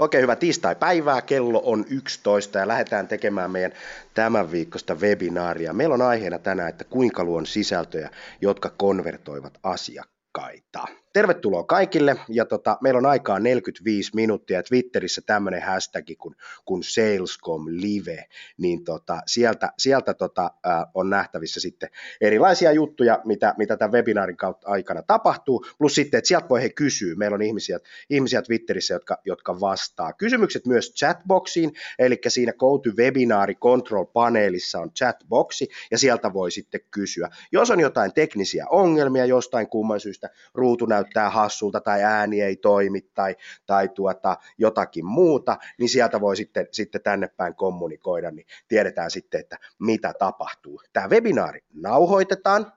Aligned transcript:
Oikein 0.00 0.22
hyvä 0.22 0.36
tiistai-päivää, 0.36 1.22
kello 1.22 1.62
on 1.64 1.84
11 1.90 2.58
ja 2.58 2.68
lähdetään 2.68 3.08
tekemään 3.08 3.50
meidän 3.50 3.72
tämän 4.14 4.50
viikosta 4.50 4.94
webinaaria. 4.94 5.72
Meillä 5.72 5.94
on 5.94 6.02
aiheena 6.02 6.38
tänään, 6.38 6.68
että 6.68 6.84
kuinka 6.84 7.24
luon 7.24 7.46
sisältöjä, 7.46 8.10
jotka 8.40 8.70
konvertoivat 8.76 9.58
asiakkaita. 9.62 10.84
Tervetuloa 11.12 11.64
kaikille 11.64 12.16
ja 12.28 12.44
tota, 12.44 12.78
meillä 12.80 12.98
on 12.98 13.06
aikaa 13.06 13.38
45 13.38 14.10
minuuttia 14.14 14.62
Twitterissä 14.62 15.22
tämmöinen 15.26 15.62
hashtag 15.62 16.04
kuin, 16.18 16.36
kuin 16.64 16.82
Salescom 16.82 17.66
Live, 17.68 18.24
niin 18.58 18.84
tota, 18.84 19.20
sieltä, 19.26 19.72
sieltä 19.78 20.14
tota, 20.14 20.50
äh, 20.66 20.86
on 20.94 21.10
nähtävissä 21.10 21.60
sitten 21.60 21.88
erilaisia 22.20 22.72
juttuja, 22.72 23.20
mitä, 23.24 23.54
mitä 23.58 23.76
tämän 23.76 23.92
webinaarin 23.92 24.36
kautta 24.36 24.68
aikana 24.68 25.02
tapahtuu, 25.02 25.66
plus 25.78 25.94
sitten, 25.94 26.18
että 26.18 26.28
sieltä 26.28 26.48
voi 26.48 26.62
he 26.62 26.68
kysyä, 26.68 27.14
meillä 27.14 27.34
on 27.34 27.42
ihmisiä, 27.42 27.78
ihmisiä 28.10 28.42
Twitterissä, 28.42 28.94
jotka, 28.94 29.18
jotka 29.24 29.60
vastaa. 29.60 30.12
Kysymykset 30.12 30.66
myös 30.66 30.94
chatboxiin, 30.94 31.72
eli 31.98 32.20
siinä 32.28 32.52
Go 32.52 32.78
to 32.78 32.90
Webinar 32.98 33.54
Control 33.54 34.04
paneelissa 34.04 34.80
on 34.80 34.92
chatboxi 34.92 35.68
ja 35.90 35.98
sieltä 35.98 36.32
voi 36.32 36.50
sitten 36.50 36.80
kysyä. 36.90 37.28
Jos 37.52 37.70
on 37.70 37.80
jotain 37.80 38.14
teknisiä 38.14 38.66
ongelmia 38.70 39.24
jostain 39.24 39.68
kumman 39.68 40.00
syystä, 40.00 40.30
ruutu 40.54 40.86
näyttää 41.02 41.30
hassulta 41.30 41.80
tai 41.80 42.02
ääni 42.02 42.40
ei 42.40 42.56
toimi 42.56 43.00
tai, 43.00 43.36
tai 43.66 43.88
tuota, 43.88 44.36
jotakin 44.58 45.06
muuta, 45.06 45.56
niin 45.78 45.88
sieltä 45.88 46.20
voi 46.20 46.36
sitten, 46.36 46.66
sitten 46.72 47.02
tänne 47.02 47.28
päin 47.28 47.54
kommunikoida, 47.54 48.30
niin 48.30 48.46
tiedetään 48.68 49.10
sitten, 49.10 49.40
että 49.40 49.56
mitä 49.78 50.12
tapahtuu. 50.18 50.82
Tämä 50.92 51.08
webinaari 51.08 51.60
nauhoitetaan, 51.74 52.72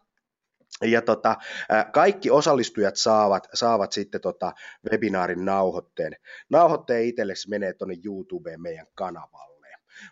ja 0.81 1.01
tota, 1.01 1.35
kaikki 1.91 2.31
osallistujat 2.31 2.95
saavat, 2.95 3.47
saavat 3.53 3.91
sitten 3.91 4.21
tota 4.21 4.53
webinaarin 4.91 5.45
nauhoitteen. 5.45 6.15
Nauhoitteen 6.49 7.05
itsellesi 7.05 7.49
menee 7.49 7.73
tuonne 7.73 7.95
YouTubeen 8.05 8.61
meidän 8.61 8.87
kanavalle. 8.95 9.52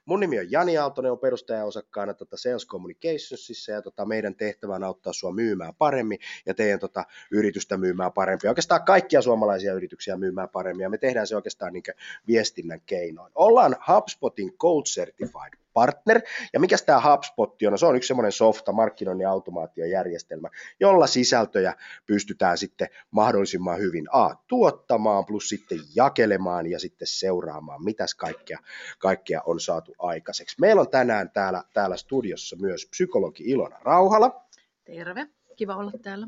Mun 0.05 0.19
nimi 0.19 0.39
on 0.39 0.51
Jani 0.51 0.77
Aaltonen, 0.77 1.11
on 1.11 1.19
perustajaosakkaana 1.19 2.13
tota 2.13 2.37
Sales 2.37 2.67
Communicationsissa 2.67 3.71
ja 3.71 3.81
tota 3.81 4.05
meidän 4.05 4.35
tehtävä 4.35 4.75
on 4.75 4.83
auttaa 4.83 5.13
sua 5.13 5.31
myymään 5.33 5.73
paremmin 5.77 6.19
ja 6.45 6.53
teidän 6.53 6.79
tota 6.79 7.05
yritystä 7.31 7.77
myymään 7.77 8.11
paremmin. 8.13 8.49
Oikeastaan 8.49 8.83
kaikkia 8.83 9.21
suomalaisia 9.21 9.73
yrityksiä 9.73 10.17
myymään 10.17 10.49
paremmin 10.49 10.83
ja 10.83 10.89
me 10.89 10.97
tehdään 10.97 11.27
se 11.27 11.35
oikeastaan 11.35 11.73
niin 11.73 11.83
viestinnän 12.27 12.81
keinoin. 12.85 13.31
Ollaan 13.35 13.75
HubSpotin 13.87 14.57
Code 14.57 14.83
Certified 14.89 15.61
partner. 15.73 16.21
Ja 16.53 16.59
mikä 16.59 16.75
tämä 16.85 17.01
HubSpot 17.11 17.61
on? 17.61 17.71
No, 17.71 17.77
se 17.77 17.85
on 17.85 17.95
yksi 17.95 18.07
semmoinen 18.07 18.31
softa 18.31 18.71
markkinoinnin 18.71 19.27
automaatiojärjestelmä, 19.27 20.49
jolla 20.79 21.07
sisältöjä 21.07 21.75
pystytään 22.05 22.57
sitten 22.57 22.87
mahdollisimman 23.11 23.79
hyvin 23.79 24.07
A, 24.11 24.35
tuottamaan, 24.47 25.25
plus 25.25 25.49
sitten 25.49 25.79
jakelemaan 25.95 26.67
ja 26.67 26.79
sitten 26.79 27.07
seuraamaan, 27.07 27.83
mitäs 27.83 28.15
kaikkea, 28.15 28.59
kaikkea 28.99 29.41
on 29.45 29.59
saatu 29.59 29.95
aikaiseksi. 29.99 30.55
Meillä 30.59 30.81
on 30.81 30.89
tänään 30.89 31.31
täällä, 31.31 31.63
täällä 31.73 31.97
studiossa 31.97 32.55
myös 32.55 32.87
psykologi 32.89 33.43
Ilona 33.43 33.77
Rauhala. 33.81 34.45
Terve 34.85 35.27
kiva 35.55 35.75
olla 35.75 35.91
täällä. 36.01 36.27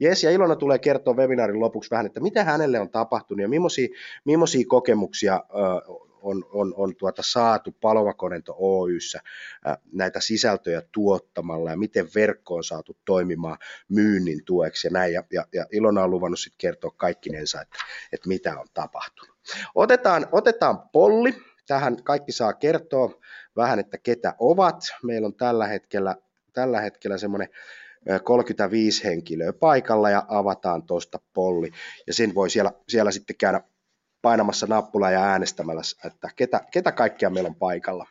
Jes, 0.00 0.24
ja 0.24 0.30
Ilona 0.30 0.56
tulee 0.56 0.78
kertoa 0.78 1.14
webinaarin 1.14 1.60
lopuksi 1.60 1.90
vähän, 1.90 2.06
että 2.06 2.20
mitä 2.20 2.44
hänelle 2.44 2.80
on 2.80 2.90
tapahtunut 2.90 3.42
ja 3.42 3.48
millaisia, 3.48 3.88
millaisia 4.24 4.64
kokemuksia 4.68 5.44
on, 6.22 6.44
on, 6.52 6.74
on 6.76 6.96
tuota 6.96 7.22
saatu 7.24 7.76
Palomakonento 7.80 8.54
Oyssä 8.58 9.20
näitä 9.92 10.20
sisältöjä 10.20 10.82
tuottamalla 10.92 11.70
ja 11.70 11.76
miten 11.76 12.08
verkko 12.14 12.54
on 12.54 12.64
saatu 12.64 12.96
toimimaan 13.04 13.58
myynnin 13.88 14.44
tueksi 14.44 14.86
ja 14.86 14.90
näin. 14.90 15.12
Ja, 15.12 15.24
ja, 15.32 15.44
ja 15.52 15.66
Ilona 15.72 16.04
on 16.04 16.10
luvannut 16.10 16.40
sitten 16.40 16.58
kertoa 16.58 16.90
kaikkinensa, 16.96 17.60
että, 17.60 17.78
että 18.12 18.28
mitä 18.28 18.60
on 18.60 18.66
tapahtunut. 18.74 19.36
Otetaan, 19.74 20.26
otetaan 20.32 20.88
polli. 20.92 21.34
Tähän 21.66 22.02
kaikki 22.02 22.32
saa 22.32 22.52
kertoa 22.52 23.20
vähän, 23.56 23.78
että 23.78 23.98
ketä 23.98 24.34
ovat. 24.38 24.80
Meillä 25.02 25.26
on 25.26 25.34
tällä 25.34 25.66
hetkellä, 25.66 26.16
tällä 26.52 26.80
hetkellä 26.80 27.18
semmoinen 27.18 27.48
35 28.24 29.04
henkilöä 29.04 29.52
paikalla 29.52 30.10
ja 30.10 30.26
avataan 30.28 30.82
tuosta 30.82 31.20
polli. 31.34 31.70
Ja 32.06 32.14
sen 32.14 32.34
voi 32.34 32.50
siellä, 32.50 32.72
siellä 32.88 33.10
sitten 33.10 33.36
käydä 33.36 33.60
painamassa 34.22 34.66
nappulaa 34.66 35.10
ja 35.10 35.24
äänestämällä, 35.24 35.82
että 36.04 36.28
ketä, 36.36 36.60
ketä 36.72 36.92
kaikkia 36.92 37.30
meillä 37.30 37.48
on 37.48 37.54
paikalla. 37.54 38.06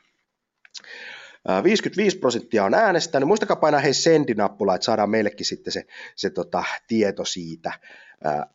55 1.64 2.18
prosenttia 2.18 2.64
on 2.64 2.74
äänestänyt. 2.74 3.28
Muistakaa 3.28 3.56
painaa 3.56 3.80
hei 3.80 3.94
sendi-nappulaa, 3.94 4.76
että 4.76 4.86
saadaan 4.86 5.10
meillekin 5.10 5.46
sitten 5.46 5.74
se, 5.74 5.86
se 6.16 6.30
tota, 6.30 6.64
tieto 6.88 7.26
siitä, 7.26 7.72
ää, 8.24 8.48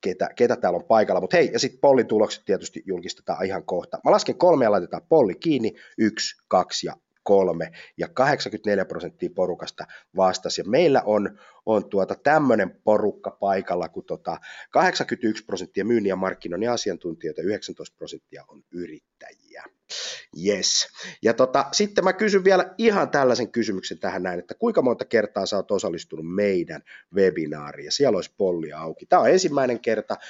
ketä, 0.00 0.28
ketä 0.36 0.56
täällä 0.56 0.76
on 0.76 0.84
paikalla. 0.84 1.20
Mutta 1.20 1.36
hei, 1.36 1.50
ja 1.52 1.58
sitten 1.58 1.80
pollin 1.80 2.06
tulokset 2.06 2.44
tietysti 2.44 2.82
julkistetaan 2.86 3.46
ihan 3.46 3.64
kohta. 3.64 3.98
Mä 4.04 4.10
lasken 4.10 4.38
kolme 4.38 4.64
ja 4.64 4.70
laitetaan 4.70 5.02
polli 5.08 5.34
kiinni. 5.34 5.74
Yksi, 5.98 6.36
kaksi 6.48 6.86
ja 6.86 6.96
kolme 7.24 7.72
ja 7.96 8.08
84 8.08 8.84
prosenttia 8.84 9.30
porukasta 9.34 9.86
vastasi. 10.16 10.60
Ja 10.60 10.64
meillä 10.68 11.02
on, 11.04 11.38
on 11.66 11.88
tuota 11.90 12.14
tämmöinen 12.14 12.80
porukka 12.84 13.30
paikalla, 13.30 13.88
kun 13.88 14.04
tota 14.04 14.38
81 14.70 15.44
prosenttia 15.44 15.84
myynnin 15.84 16.10
ja 16.10 16.16
markkinoinnin 16.16 16.70
asiantuntijoita, 16.70 17.42
19 17.42 17.96
prosenttia 17.96 18.44
on 18.48 18.62
yrittäjiä. 18.72 19.64
Yes. 20.46 20.88
Ja 21.22 21.34
tota, 21.34 21.66
sitten 21.72 22.04
mä 22.04 22.12
kysyn 22.12 22.44
vielä 22.44 22.74
ihan 22.78 23.10
tällaisen 23.10 23.52
kysymyksen 23.52 23.98
tähän 23.98 24.22
näin, 24.22 24.38
että 24.38 24.54
kuinka 24.54 24.82
monta 24.82 25.04
kertaa 25.04 25.46
sä 25.46 25.56
oot 25.56 25.70
osallistunut 25.70 26.34
meidän 26.34 26.82
webinaariin, 27.14 27.84
ja 27.84 27.92
siellä 27.92 28.16
olisi 28.16 28.34
polli 28.36 28.72
auki. 28.72 29.06
Tämä 29.06 29.22
on 29.22 29.30
ensimmäinen 29.30 29.80
kerta, 29.80 30.14
2-5 30.14 30.20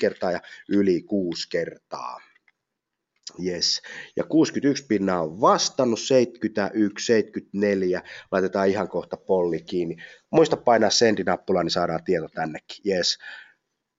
kertaa 0.00 0.32
ja 0.32 0.40
yli 0.68 1.02
6 1.02 1.48
kertaa. 1.50 2.20
Yes. 3.44 3.82
Ja 4.16 4.24
61 4.24 4.86
pinnaa 4.86 5.22
on 5.22 5.40
vastannut, 5.40 6.00
71, 6.00 7.06
74, 7.06 8.02
laitetaan 8.32 8.68
ihan 8.68 8.88
kohta 8.88 9.16
polli 9.16 9.60
kiinni. 9.60 9.96
Muista 10.30 10.56
painaa 10.56 10.90
sendinappulaa, 10.90 11.62
niin 11.62 11.70
saadaan 11.70 12.04
tieto 12.04 12.28
tännekin. 12.28 12.92
Yes. 12.92 13.18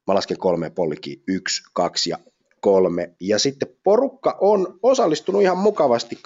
Mä 0.07 0.13
lasken 0.13 0.37
kolme 0.37 0.69
polli 0.69 0.95
kiinni, 0.95 1.23
yksi, 1.27 1.63
kaksi 1.73 2.09
ja 2.09 2.17
kolme. 2.65 3.15
Ja 3.19 3.39
sitten 3.39 3.67
porukka 3.83 4.37
on 4.41 4.79
osallistunut 4.83 5.41
ihan 5.41 5.57
mukavasti 5.57 6.15
2-5 6.15 6.19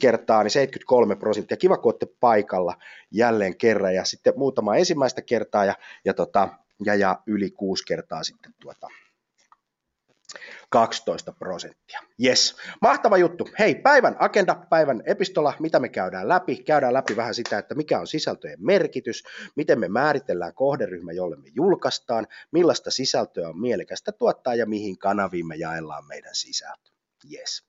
kertaa, 0.00 0.42
niin 0.42 0.50
73 0.50 1.16
prosenttia. 1.16 1.56
Kiva, 1.56 1.76
kun 1.76 1.92
olette 1.92 2.06
paikalla 2.20 2.76
jälleen 3.10 3.56
kerran. 3.56 3.94
Ja 3.94 4.04
sitten 4.04 4.32
muutama 4.36 4.76
ensimmäistä 4.76 5.22
kertaa 5.22 5.64
ja, 5.64 5.74
ja, 6.04 6.14
tota, 6.14 6.48
ja, 6.84 6.94
ja 6.94 7.18
yli 7.26 7.50
kuusi 7.50 7.84
kertaa 7.84 8.22
sitten 8.22 8.54
tuota, 8.60 8.88
12 10.70 11.32
prosenttia. 11.32 12.00
Yes, 12.24 12.56
mahtava 12.80 13.16
juttu. 13.16 13.48
Hei, 13.58 13.74
päivän 13.74 14.16
agenda, 14.18 14.54
päivän 14.54 15.02
epistola, 15.06 15.52
mitä 15.58 15.80
me 15.80 15.88
käydään 15.88 16.28
läpi? 16.28 16.56
Käydään 16.56 16.94
läpi 16.94 17.16
vähän 17.16 17.34
sitä, 17.34 17.58
että 17.58 17.74
mikä 17.74 18.00
on 18.00 18.06
sisältöjen 18.06 18.64
merkitys, 18.64 19.24
miten 19.56 19.80
me 19.80 19.88
määritellään 19.88 20.54
kohderyhmä, 20.54 21.12
jolle 21.12 21.36
me 21.36 21.48
julkaistaan, 21.54 22.26
millaista 22.52 22.90
sisältöä 22.90 23.48
on 23.48 23.60
mielekästä 23.60 24.12
tuottaa 24.12 24.54
ja 24.54 24.66
mihin 24.66 24.98
kanaviin 24.98 25.46
me 25.46 25.56
jaellaan 25.56 26.06
meidän 26.06 26.34
sisältö. 26.34 26.93
Yes. 27.32 27.64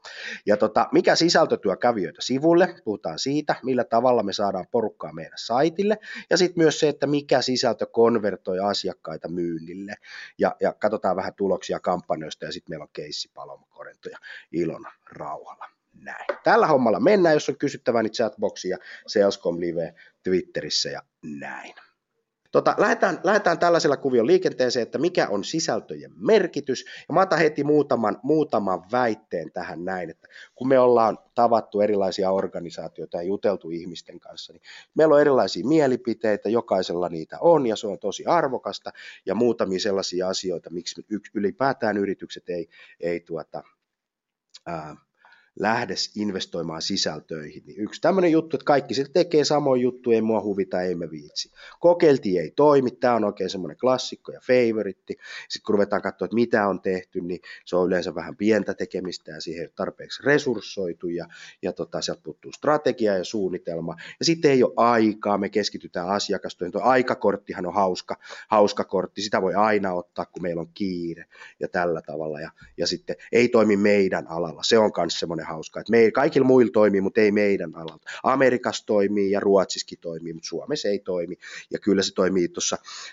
Ja 0.45 0.57
tota, 0.57 0.87
mikä 0.91 1.15
sisältö 1.15 1.57
tuo 1.57 1.75
kävijöitä 1.75 2.21
sivulle, 2.21 2.75
puhutaan 2.83 3.19
siitä, 3.19 3.55
millä 3.63 3.83
tavalla 3.83 4.23
me 4.23 4.33
saadaan 4.33 4.67
porukkaa 4.71 5.13
meidän 5.13 5.37
saitille, 5.37 5.97
ja 6.29 6.37
sitten 6.37 6.63
myös 6.63 6.79
se, 6.79 6.89
että 6.89 7.07
mikä 7.07 7.41
sisältö 7.41 7.85
konvertoi 7.85 8.59
asiakkaita 8.59 9.27
myynnille, 9.27 9.95
ja, 10.37 10.55
ja 10.59 10.73
katsotaan 10.73 11.15
vähän 11.15 11.33
tuloksia 11.33 11.79
kampanjoista, 11.79 12.45
ja 12.45 12.51
sitten 12.51 12.71
meillä 12.71 12.83
on 12.83 12.89
keissi 12.93 13.31
Paloma 13.33 13.67
Korento 13.69 14.09
ja 14.09 14.17
Ilona 14.51 14.91
Rauhala. 15.11 15.69
Näin. 16.01 16.25
Tällä 16.43 16.67
hommalla 16.67 16.99
mennään, 16.99 17.35
jos 17.35 17.49
on 17.49 17.57
kysyttävää, 17.57 18.03
niin 18.03 18.11
chatboxia, 18.11 18.77
Salescom 19.07 19.59
Live 19.59 19.93
Twitterissä 20.23 20.89
ja 20.89 21.01
näin. 21.23 21.73
Tota, 22.55 22.75
lähdetään, 22.77 23.19
lähdetään 23.23 23.59
tällaisella 23.59 23.97
kuvion 23.97 24.27
liikenteeseen, 24.27 24.83
että 24.83 24.97
mikä 24.97 25.27
on 25.27 25.43
sisältöjen 25.43 26.11
merkitys. 26.15 26.85
Ja 27.07 27.13
mä 27.13 27.21
otan 27.21 27.39
heti 27.39 27.63
muutaman, 27.63 28.19
muutaman 28.23 28.83
väitteen 28.91 29.51
tähän 29.51 29.85
näin, 29.85 30.09
että 30.09 30.27
kun 30.55 30.67
me 30.67 30.79
ollaan 30.79 31.17
tavattu 31.33 31.81
erilaisia 31.81 32.31
organisaatioita 32.31 33.17
ja 33.17 33.23
juteltu 33.23 33.69
ihmisten 33.69 34.19
kanssa, 34.19 34.53
niin 34.53 34.61
meillä 34.93 35.15
on 35.15 35.21
erilaisia 35.21 35.67
mielipiteitä, 35.67 36.49
jokaisella 36.49 37.09
niitä 37.09 37.37
on 37.39 37.67
ja 37.67 37.75
se 37.75 37.87
on 37.87 37.99
tosi 37.99 38.25
arvokasta 38.25 38.91
ja 39.25 39.35
muutamia 39.35 39.79
sellaisia 39.79 40.27
asioita, 40.27 40.69
miksi 40.69 41.05
ylipäätään 41.33 41.97
yritykset 41.97 42.49
ei, 42.49 42.69
ei 42.99 43.19
tuota, 43.19 43.63
ää, 44.65 44.95
lähdes 45.59 46.11
investoimaan 46.15 46.81
sisältöihin. 46.81 47.63
Niin 47.65 47.81
yksi 47.81 48.01
tämmöinen 48.01 48.31
juttu, 48.31 48.57
että 48.57 48.65
kaikki 48.65 48.93
sitten 48.93 49.13
tekee 49.13 49.43
samoin 49.43 49.81
juttu, 49.81 50.11
ei 50.11 50.21
mua 50.21 50.41
huvita, 50.41 50.81
ei 50.81 50.95
me 50.95 51.11
viitsi. 51.11 51.51
Kokeiltiin, 51.79 52.41
ei 52.41 52.51
toimi, 52.51 52.91
tämä 52.91 53.15
on 53.15 53.23
oikein 53.23 53.49
semmoinen 53.49 53.77
klassikko 53.77 54.31
ja 54.31 54.39
favoritti. 54.39 55.17
Sitten 55.49 55.65
kun 55.65 55.73
ruvetaan 55.73 56.01
katsoa, 56.01 56.25
että 56.25 56.35
mitä 56.35 56.67
on 56.67 56.81
tehty, 56.81 57.21
niin 57.21 57.39
se 57.65 57.75
on 57.75 57.87
yleensä 57.87 58.15
vähän 58.15 58.35
pientä 58.35 58.73
tekemistä 58.73 59.31
ja 59.31 59.41
siihen 59.41 59.61
ei 59.61 59.65
ole 59.65 59.73
tarpeeksi 59.75 60.23
resurssoitu 60.23 61.07
ja, 61.07 61.27
ja 61.61 61.73
tota, 61.73 62.01
sieltä 62.01 62.21
puuttuu 62.23 62.51
strategia 62.51 63.17
ja 63.17 63.23
suunnitelma. 63.23 63.95
Ja 64.19 64.25
sitten 64.25 64.51
ei 64.51 64.63
ole 64.63 64.73
aikaa, 64.75 65.37
me 65.37 65.49
keskitytään 65.49 66.09
asiakastoihin. 66.09 66.71
Tuo 66.71 66.81
aikakorttihan 66.81 67.65
on 67.65 67.73
hauska, 67.73 68.15
hauska 68.47 68.83
kortti, 68.83 69.21
sitä 69.21 69.41
voi 69.41 69.53
aina 69.53 69.93
ottaa, 69.93 70.25
kun 70.25 70.41
meillä 70.41 70.61
on 70.61 70.71
kiire 70.73 71.25
ja 71.59 71.67
tällä 71.67 72.01
tavalla. 72.01 72.41
Ja, 72.41 72.51
ja 72.77 72.87
sitten 72.87 73.15
ei 73.31 73.49
toimi 73.49 73.77
meidän 73.77 74.27
alalla, 74.27 74.63
se 74.63 74.77
on 74.77 74.91
myös 74.97 75.19
semmoinen 75.19 75.44
hauska, 75.45 75.79
että 75.79 75.91
me, 75.91 76.11
kaikilla 76.11 76.47
muilla 76.47 76.71
toimii, 76.71 77.01
mutta 77.01 77.21
ei 77.21 77.31
meidän 77.31 77.75
alalta. 77.75 78.09
Amerikassa 78.23 78.85
toimii 78.85 79.31
ja 79.31 79.39
Ruotsissakin 79.39 79.99
toimii, 80.01 80.33
mutta 80.33 80.47
Suomessa 80.47 80.87
ei 80.87 80.99
toimi. 80.99 81.35
Ja 81.71 81.79
kyllä 81.79 82.01
se 82.01 82.13
toimii 82.13 82.47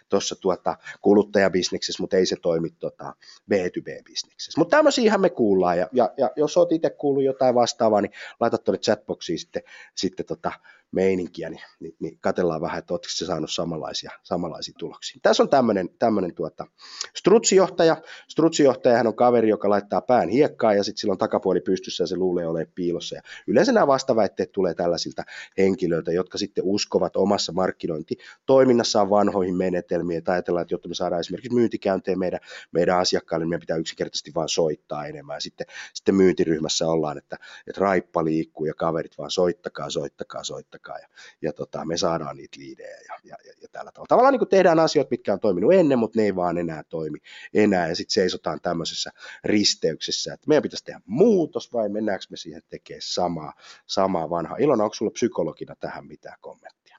tuossa 0.08 0.36
tuota, 0.40 0.76
kuluttajabisneksessä, 1.00 2.02
mutta 2.02 2.16
ei 2.16 2.26
se 2.26 2.36
toimi 2.42 2.70
tota, 2.70 3.14
B2B-bisneksessä. 3.52 4.58
Mutta 4.58 4.76
tämmöisiä 4.76 5.18
me 5.18 5.30
kuullaan, 5.30 5.78
ja, 5.78 5.88
ja, 5.92 6.10
ja 6.16 6.30
jos 6.36 6.56
olet 6.56 6.72
itse 6.72 6.90
kuullut 6.90 7.24
jotain 7.24 7.54
vastaavaa, 7.54 8.00
niin 8.00 8.12
laita 8.40 8.58
tuonne 8.58 8.78
chatboxiin 8.78 9.38
sitten, 9.38 9.62
sitten 9.94 10.26
tota, 10.26 10.52
meininkiä, 10.92 11.50
niin, 11.50 11.62
niin, 11.80 11.96
niin 12.00 12.18
katsellaan 12.20 12.60
vähän, 12.60 12.78
että 12.78 12.94
oletko 12.94 13.08
se 13.10 13.26
saanut 13.26 13.50
samanlaisia, 13.50 14.10
samanlaisia 14.22 14.74
tuloksia. 14.78 15.20
Tässä 15.22 15.42
on 15.42 15.48
tämmöinen, 15.48 15.88
tämmöinen 15.98 16.34
tuota, 16.34 16.66
strutsijohtaja. 17.14 17.96
Strutsijohtajahan 18.28 19.06
on 19.06 19.16
kaveri, 19.16 19.48
joka 19.48 19.70
laittaa 19.70 20.00
pään 20.00 20.28
hiekkaan 20.28 20.76
ja 20.76 20.84
sitten 20.84 21.00
sillä 21.00 21.12
on 21.12 21.18
takapuoli 21.18 21.60
pystyssä 21.60 22.02
ja 22.02 22.06
se 22.06 22.16
luulee 22.16 22.46
olevan 22.46 22.66
piilossa. 22.74 23.14
Ja 23.14 23.22
yleensä 23.46 23.72
nämä 23.72 23.86
vastaväitteet 23.86 24.52
tulee 24.52 24.74
tällaisilta 24.74 25.22
henkilöiltä, 25.58 26.12
jotka 26.12 26.38
sitten 26.38 26.64
uskovat 26.64 27.16
omassa 27.16 27.52
markkinointitoiminnassaan 27.52 29.10
vanhoihin 29.10 29.56
menetelmiin, 29.56 30.18
että 30.18 30.32
ajatellaan, 30.32 30.62
että 30.62 30.74
jotta 30.74 30.88
me 30.88 30.94
saadaan 30.94 31.20
esimerkiksi 31.20 31.54
myyntikäyntejä 31.54 32.16
meidän, 32.16 32.40
meidän 32.72 32.98
asiakkaille, 32.98 33.44
niin 33.44 33.48
meidän 33.48 33.60
pitää 33.60 33.76
yksinkertaisesti 33.76 34.32
vain 34.34 34.48
soittaa 34.48 35.06
enemmän. 35.06 35.40
Sitten, 35.40 35.66
sitten 35.94 36.14
myyntiryhmässä 36.14 36.86
ollaan, 36.86 37.18
että, 37.18 37.36
että 37.66 37.80
raippa 37.80 38.24
liikkuu 38.24 38.66
ja 38.66 38.74
kaverit 38.74 39.18
vaan 39.18 39.30
soittakaa, 39.30 39.90
soittakaa, 39.90 40.44
soittakaa 40.44 40.81
aikaa 40.82 40.98
ja, 40.98 41.08
ja 41.42 41.52
tota, 41.52 41.84
me 41.84 41.96
saadaan 41.96 42.36
niitä 42.36 42.60
liidejä 42.60 42.96
ja, 42.96 43.18
ja, 43.24 43.36
ja, 43.44 43.52
ja 43.62 43.68
tällä 43.72 43.92
tavalla. 43.92 44.08
Tavallaan 44.08 44.32
niin 44.32 44.38
kuin 44.38 44.48
tehdään 44.48 44.78
asioita, 44.78 45.10
mitkä 45.10 45.32
on 45.32 45.40
toiminut 45.40 45.72
ennen, 45.72 45.98
mutta 45.98 46.18
ne 46.18 46.24
ei 46.24 46.36
vaan 46.36 46.58
enää 46.58 46.82
toimi 46.88 47.18
enää 47.54 47.88
ja 47.88 47.96
sitten 47.96 48.14
seisotaan 48.14 48.60
tämmöisessä 48.60 49.10
risteyksessä, 49.44 50.34
että 50.34 50.48
meidän 50.48 50.62
pitäisi 50.62 50.84
tehdä 50.84 51.00
muutos 51.06 51.72
vai 51.72 51.88
mennäänkö 51.88 52.24
me 52.30 52.36
siihen 52.36 52.62
tekemään 52.68 53.02
samaa, 53.02 53.52
samaa 53.86 54.30
vanhaa. 54.30 54.56
Ilona, 54.56 54.84
onko 54.84 54.94
sulla 54.94 55.10
psykologina 55.10 55.74
tähän 55.80 56.06
mitään 56.06 56.38
kommenttia? 56.40 56.98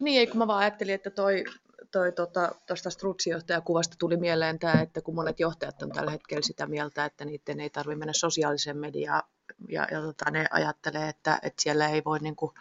Niin, 0.00 0.20
ei 0.20 0.26
kun 0.26 0.38
mä 0.38 0.46
vaan 0.46 0.58
ajattelin, 0.58 0.94
että 0.94 1.10
toi 1.10 1.44
toi 1.90 2.12
tuosta 2.12 2.52
tota, 2.66 2.90
strutsijohtajakuvasta 2.90 3.96
tuli 3.98 4.16
mieleen 4.16 4.58
tämä, 4.58 4.80
että 4.82 5.00
kun 5.00 5.14
monet 5.14 5.40
johtajat 5.40 5.82
on 5.82 5.90
tällä 5.90 6.10
hetkellä 6.10 6.42
sitä 6.42 6.66
mieltä, 6.66 7.04
että 7.04 7.24
niiden 7.24 7.60
ei 7.60 7.70
tarvitse 7.70 7.98
mennä 7.98 8.12
sosiaaliseen 8.12 8.76
mediaan 8.76 9.22
ja, 9.68 9.86
ja 9.90 10.00
tota, 10.00 10.30
ne 10.30 10.46
ajattelee, 10.50 11.08
että, 11.08 11.38
että 11.42 11.62
siellä 11.62 11.88
ei 11.88 12.02
voi 12.04 12.18
niin 12.18 12.36
kuin, 12.36 12.52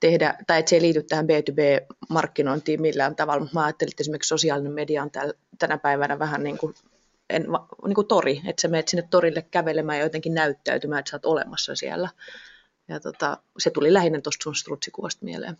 tehdä, 0.00 0.34
tai 0.46 0.58
että 0.58 0.70
se 0.70 0.76
ei 0.76 0.82
liity 0.82 1.02
tähän 1.02 1.26
B2B-markkinointiin 1.26 2.80
millään 2.80 3.16
tavalla, 3.16 3.40
mutta 3.40 3.54
mä 3.54 3.64
ajattelin, 3.64 3.92
että 3.92 4.02
esimerkiksi 4.02 4.28
sosiaalinen 4.28 4.72
media 4.72 5.02
on 5.02 5.10
täl, 5.10 5.32
tänä 5.58 5.78
päivänä 5.78 6.18
vähän 6.18 6.42
niin 6.42 6.58
kuin, 6.58 6.74
en, 7.30 7.46
niin 7.84 7.94
kuin 7.94 8.06
tori, 8.06 8.40
että 8.46 8.62
sä 8.62 8.68
menet 8.68 8.88
sinne 8.88 9.08
torille 9.10 9.42
kävelemään 9.42 9.98
ja 9.98 10.04
jotenkin 10.04 10.34
näyttäytymään, 10.34 10.98
että 10.98 11.10
sä 11.10 11.16
oot 11.16 11.26
olemassa 11.26 11.74
siellä. 11.74 12.08
Ja 12.88 13.00
tota, 13.00 13.38
se 13.58 13.70
tuli 13.70 13.92
lähinnä 13.92 14.20
tuosta 14.20 14.42
sun 14.42 14.56
strutsikuvasta 14.56 15.24
mieleen. 15.24 15.58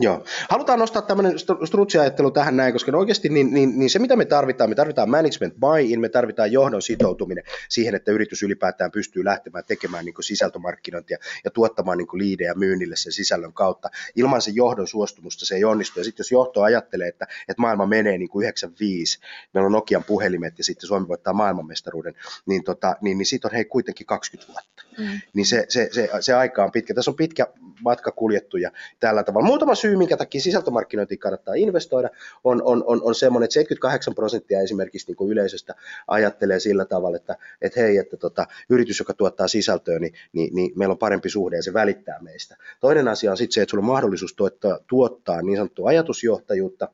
Joo. 0.00 0.24
Halutaan 0.50 0.78
nostaa 0.78 1.02
tämmöinen 1.02 1.38
strutsiajattelu 1.64 2.30
tähän 2.30 2.56
näin, 2.56 2.72
koska 2.72 2.96
oikeasti 2.96 3.28
niin, 3.28 3.54
niin, 3.54 3.78
niin 3.78 3.90
se, 3.90 3.98
mitä 3.98 4.16
me 4.16 4.24
tarvitaan, 4.24 4.70
me 4.70 4.74
tarvitaan 4.74 5.10
management 5.10 5.54
buy-in, 5.60 6.00
me 6.00 6.08
tarvitaan 6.08 6.52
johdon 6.52 6.82
sitoutuminen 6.82 7.44
siihen, 7.68 7.94
että 7.94 8.12
yritys 8.12 8.42
ylipäätään 8.42 8.90
pystyy 8.90 9.24
lähtemään 9.24 9.64
tekemään 9.66 10.04
niin 10.04 10.14
sisältömarkkinointia 10.20 11.18
ja 11.44 11.50
tuottamaan 11.50 11.98
niin 11.98 12.08
liidejä 12.12 12.54
myynnille 12.54 12.96
sen 12.96 13.12
sisällön 13.12 13.52
kautta. 13.52 13.90
Ilman 14.16 14.42
sen 14.42 14.56
johdon 14.56 14.88
suostumusta 14.88 15.46
se 15.46 15.54
ei 15.54 15.64
onnistu. 15.64 16.00
Ja 16.00 16.04
sitten 16.04 16.24
jos 16.24 16.32
johto 16.32 16.62
ajattelee, 16.62 17.08
että, 17.08 17.26
että 17.48 17.60
maailma 17.60 17.86
menee 17.86 18.18
niin 18.18 18.28
kuin 18.28 18.42
95, 18.42 19.18
meillä 19.54 19.66
on 19.66 19.72
Nokian 19.72 20.04
puhelimet 20.04 20.58
ja 20.58 20.64
sitten 20.64 20.88
Suomi 20.88 21.08
voittaa 21.08 21.32
maailmanmestaruuden, 21.32 22.14
niin, 22.46 22.64
tota, 22.64 22.96
niin, 23.00 23.18
niin 23.18 23.26
siitä 23.26 23.48
on 23.48 23.52
hei 23.52 23.64
kuitenkin 23.64 24.06
20 24.06 24.52
vuotta. 24.52 24.84
Mm. 24.98 25.20
Niin 25.34 25.46
se, 25.46 25.66
se, 25.68 25.88
se, 25.92 26.08
se, 26.20 26.34
aika 26.34 26.64
on 26.64 26.72
pitkä. 26.72 26.94
Tässä 26.94 27.10
on 27.10 27.16
pitkä 27.16 27.46
matka 27.80 28.10
kuljettu 28.10 28.56
ja 28.56 28.70
tällä 29.00 29.22
tavalla. 29.24 29.46
Muutama 29.46 29.74
syy, 29.84 29.96
minkä 29.96 30.16
takia 30.16 30.40
sisältömarkkinointiin 30.40 31.18
kannattaa 31.18 31.54
investoida, 31.54 32.08
on, 32.44 32.62
on, 32.62 32.84
on, 32.86 33.02
on 33.02 33.14
semmoinen, 33.14 33.44
että 33.44 33.54
78 33.54 34.14
prosenttia 34.14 34.60
esimerkiksi 34.60 35.06
niin 35.06 35.16
kuin 35.16 35.30
yleisöstä 35.30 35.74
ajattelee 36.08 36.60
sillä 36.60 36.84
tavalla, 36.84 37.16
että, 37.16 37.36
että 37.62 37.80
hei, 37.80 37.98
että 37.98 38.16
tota, 38.16 38.46
yritys, 38.70 38.98
joka 38.98 39.14
tuottaa 39.14 39.48
sisältöä, 39.48 39.98
niin, 39.98 40.12
niin, 40.32 40.54
niin 40.54 40.72
meillä 40.76 40.92
on 40.92 40.98
parempi 40.98 41.28
suhde 41.28 41.56
ja 41.56 41.62
se 41.62 41.72
välittää 41.72 42.18
meistä. 42.22 42.56
Toinen 42.80 43.08
asia 43.08 43.30
on 43.30 43.36
sitten 43.36 43.54
se, 43.54 43.62
että 43.62 43.70
sulla 43.70 43.82
on 43.82 43.92
mahdollisuus 43.92 44.34
tuottaa, 44.34 44.78
tuottaa 44.86 45.42
niin 45.42 45.56
sanottua 45.56 45.88
ajatusjohtajuutta, 45.88 46.88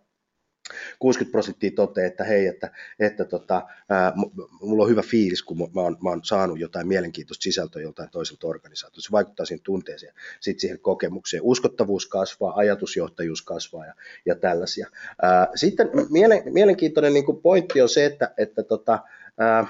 60 0.98 1.32
prosenttia 1.32 1.70
toteaa, 1.74 2.06
että 2.06 2.24
hei, 2.24 2.46
että, 2.46 2.70
että 2.98 3.24
tota, 3.24 3.66
ää, 3.88 4.12
mulla 4.60 4.82
on 4.82 4.90
hyvä 4.90 5.02
fiilis, 5.02 5.42
kun 5.42 5.58
mä 5.58 5.80
oon, 5.80 5.96
mä 6.02 6.10
oon 6.10 6.20
saanut 6.24 6.60
jotain 6.60 6.88
mielenkiintoista 6.88 7.42
sisältöä 7.42 7.82
joltain 7.82 8.10
toiselta 8.10 8.46
organisaatiolta. 8.46 9.00
Se 9.00 9.12
vaikuttaa 9.12 9.46
siihen 9.46 9.62
tunteeseen, 9.62 10.14
sitten 10.40 10.60
siihen 10.60 10.80
kokemukseen. 10.80 11.42
Uskottavuus 11.42 12.06
kasvaa, 12.06 12.56
ajatusjohtajuus 12.56 13.42
kasvaa 13.42 13.86
ja, 13.86 13.94
ja 14.26 14.34
tällaisia. 14.34 14.88
Ää, 15.22 15.48
sitten 15.54 15.90
mielen, 16.10 16.42
mielenkiintoinen 16.44 17.14
niin 17.14 17.40
pointti 17.42 17.82
on 17.82 17.88
se, 17.88 18.04
että, 18.04 18.34
että 18.36 18.62
tota, 18.62 18.98
ää, 19.38 19.66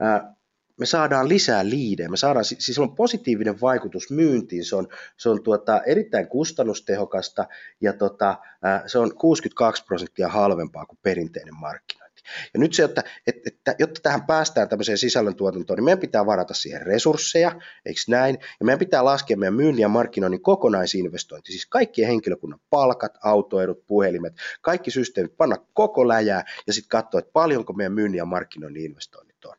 ää, 0.00 0.35
me 0.80 0.86
saadaan 0.86 1.28
lisää 1.28 1.68
liidejä, 1.68 2.08
me 2.08 2.16
saadaan, 2.16 2.44
siis 2.44 2.78
on 2.78 2.94
positiivinen 2.94 3.60
vaikutus 3.60 4.10
myyntiin, 4.10 4.64
se 4.64 4.76
on, 4.76 4.88
se 5.16 5.28
on 5.28 5.42
tuota, 5.42 5.82
erittäin 5.86 6.28
kustannustehokasta 6.28 7.44
ja 7.80 7.92
tota, 7.92 8.38
se 8.86 8.98
on 8.98 9.14
62 9.14 9.84
prosenttia 9.84 10.28
halvempaa 10.28 10.86
kuin 10.86 10.98
perinteinen 11.02 11.54
markkinointi. 11.54 12.06
Ja 12.54 12.60
nyt 12.60 12.72
se, 12.72 12.84
että, 12.84 13.04
että, 13.26 13.50
että 13.50 13.74
jotta 13.78 14.00
tähän 14.02 14.26
päästään 14.26 14.68
tämmöiseen 14.68 14.98
sisällöntuotantoon, 14.98 15.76
niin 15.76 15.84
meidän 15.84 15.98
pitää 15.98 16.26
varata 16.26 16.54
siihen 16.54 16.82
resursseja, 16.82 17.60
eikö 17.86 18.00
näin? 18.08 18.38
Ja 18.60 18.66
meidän 18.66 18.78
pitää 18.78 19.04
laskea 19.04 19.36
meidän 19.36 19.54
myynnin 19.54 19.82
ja 19.82 19.88
markkinoinnin 19.88 20.42
kokonaisinvestointi, 20.42 21.52
siis 21.52 21.66
kaikkien 21.66 22.08
henkilökunnan 22.08 22.60
palkat, 22.70 23.12
autoedut, 23.24 23.86
puhelimet, 23.86 24.34
kaikki 24.60 24.90
systeemit, 24.90 25.36
panna 25.36 25.56
koko 25.72 26.08
läjää 26.08 26.44
ja 26.66 26.72
sitten 26.72 26.88
katsoa, 26.88 27.18
että 27.18 27.32
paljonko 27.32 27.72
meidän 27.72 27.92
myynnin 27.92 28.18
ja 28.18 28.24
markkinoinnin 28.24 28.84
investointi 28.84 29.25
on. 29.48 29.56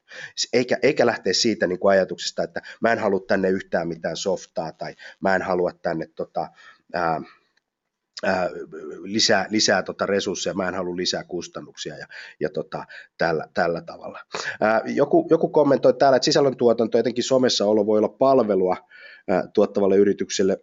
Eikä, 0.54 0.78
eikä 0.82 1.06
lähteä 1.06 1.34
siitä 1.34 1.68
niin 1.68 1.80
kuin 1.80 1.92
ajatuksesta, 1.92 2.44
että 2.44 2.62
mä 2.82 2.92
en 2.92 3.00
halua 3.00 3.20
tänne 3.28 3.50
yhtään 3.50 3.88
mitään 3.88 4.18
softaa 4.18 4.72
tai 4.72 4.96
mä 5.20 5.36
en 5.36 5.42
halua 5.42 5.72
tänne 5.82 6.08
tota, 6.16 6.48
ää, 6.94 7.22
ää, 8.24 8.50
lisää, 9.04 9.46
lisää 9.50 9.84
tota 9.84 10.06
resursseja, 10.06 10.54
mä 10.54 10.68
en 10.68 10.76
halua 10.76 10.96
lisää 10.96 11.24
kustannuksia 11.24 11.98
ja, 11.98 12.08
ja 12.40 12.50
tota, 12.50 12.86
tällä, 13.18 13.48
tällä 13.54 13.82
tavalla. 13.82 14.20
Ää, 14.62 14.82
joku, 14.86 15.28
joku 15.30 15.50
kommentoi 15.50 15.94
täällä, 15.94 16.16
että 16.16 16.26
sisällöntuotanto, 16.26 16.98
etenkin 16.98 17.24
somessa 17.24 17.66
olo 17.66 17.86
voi 17.86 17.98
olla 17.98 18.10
palvelua 18.10 18.78
ää, 19.28 19.48
tuottavalle 19.54 19.98
yritykselle 19.98 20.58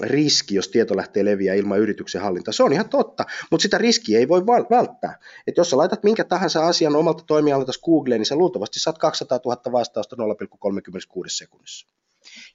riski, 0.00 0.54
jos 0.54 0.68
tieto 0.68 0.96
lähtee 0.96 1.24
leviä 1.24 1.54
ilman 1.54 1.80
yrityksen 1.80 2.22
hallintaa. 2.22 2.52
Se 2.52 2.62
on 2.62 2.72
ihan 2.72 2.88
totta, 2.88 3.24
mutta 3.50 3.62
sitä 3.62 3.78
riskiä 3.78 4.18
ei 4.18 4.28
voi 4.28 4.46
välttää. 4.46 5.18
Et 5.46 5.56
jos 5.56 5.70
sä 5.70 5.76
laitat 5.76 6.02
minkä 6.02 6.24
tahansa 6.24 6.66
asian 6.66 6.96
omalta 6.96 7.24
toimialalta 7.26 7.72
Googleen, 7.84 8.20
niin 8.20 8.26
sä 8.26 8.36
luultavasti 8.36 8.80
saat 8.80 8.98
200 8.98 9.40
000 9.44 9.72
vastausta 9.72 10.16
0,36 10.16 11.24
sekunnissa. 11.28 11.88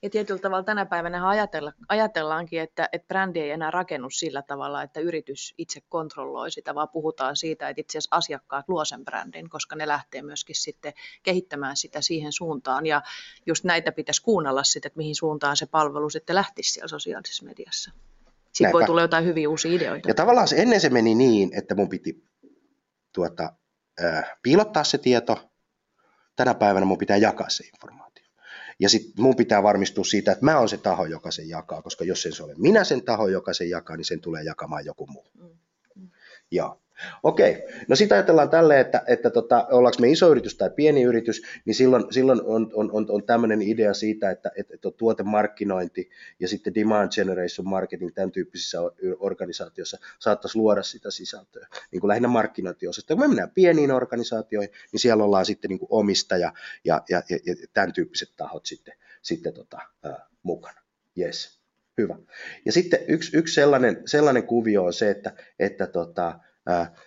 Ja 0.02 0.10
tietyllä 0.10 0.40
tavalla 0.40 0.64
tänä 0.64 0.86
päivänä 0.86 1.28
ajatella, 1.30 1.74
ajatellaankin, 1.90 2.62
että, 2.62 2.90
että 2.92 3.08
brändi 3.08 3.40
ei 3.40 3.52
enää 3.52 3.72
rakennu 3.72 4.10
sillä 4.10 4.42
tavalla, 4.42 4.84
että 4.84 5.00
yritys 5.00 5.54
itse 5.58 5.82
kontrolloi 5.90 6.52
sitä, 6.52 6.76
vaan 6.76 6.90
puhutaan 6.90 7.36
siitä, 7.36 7.70
että 7.70 7.82
itse 7.82 7.98
asiassa 7.98 8.16
asiakkaat 8.16 8.70
luo 8.70 8.86
sen 8.86 9.06
brändin, 9.06 9.50
koska 9.50 9.76
ne 9.76 9.88
lähtee 9.88 10.22
myöskin 10.22 10.56
sitten 10.56 10.94
kehittämään 11.24 11.78
sitä 11.78 12.02
siihen 12.02 12.32
suuntaan. 12.32 12.86
Ja 12.86 13.02
just 13.46 13.64
näitä 13.64 13.92
pitäisi 13.92 14.22
kuunnella 14.22 14.64
sitten, 14.64 14.90
että 14.90 14.98
mihin 14.98 15.16
suuntaan 15.16 15.58
se 15.58 15.66
palvelu 15.66 16.10
sitten 16.10 16.36
lähtisi 16.36 16.72
siellä 16.72 16.88
sosiaalisessa 16.88 17.46
mediassa. 17.46 17.92
Sitten 17.92 18.66
Näinpä. 18.66 18.74
voi 18.74 18.86
tulla 18.86 19.02
jotain 19.02 19.26
hyviä 19.26 19.50
uusia 19.50 19.72
ideoita. 19.72 20.10
Ja 20.10 20.14
tavallaan 20.14 20.48
se, 20.48 20.56
ennen 20.56 20.82
se 20.82 20.90
meni 20.90 21.16
niin, 21.16 21.50
että 21.58 21.76
mun 21.76 21.90
piti 21.90 22.24
tuota, 23.14 23.54
äh, 24.04 24.38
piilottaa 24.42 24.84
se 24.84 24.98
tieto, 24.98 25.50
tänä 26.36 26.54
päivänä 26.54 26.86
mun 26.86 26.98
pitää 26.98 27.18
jakaa 27.18 27.50
se 27.50 27.64
informaatio. 27.64 28.09
Ja 28.80 28.90
sitten 28.90 29.24
mun 29.24 29.36
pitää 29.36 29.64
varmistua 29.64 30.04
siitä, 30.04 30.32
että 30.32 30.46
mä 30.46 30.58
oon 30.58 30.70
se 30.70 30.78
taho, 30.78 31.06
joka 31.06 31.32
sen 31.32 31.50
jakaa, 31.50 31.82
koska 31.82 32.04
jos 32.04 32.22
se 32.22 32.44
ole 32.44 32.56
minä 32.58 32.84
sen 32.84 33.02
taho, 33.02 33.28
joka 33.28 33.54
sen 33.54 33.70
jakaa, 33.70 33.98
niin 33.98 34.06
sen 34.06 34.22
tulee 34.22 34.44
jakamaan 34.44 34.86
joku 34.86 35.08
muu. 35.08 35.32
Mm. 35.34 35.50
mm. 35.96 36.10
Ja, 36.52 36.78
Okei, 37.24 37.64
no 37.88 37.96
sitä 37.96 38.16
ajatellaan 38.16 38.50
tälle, 38.50 38.80
että, 38.80 39.04
että 39.08 39.30
tota, 39.30 39.68
ollaanko 39.72 39.98
me 40.02 40.10
iso 40.10 40.32
yritys 40.32 40.56
tai 40.56 40.70
pieni 40.70 41.04
yritys, 41.04 41.42
niin 41.66 41.76
silloin, 41.76 42.14
silloin 42.14 42.42
on, 42.46 42.72
on, 42.74 42.92
on, 42.92 43.06
on 43.10 43.24
tämmöinen 43.24 43.62
idea 43.62 43.94
siitä, 43.94 44.32
että, 44.32 44.52
että, 44.56 44.74
että 44.74 44.92
tuotemarkkinointi 44.92 46.10
ja 46.40 46.48
sitten 46.48 46.76
demand 46.76 47.10
generation 47.16 47.68
marketing 47.68 48.12
tämän 48.16 48.32
tyyppisissä 48.32 48.78
organisaatioissa 49.20 49.98
saattaisi 50.20 50.58
luoda 50.58 50.84
sitä 50.84 51.12
sisältöä, 51.12 51.68
niin 51.92 52.00
kuin 52.00 52.08
lähinnä 52.08 52.28
markkinointiosasta. 52.28 53.14
Kun 53.14 53.24
me 53.24 53.28
mennään 53.28 53.52
pieniin 53.52 53.92
organisaatioihin, 53.92 54.72
niin 54.92 55.00
siellä 55.00 55.24
ollaan 55.24 55.46
sitten 55.46 55.70
niin 55.70 55.80
kuin 55.80 55.90
omistaja 55.92 56.54
ja, 56.86 57.04
ja, 57.10 57.24
ja, 57.30 57.40
ja 57.46 57.56
tämän 57.74 57.94
tyyppiset 57.94 58.30
tahot 58.38 58.66
sitten, 58.66 58.94
sitten 59.22 59.54
tota, 59.54 59.80
ää, 60.04 60.28
mukana. 60.44 60.82
Yes. 61.18 61.60
Hyvä. 61.98 62.18
Ja 62.66 62.72
sitten 62.72 63.00
yksi, 63.08 63.38
yksi 63.38 63.54
sellainen, 63.54 64.02
sellainen 64.06 64.44
kuvio 64.44 64.84
on 64.84 64.94
se, 64.94 65.10
että, 65.10 65.34
että 65.60 65.88
tota, 65.88 66.40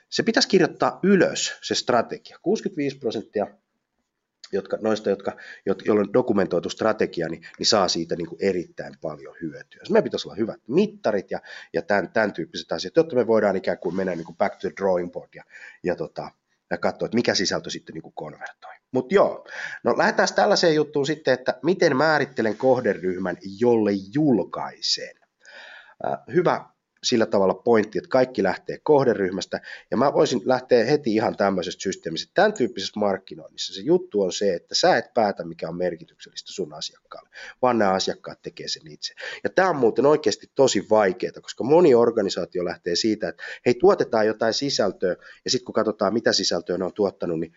se 0.09 0.23
pitäisi 0.23 0.49
kirjoittaa 0.49 1.01
ylös, 1.03 1.59
se 1.63 1.75
strategia. 1.75 2.39
65 2.43 2.99
prosenttia 2.99 3.47
jotka, 4.53 4.79
noista, 4.81 5.11
jotka, 5.11 5.37
joilla 5.67 6.01
on 6.01 6.13
dokumentoitu 6.13 6.71
strategia, 6.71 7.29
niin, 7.29 7.47
niin 7.59 7.67
saa 7.67 7.89
siitä 7.89 8.17
niin 8.17 8.29
kuin 8.29 8.39
erittäin 8.43 8.95
paljon 9.01 9.37
hyötyä. 9.43 9.83
Meidän 9.91 10.05
pitäisi 10.05 10.29
olla 10.29 10.37
hyvät 10.37 10.61
mittarit 10.69 11.31
ja, 11.31 11.41
ja 11.73 11.83
tämän, 11.83 12.13
tämän 12.13 12.33
tyyppiset 12.33 12.73
asiat, 12.73 12.97
jotta 12.97 13.17
me 13.17 13.27
voidaan 13.27 13.57
ikään 13.57 13.79
kuin 13.79 13.97
mennä 13.97 14.15
niin 14.15 14.25
kuin 14.25 14.37
back 14.37 14.55
to 14.55 14.61
the 14.61 14.73
drawing 14.77 15.13
board 15.13 15.29
ja, 15.35 15.45
ja, 15.85 15.97
tota, 15.97 16.31
ja 16.71 16.79
katsoa, 16.79 17.07
että 17.07 17.17
mikä 17.17 17.35
sisältö 17.35 17.71
sitten 17.71 17.95
niin 17.95 18.03
kuin 18.03 18.15
konvertoi. 18.15 18.75
Mutta 18.93 19.15
joo, 19.15 19.47
no 19.85 19.99
lähdetään 19.99 20.29
tällaiseen 20.35 20.75
juttuun 20.75 21.07
sitten, 21.07 21.35
että 21.35 21.59
miten 21.63 21.97
määrittelen 21.97 22.57
kohderyhmän, 22.57 23.37
jolle 23.61 23.91
julkaisen. 24.15 25.17
Hyvä 26.35 26.65
sillä 27.03 27.27
tavalla 27.27 27.55
pointti, 27.55 27.99
että 27.99 28.09
kaikki 28.09 28.43
lähtee 28.43 28.79
kohderyhmästä, 28.83 29.61
ja 29.91 29.97
mä 29.97 30.13
voisin 30.13 30.41
lähteä 30.45 30.85
heti 30.85 31.15
ihan 31.15 31.37
tämmöisestä 31.37 31.83
systeemistä. 31.83 32.31
Tämän 32.35 32.53
tyyppisessä 32.53 33.01
markkinoinnissa 33.01 33.75
se 33.75 33.81
juttu 33.81 34.23
on 34.23 34.33
se, 34.33 34.55
että 34.55 34.75
sä 34.75 34.97
et 34.97 35.15
päätä, 35.15 35.45
mikä 35.45 35.69
on 35.69 35.77
merkityksellistä 35.77 36.53
sun 36.53 36.75
asiakkaalle, 36.75 37.31
vaan 37.63 37.79
nämä 37.79 37.93
asiakkaat 37.93 38.43
tekee 38.43 38.69
sen 38.69 38.89
itse. 38.89 39.15
Ja 39.45 39.51
tämä 39.51 39.71
on 39.71 39.77
muuten 39.77 40.07
oikeasti 40.07 40.51
tosi 40.55 40.87
vaikeaa, 40.91 41.33
koska 41.43 41.65
moni 41.65 41.95
organisaatio 41.95 42.65
lähtee 42.65 42.97
siitä, 42.97 43.29
että 43.29 43.43
hei, 43.67 43.75
tuotetaan 43.75 44.27
jotain 44.27 44.55
sisältöä, 44.55 45.17
ja 45.45 45.51
sitten 45.51 45.65
kun 45.65 45.73
katsotaan, 45.73 46.13
mitä 46.13 46.33
sisältöä 46.33 46.79
ne 46.79 46.85
on 46.85 46.95
tuottanut, 46.95 47.41
niin 47.41 47.53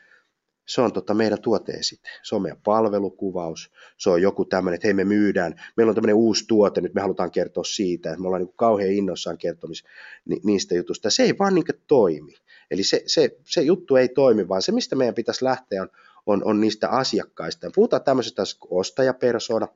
se 0.66 0.82
on 0.82 0.94
tota 0.94 1.14
meidän 1.14 1.42
tuoteesite. 1.42 2.10
Se 2.24 2.36
on 2.36 2.42
meidän 2.42 2.62
palvelukuvaus. 2.64 3.72
Se 3.98 4.10
on 4.10 4.22
joku 4.22 4.46
tämmöinen, 4.46 4.76
että 4.76 4.88
hei 4.88 4.94
me 4.94 5.04
myydään, 5.04 5.62
meillä 5.78 5.92
on 5.92 5.96
tämmöinen 5.96 6.16
uusi 6.16 6.46
tuote, 6.48 6.82
nyt 6.82 6.94
me 6.94 7.02
halutaan 7.02 7.32
kertoa 7.32 7.64
siitä, 7.64 8.10
että 8.10 8.22
me 8.22 8.28
ollaan 8.28 8.42
niin 8.42 8.48
kuin 8.48 8.58
kauhean 8.58 8.92
innossaan 8.92 9.38
kertomis 9.38 9.84
niistä 10.44 10.76
jutusta. 10.76 11.10
Se 11.10 11.24
ei 11.24 11.38
vaan 11.38 11.56
niin 11.56 11.66
toimi. 11.88 12.34
Eli 12.72 12.84
se, 12.84 13.04
se, 13.06 13.38
se 13.46 13.62
juttu 13.62 13.96
ei 13.96 14.10
toimi, 14.10 14.48
vaan 14.48 14.62
se, 14.62 14.72
mistä 14.72 14.96
meidän 14.96 15.16
pitäisi 15.16 15.46
lähteä, 15.46 15.82
on, 15.82 15.90
on, 16.26 16.42
on 16.46 16.62
niistä 16.62 16.90
asiakkaista. 16.90 17.72
Puhutaan 17.76 18.04
tämmöisestä 18.04 18.44
kuin 18.60 18.80
ostajapersona, 18.80 19.68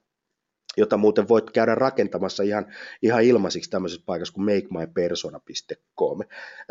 jota 0.77 0.97
muuten 0.97 1.27
voit 1.27 1.51
käydä 1.51 1.75
rakentamassa 1.75 2.43
ihan, 2.43 2.73
ihan 3.01 3.23
ilmaisiksi 3.23 3.69
tämmöisessä 3.69 4.03
paikassa 4.05 4.33
kuin 4.33 4.45
makemypersona.com. 4.45 6.19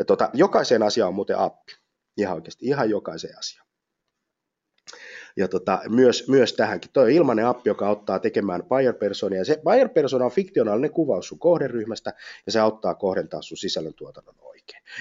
Tota, 0.07 0.29
jokaiseen 0.33 0.83
asiaan 0.83 1.07
on 1.07 1.15
muuten 1.15 1.37
appi. 1.37 1.73
Ihan 2.17 2.35
oikeasti, 2.35 2.65
ihan 2.65 2.89
jokaiseen 2.89 3.37
asiaan 3.37 3.68
ja 5.39 5.47
tota, 5.47 5.81
myös, 5.89 6.27
myös 6.27 6.53
tähänkin. 6.53 6.91
Tuo 6.93 7.03
on 7.03 7.09
ilmainen 7.09 7.45
appi, 7.45 7.69
joka 7.69 7.87
auttaa 7.87 8.19
tekemään 8.19 8.63
buyer 8.63 8.93
personia. 8.93 9.45
Se 9.45 9.61
buyer 9.63 9.89
persona 9.89 10.25
on 10.25 10.31
fiktionaalinen 10.31 10.91
kuvaus 10.91 11.27
sun 11.27 11.39
kohderyhmästä 11.39 12.13
ja 12.45 12.51
se 12.51 12.59
auttaa 12.59 12.95
kohdentaa 12.95 13.41
sun 13.41 13.57
sisällöntuotannon 13.57 14.35
oikein. 14.41 14.58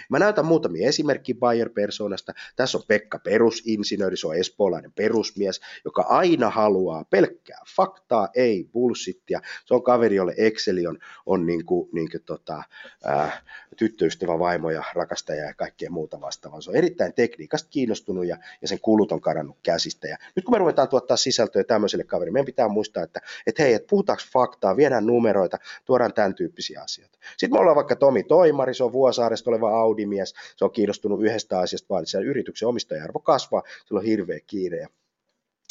Mä 0.09 0.19
näytän 0.19 0.47
muutamia 0.47 0.89
esimerkkiä 0.89 1.35
buyer 1.41 1.71
personasta. 1.71 2.33
Tässä 2.57 2.79
on 2.79 2.85
Pekka 2.89 3.19
perusinsinööri, 3.19 4.17
se 4.17 4.27
on 4.27 4.37
espoolainen 4.37 4.93
perusmies, 4.93 5.61
joka 5.85 6.03
aina 6.03 6.51
haluaa 6.51 7.05
pelkkää 7.05 7.63
faktaa, 7.77 8.29
ei 8.35 8.69
bullshittia. 8.73 9.41
Se 9.65 9.75
on 9.75 9.83
kaveri, 9.83 10.17
jolle 10.17 10.35
Exceli 10.37 10.87
on, 10.87 10.99
on 11.27 11.47
niin 11.47 11.65
kuin, 11.65 11.89
niin 11.93 12.11
kuin 12.11 12.23
tota, 12.23 12.63
ää, 13.05 13.43
tyttöystävä, 13.77 14.39
vaimo 14.39 14.71
ja 14.71 14.85
rakastaja 14.95 15.45
ja 15.45 15.55
kaikkea 15.55 15.91
muuta 15.91 16.21
vastaavaa. 16.21 16.61
Se 16.61 16.71
on 16.71 16.77
erittäin 16.77 17.15
tekniikasta 17.15 17.69
kiinnostunut 17.71 18.27
ja, 18.27 18.37
ja 18.63 18.69
sen 18.69 18.81
kulut 18.81 19.13
on 19.13 19.21
karannut 19.21 19.59
käsistä. 19.63 20.09
Ja 20.09 20.17
nyt 20.37 20.45
kun 20.45 20.55
me 20.55 20.59
ruvetaan 20.59 20.89
tuottaa 20.89 21.17
sisältöä 21.17 21.65
tämmöiselle 21.65 22.05
kaverille, 22.05 22.33
meidän 22.33 22.47
pitää 22.47 22.69
muistaa, 22.69 23.03
että, 23.03 23.21
että 23.47 23.63
hei, 23.63 23.75
että 23.75 23.89
puhutaanko 23.91 24.23
faktaa, 24.33 24.77
viedään 24.77 25.07
numeroita, 25.07 25.59
tuodaan 25.85 26.15
tämän 26.15 26.35
tyyppisiä 26.35 26.83
asioita. 26.83 27.19
Sitten 27.37 27.57
me 27.57 27.61
ollaan 27.61 27.77
vaikka 27.77 27.97
Tomi 27.97 28.23
Toimari, 28.23 28.75
se 28.75 28.85
on 28.85 28.93
Vuosaaresta 28.93 29.51
oleva 29.65 29.81
Audi-mies, 29.81 30.35
se 30.57 30.65
on 30.65 30.73
kiinnostunut 30.73 31.23
yhdestä 31.23 31.59
asiasta, 31.59 31.87
vaan 31.91 32.03
että 32.03 32.19
yrityksen 32.19 32.69
omistajarvo 32.69 33.19
kasvaa, 33.19 33.63
sillä 33.87 33.99
on 33.99 34.05
hirveä 34.05 34.41
kiire 34.47 34.87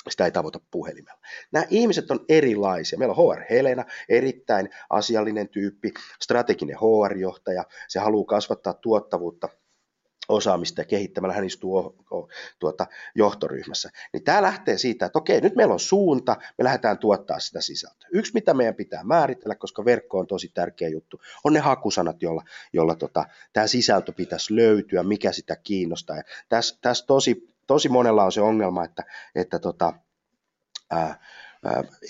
sitä 0.10 0.26
ei 0.26 0.32
tavoita 0.32 0.60
puhelimella. 0.72 1.20
Nämä 1.52 1.66
ihmiset 1.70 2.12
on 2.12 2.26
erilaisia. 2.30 3.00
Meillä 3.00 3.16
on 3.18 3.36
HR 3.36 3.44
Helena, 3.50 3.86
erittäin 4.10 4.70
asiallinen 4.90 5.50
tyyppi, 5.50 5.94
strateginen 6.22 6.76
HR-johtaja, 6.76 7.64
se 7.88 8.00
haluaa 8.00 8.26
kasvattaa 8.26 8.74
tuottavuutta 8.74 9.50
osaamista 10.30 10.82
ja 10.82 10.86
kehittämällä 10.86 11.36
hän 11.36 11.46
istuu 11.46 11.96
tuota, 12.60 12.88
johtoryhmässä. 13.16 13.90
Niin 14.14 14.24
tämä 14.24 14.42
lähtee 14.42 14.78
siitä, 14.78 15.06
että 15.06 15.20
okei, 15.20 15.42
nyt 15.42 15.56
meillä 15.56 15.74
on 15.74 15.80
suunta, 15.80 16.36
me 16.58 16.64
lähdetään 16.64 16.98
tuottaa 16.98 17.40
sitä 17.40 17.62
sisältöä. 17.62 18.10
Yksi, 18.12 18.34
mitä 18.34 18.54
meidän 18.54 18.76
pitää 18.76 19.04
määritellä, 19.04 19.56
koska 19.56 19.86
verkko 19.86 20.20
on 20.20 20.28
tosi 20.28 20.52
tärkeä 20.54 20.90
juttu, 20.90 21.22
on 21.44 21.54
ne 21.54 21.60
hakusanat, 21.60 22.22
jolla, 22.22 22.44
jolla 22.74 22.96
tota, 22.96 23.26
tämä 23.54 23.68
sisältö 23.68 24.12
pitäisi 24.12 24.56
löytyä, 24.56 25.04
mikä 25.04 25.32
sitä 25.32 25.56
kiinnostaa. 25.56 26.22
Tässä, 26.50 26.78
tässä 26.82 27.06
tosi, 27.06 27.56
tosi 27.68 27.90
monella 27.90 28.24
on 28.24 28.32
se 28.32 28.42
ongelma, 28.42 28.84
että, 28.84 29.04
että 29.36 29.60
tota, 29.60 29.94
ää, 30.92 31.20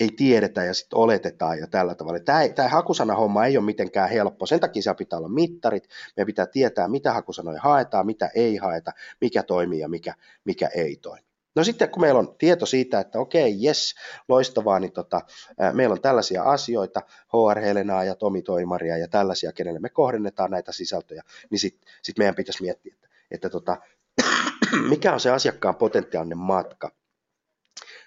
ei 0.00 0.08
tiedetä 0.16 0.64
ja 0.64 0.74
sitten 0.74 0.98
oletetaan 0.98 1.58
ja 1.58 1.66
tällä 1.66 1.94
tavalla. 1.94 2.20
Tämä, 2.20 2.48
tämä 2.48 2.68
hakusanahomma 2.68 3.46
ei 3.46 3.56
ole 3.56 3.64
mitenkään 3.64 4.10
helppo. 4.10 4.46
Sen 4.46 4.60
takia 4.60 4.82
siellä 4.82 4.98
pitää 4.98 5.18
olla 5.18 5.28
mittarit. 5.28 5.88
Meidän 6.16 6.26
pitää 6.26 6.46
tietää, 6.46 6.88
mitä 6.88 7.12
hakusanoja 7.12 7.60
haetaan, 7.60 8.06
mitä 8.06 8.30
ei 8.34 8.56
haeta, 8.56 8.92
mikä 9.20 9.42
toimii 9.42 9.80
ja 9.80 9.88
mikä, 9.88 10.14
mikä 10.44 10.68
ei 10.74 10.96
toimi. 10.96 11.28
No 11.56 11.64
sitten 11.64 11.90
kun 11.90 12.00
meillä 12.00 12.18
on 12.18 12.36
tieto 12.38 12.66
siitä, 12.66 13.00
että 13.00 13.18
okei, 13.18 13.56
jes, 13.58 13.94
loistavaa, 14.28 14.80
niin 14.80 14.92
tota, 14.92 15.20
ää, 15.58 15.72
meillä 15.72 15.92
on 15.92 16.00
tällaisia 16.00 16.42
asioita, 16.42 17.00
HR 17.08 17.60
Helenaa 17.60 18.04
ja 18.04 18.14
Tomi 18.14 18.42
Toimaria 18.42 18.98
ja 18.98 19.08
tällaisia, 19.08 19.52
kenelle 19.52 19.80
me 19.80 19.88
kohdennetaan 19.88 20.50
näitä 20.50 20.72
sisältöjä, 20.72 21.22
niin 21.50 21.58
sitten 21.58 21.90
sit 22.02 22.18
meidän 22.18 22.34
pitäisi 22.34 22.62
miettiä, 22.62 22.94
että, 22.94 23.08
että 23.30 23.50
tota, 23.50 23.76
mikä 24.90 25.12
on 25.12 25.20
se 25.20 25.30
asiakkaan 25.30 25.76
potentiaalinen 25.76 26.38
matka 26.38 26.92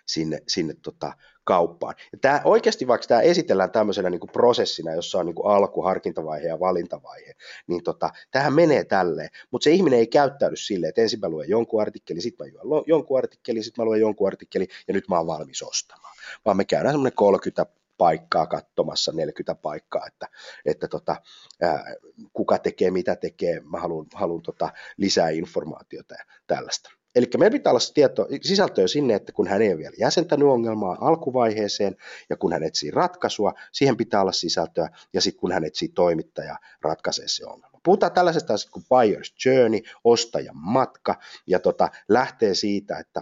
sinne, 0.05 0.39
sinne 0.47 0.73
tota, 0.81 1.13
kauppaan. 1.43 1.95
Ja 2.11 2.17
tämä, 2.21 2.41
oikeasti 2.43 2.87
vaikka 2.87 3.07
tämä 3.07 3.21
esitellään 3.21 3.71
tämmöisenä 3.71 4.09
niin 4.09 4.19
kuin 4.19 4.31
prosessina, 4.31 4.93
jossa 4.93 5.19
on 5.19 5.25
niin 5.25 5.35
kuin 5.35 5.53
alku, 5.53 5.81
harkintavaihe 5.81 6.47
ja 6.47 6.59
valintavaihe, 6.59 7.33
niin 7.67 7.83
tota, 7.83 8.09
tähän 8.31 8.53
menee 8.53 8.83
tälleen, 8.83 9.29
mutta 9.51 9.63
se 9.63 9.71
ihminen 9.71 9.99
ei 9.99 10.07
käyttäydy 10.07 10.55
silleen, 10.55 10.89
että 10.89 11.01
ensin 11.01 11.19
mä 11.19 11.29
luen 11.29 11.49
jonkun 11.49 11.81
artikkelin, 11.81 12.21
sitten 12.21 12.47
mä 12.47 12.53
luen 12.63 12.83
jonkun 12.87 13.17
artikkelin, 13.17 13.63
sitten 13.63 13.81
mä 13.81 13.85
luen 13.85 14.01
jonkun 14.01 14.27
artikkelin 14.27 14.67
ja 14.87 14.93
nyt 14.93 15.07
mä 15.07 15.17
oon 15.17 15.27
valmis 15.27 15.63
ostamaan. 15.63 16.15
Vaan 16.45 16.57
me 16.57 16.65
käydään 16.65 16.93
semmoinen 16.93 17.15
30 17.15 17.65
paikkaa 17.97 18.47
katsomassa, 18.47 19.11
40 19.11 19.55
paikkaa, 19.61 20.07
että, 20.07 20.27
että 20.65 20.87
tota, 20.87 21.15
ää, 21.61 21.95
kuka 22.33 22.57
tekee, 22.57 22.91
mitä 22.91 23.15
tekee, 23.15 23.59
mä 23.59 23.79
haluan, 23.79 24.05
haluan 24.13 24.41
tota, 24.41 24.69
lisää 24.97 25.29
informaatiota 25.29 26.13
ja 26.13 26.23
tällaista. 26.47 27.00
Eli 27.15 27.25
meillä 27.37 27.53
pitää 27.53 27.71
olla 27.71 27.91
tieto, 27.93 28.27
sisältöä 28.41 28.87
sinne, 28.87 29.13
että 29.13 29.31
kun 29.31 29.47
hän 29.47 29.61
ei 29.61 29.69
ole 29.69 29.77
vielä 29.77 29.95
jäsentänyt 29.99 30.47
ongelmaa 30.47 30.97
alkuvaiheeseen 31.01 31.95
ja 32.29 32.37
kun 32.37 32.53
hän 32.53 32.63
etsii 32.63 32.91
ratkaisua, 32.91 33.53
siihen 33.71 33.97
pitää 33.97 34.21
olla 34.21 34.31
sisältöä 34.31 34.89
ja 35.13 35.21
sitten 35.21 35.39
kun 35.39 35.51
hän 35.51 35.63
etsii 35.63 35.89
toimittajaa, 35.89 36.57
ratkaisee 36.81 37.27
se 37.27 37.45
ongelma. 37.45 37.79
Puhutaan 37.83 38.11
tällaisesta 38.11 38.53
asiasta 38.53 38.71
kuin 38.71 38.85
buyer's 38.85 39.33
journey, 39.45 39.81
ostajan 40.03 40.57
matka 40.57 41.19
ja 41.47 41.59
tota, 41.59 41.89
lähtee 42.09 42.53
siitä, 42.55 42.99
että 42.99 43.21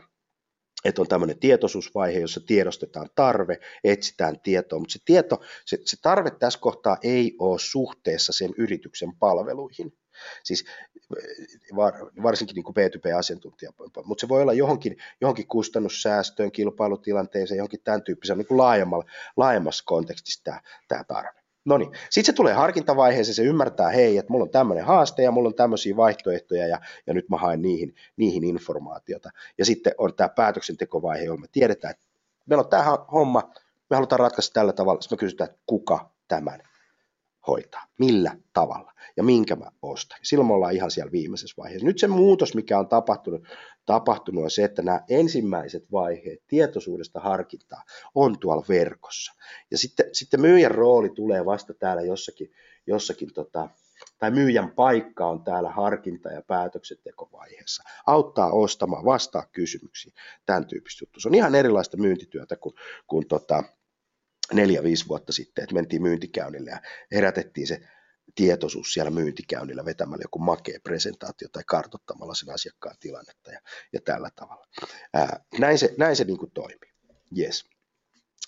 että 0.85 1.01
on 1.01 1.07
tämmöinen 1.07 1.39
tietoisuusvaihe, 1.39 2.19
jossa 2.19 2.39
tiedostetaan 2.47 3.09
tarve, 3.15 3.59
etsitään 3.83 4.39
tietoa, 4.39 4.79
mutta 4.79 4.93
se 4.93 4.99
tieto, 5.05 5.41
se, 5.65 5.77
se 5.85 5.97
tarve 6.01 6.31
tässä 6.31 6.59
kohtaa 6.59 6.97
ei 7.03 7.35
ole 7.39 7.59
suhteessa 7.59 8.33
sen 8.33 8.53
yrityksen 8.57 9.15
palveluihin. 9.19 9.93
Siis 10.43 10.65
var, 11.75 11.93
varsinkin 12.23 12.55
niin 12.55 12.63
kuin 12.63 12.75
B2B-asiantuntija, 12.75 13.71
mutta 14.03 14.21
se 14.21 14.29
voi 14.29 14.41
olla 14.41 14.53
johonkin, 14.53 14.97
johonkin 15.21 15.47
kustannussäästöön, 15.47 16.51
kilpailutilanteeseen, 16.51 17.57
johonkin 17.57 17.81
tämän 17.83 18.03
tyyppiseen 18.03 18.37
niin 18.37 18.47
kuin 18.47 18.57
laajemmassa 19.37 19.83
kontekstissa 19.85 20.43
tämä, 20.43 20.61
tämä 20.87 21.03
tarve. 21.03 21.39
No 21.65 21.77
niin, 21.77 21.91
sitten 22.09 22.33
se 22.33 22.35
tulee 22.35 22.53
harkintavaiheeseen, 22.53 23.35
se 23.35 23.43
ymmärtää, 23.43 23.89
hei, 23.89 24.17
että 24.17 24.31
mulla 24.31 24.43
on 24.43 24.49
tämmöinen 24.49 24.85
haaste 24.85 25.23
ja 25.23 25.31
mulla 25.31 25.47
on 25.47 25.55
tämmöisiä 25.55 25.95
vaihtoehtoja 25.95 26.67
ja, 26.67 26.79
ja 27.07 27.13
nyt 27.13 27.29
mä 27.29 27.37
haen 27.37 27.61
niihin, 27.61 27.95
niihin 28.17 28.43
informaatiota. 28.43 29.29
Ja 29.57 29.65
sitten 29.65 29.93
on 29.97 30.13
tämä 30.13 30.29
päätöksentekovaihe, 30.29 31.23
jolla 31.23 31.41
me 31.41 31.47
tiedetään, 31.51 31.91
että 31.91 32.05
meillä 32.45 32.63
on 32.63 32.69
tämä 32.69 32.97
homma, 33.11 33.53
me 33.89 33.95
halutaan 33.95 34.19
ratkaista 34.19 34.53
tällä 34.53 34.73
tavalla, 34.73 35.01
sitten 35.01 35.15
me 35.15 35.19
kysytään, 35.19 35.49
että 35.49 35.61
kuka 35.65 36.11
tämän 36.27 36.61
hoitaa, 37.47 37.85
millä 37.97 38.37
tavalla 38.53 38.93
ja 39.17 39.23
minkä 39.23 39.55
mä 39.55 39.71
ostan. 39.81 40.19
Silloin 40.23 40.47
me 40.47 40.53
ollaan 40.53 40.75
ihan 40.75 40.91
siellä 40.91 41.11
viimeisessä 41.11 41.55
vaiheessa. 41.57 41.85
Nyt 41.85 41.99
se 41.99 42.07
muutos, 42.07 42.55
mikä 42.55 42.79
on 42.79 42.87
tapahtunut, 42.87 43.43
tapahtunut 43.85 44.43
on 44.43 44.51
se, 44.51 44.63
että 44.63 44.81
nämä 44.81 45.01
ensimmäiset 45.09 45.91
vaiheet 45.91 46.43
tietoisuudesta 46.47 47.19
harkintaa 47.19 47.83
on 48.15 48.39
tuolla 48.39 48.65
verkossa. 48.69 49.33
Ja 49.71 49.77
sitten, 49.77 50.05
sitten 50.13 50.41
myyjän 50.41 50.71
rooli 50.71 51.09
tulee 51.09 51.45
vasta 51.45 51.73
täällä 51.73 52.01
jossakin, 52.01 52.51
jossakin 52.87 53.33
tota, 53.33 53.69
tai 54.19 54.31
myyjän 54.31 54.71
paikka 54.71 55.27
on 55.27 55.43
täällä 55.43 55.69
harkinta- 55.69 56.31
ja 56.31 56.41
päätöksentekovaiheessa. 56.41 57.83
Auttaa 58.07 58.51
ostamaan, 58.51 59.05
vastaa 59.05 59.45
kysymyksiin, 59.51 60.13
tämän 60.45 60.67
tyyppistä 60.67 61.03
juttu. 61.03 61.19
Se 61.19 61.27
on 61.27 61.35
ihan 61.35 61.55
erilaista 61.55 61.97
myyntityötä 61.97 62.55
kuin, 62.55 62.75
kuin 63.07 63.27
tota, 63.27 63.63
neljä-viisi 64.53 65.07
vuotta 65.07 65.31
sitten, 65.31 65.63
että 65.63 65.75
mentiin 65.75 66.01
myyntikäynnille 66.01 66.69
ja 66.69 66.81
herätettiin 67.11 67.67
se 67.67 67.81
tietoisuus 68.35 68.93
siellä 68.93 69.11
myyntikäynnillä 69.11 69.85
vetämällä 69.85 70.23
joku 70.23 70.39
makea 70.39 70.79
presentaatio 70.83 71.47
tai 71.51 71.63
kartottamalla 71.67 72.35
sen 72.35 72.53
asiakkaan 72.53 72.95
tilannetta 72.99 73.51
ja, 73.51 73.59
ja 73.93 74.01
tällä 74.01 74.29
tavalla. 74.35 74.67
Ää, 75.13 75.43
näin 75.59 75.77
se, 75.77 75.93
näin 75.97 76.15
se 76.15 76.23
niin 76.23 76.37
kuin 76.37 76.51
toimii. 76.51 76.93
Yes. 77.37 77.65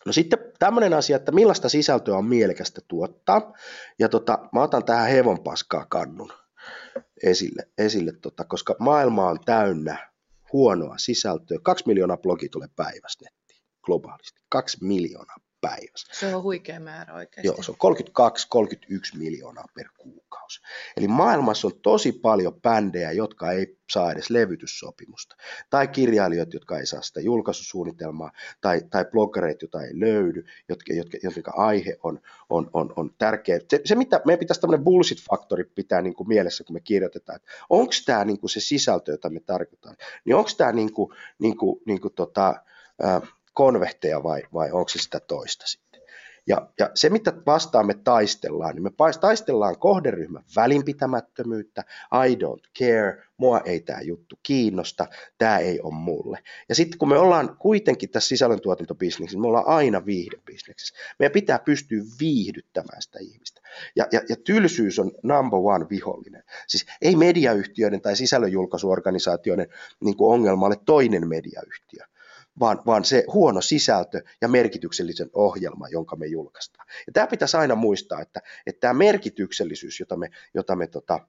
No 0.06 0.14
sitten 0.14 0.40
tämmöinen 0.60 0.94
asia, 0.94 1.16
että 1.16 1.32
millaista 1.32 1.70
sisältöä 1.70 2.18
on 2.18 2.26
mielekästä 2.26 2.82
tuottaa. 2.88 3.54
Ja 4.00 4.10
tota, 4.10 4.50
mä 4.54 4.62
otan 4.62 4.86
tähän 4.86 5.10
hevonpaskaa 5.10 5.86
kannun 5.86 6.34
esille, 7.24 7.70
esille 7.78 8.12
tota, 8.22 8.44
koska 8.44 8.76
maailma 8.80 9.30
on 9.30 9.40
täynnä 9.46 10.12
huonoa 10.54 10.98
sisältöä. 10.98 11.58
Kaksi 11.64 11.88
miljoonaa 11.88 12.18
blogia 12.18 12.50
tulee 12.52 12.68
päivässä 12.76 13.20
nettiin 13.26 13.64
globaalisti. 13.84 14.42
Kaksi 14.50 14.78
miljoonaa 14.82 15.36
päivässä. 15.62 16.08
Se 16.12 16.36
on 16.36 16.44
huikea 16.44 16.80
määrä 16.80 17.14
oikeasti. 17.14 17.48
Joo, 17.48 17.64
se 17.64 17.72
on 17.72 17.96
32-31 19.16 19.18
miljoonaa 19.18 19.66
per 19.74 19.88
kuukausi. 19.98 20.62
Eli 20.98 21.08
maailmassa 21.08 21.68
on 21.68 21.80
tosi 21.82 22.12
paljon 22.12 22.62
bändejä, 22.62 23.12
jotka 23.12 23.52
ei 23.52 23.78
saa 23.90 24.12
edes 24.12 24.30
levytyssopimusta. 24.30 25.36
Tai 25.70 25.88
kirjailijoita, 25.88 26.56
jotka 26.56 26.80
ei 26.80 26.86
saa 26.86 27.02
sitä 27.02 27.22
julkaisusuunnitelmaa, 27.22 28.32
tai, 28.62 28.82
tai 28.90 29.06
bloggereita, 29.06 29.66
joita 29.66 29.82
ei 29.82 30.00
löydy, 30.00 30.46
jotka, 30.70 30.94
jotka, 30.94 31.18
jotka 31.24 31.52
aihe 31.56 31.98
on, 32.04 32.20
on, 32.50 32.70
on, 32.74 32.94
on 32.96 33.14
tärkeä. 33.18 33.60
Se, 33.70 33.82
se, 33.86 33.96
mitä 33.96 34.22
meidän 34.26 34.40
pitäisi 34.40 34.62
tämmöinen 34.62 34.86
bullshit-faktori 34.86 35.64
pitää 35.76 36.02
niin 36.02 36.16
kuin 36.16 36.28
mielessä, 36.28 36.64
kun 36.64 36.74
me 36.74 36.80
kirjoitetaan, 36.80 37.36
että 37.36 37.52
onko 37.70 37.94
tämä 38.06 38.26
niin 38.26 38.40
kuin 38.40 38.50
se 38.50 38.60
sisältö, 38.60 39.12
jota 39.12 39.30
me 39.30 39.40
tarkoitaan, 39.40 39.96
niin 40.26 40.36
onko 40.36 40.50
tämä 40.58 40.72
niin 40.72 40.94
kuin, 40.94 41.14
niin 41.40 41.58
kuin, 41.58 41.82
niin 41.86 42.02
kuin 42.02 42.14
tota, 42.14 42.56
äh, 43.06 43.22
konvehteja 43.54 44.24
vai, 44.24 44.42
vai 44.54 44.72
onko 44.72 44.90
se 44.90 45.00
sitä 45.00 45.20
toista 45.20 45.68
sitten. 45.68 46.02
Ja, 46.48 46.70
ja 46.80 46.90
se, 46.96 47.10
mitä 47.10 47.34
vastaan 47.46 47.88
me 47.88 47.94
taistellaan, 47.94 48.76
niin 48.76 48.84
me 48.84 48.92
taistellaan 49.22 49.80
kohderyhmän 49.80 50.44
välinpitämättömyyttä, 50.56 51.84
I 52.26 52.36
don't 52.36 52.72
care, 52.80 53.24
mua 53.38 53.62
ei 53.66 53.80
tämä 53.80 54.02
juttu 54.02 54.40
kiinnosta, 54.44 55.08
tämä 55.38 55.58
ei 55.58 55.80
ole 55.82 55.94
mulle. 55.94 56.40
Ja 56.70 56.76
sitten 56.76 56.98
kun 56.98 57.10
me 57.10 57.18
ollaan 57.18 57.58
kuitenkin 57.58 58.10
tässä 58.10 58.28
sisällöntuotantobisneksessä, 58.28 59.40
me 59.40 59.48
ollaan 59.48 59.68
aina 59.68 60.06
viihdebisneksessä. 60.06 60.96
Meidän 61.20 61.34
pitää 61.34 61.60
pystyä 61.60 62.04
viihdyttämään 62.20 63.02
sitä 63.02 63.20
ihmistä. 63.22 63.62
Ja, 63.96 64.08
ja, 64.12 64.22
ja 64.30 64.36
tylsyys 64.36 65.00
on 65.00 65.12
number 65.24 65.60
one 65.64 65.86
vihollinen. 65.90 66.44
Siis 66.68 66.86
ei 67.02 67.16
mediayhtiöiden 67.16 68.02
tai 68.02 68.16
sisällönjulkaisuorganisaatioiden 68.16 69.68
niin 70.04 70.16
ongelma 70.20 70.66
ole 70.66 70.78
toinen 70.86 71.28
mediayhtiö 71.28 72.06
vaan, 72.60 72.82
vaan 72.86 73.06
se 73.06 73.24
huono 73.34 73.62
sisältö 73.62 74.22
ja 74.42 74.48
merkityksellisen 74.48 75.30
ohjelma, 75.34 75.88
jonka 75.88 76.16
me 76.16 76.26
julkaistaan. 76.26 76.88
Ja 77.08 77.14
tämä 77.14 77.28
pitäisi 77.28 77.58
aina 77.58 77.76
muistaa, 77.76 78.22
että, 78.22 78.42
että 78.66 78.80
tämä 78.80 78.94
merkityksellisyys, 78.94 80.00
jota 80.00 80.18
me, 80.18 80.30
jota 80.54 80.76
me 80.76 80.88
tota, 80.88 81.20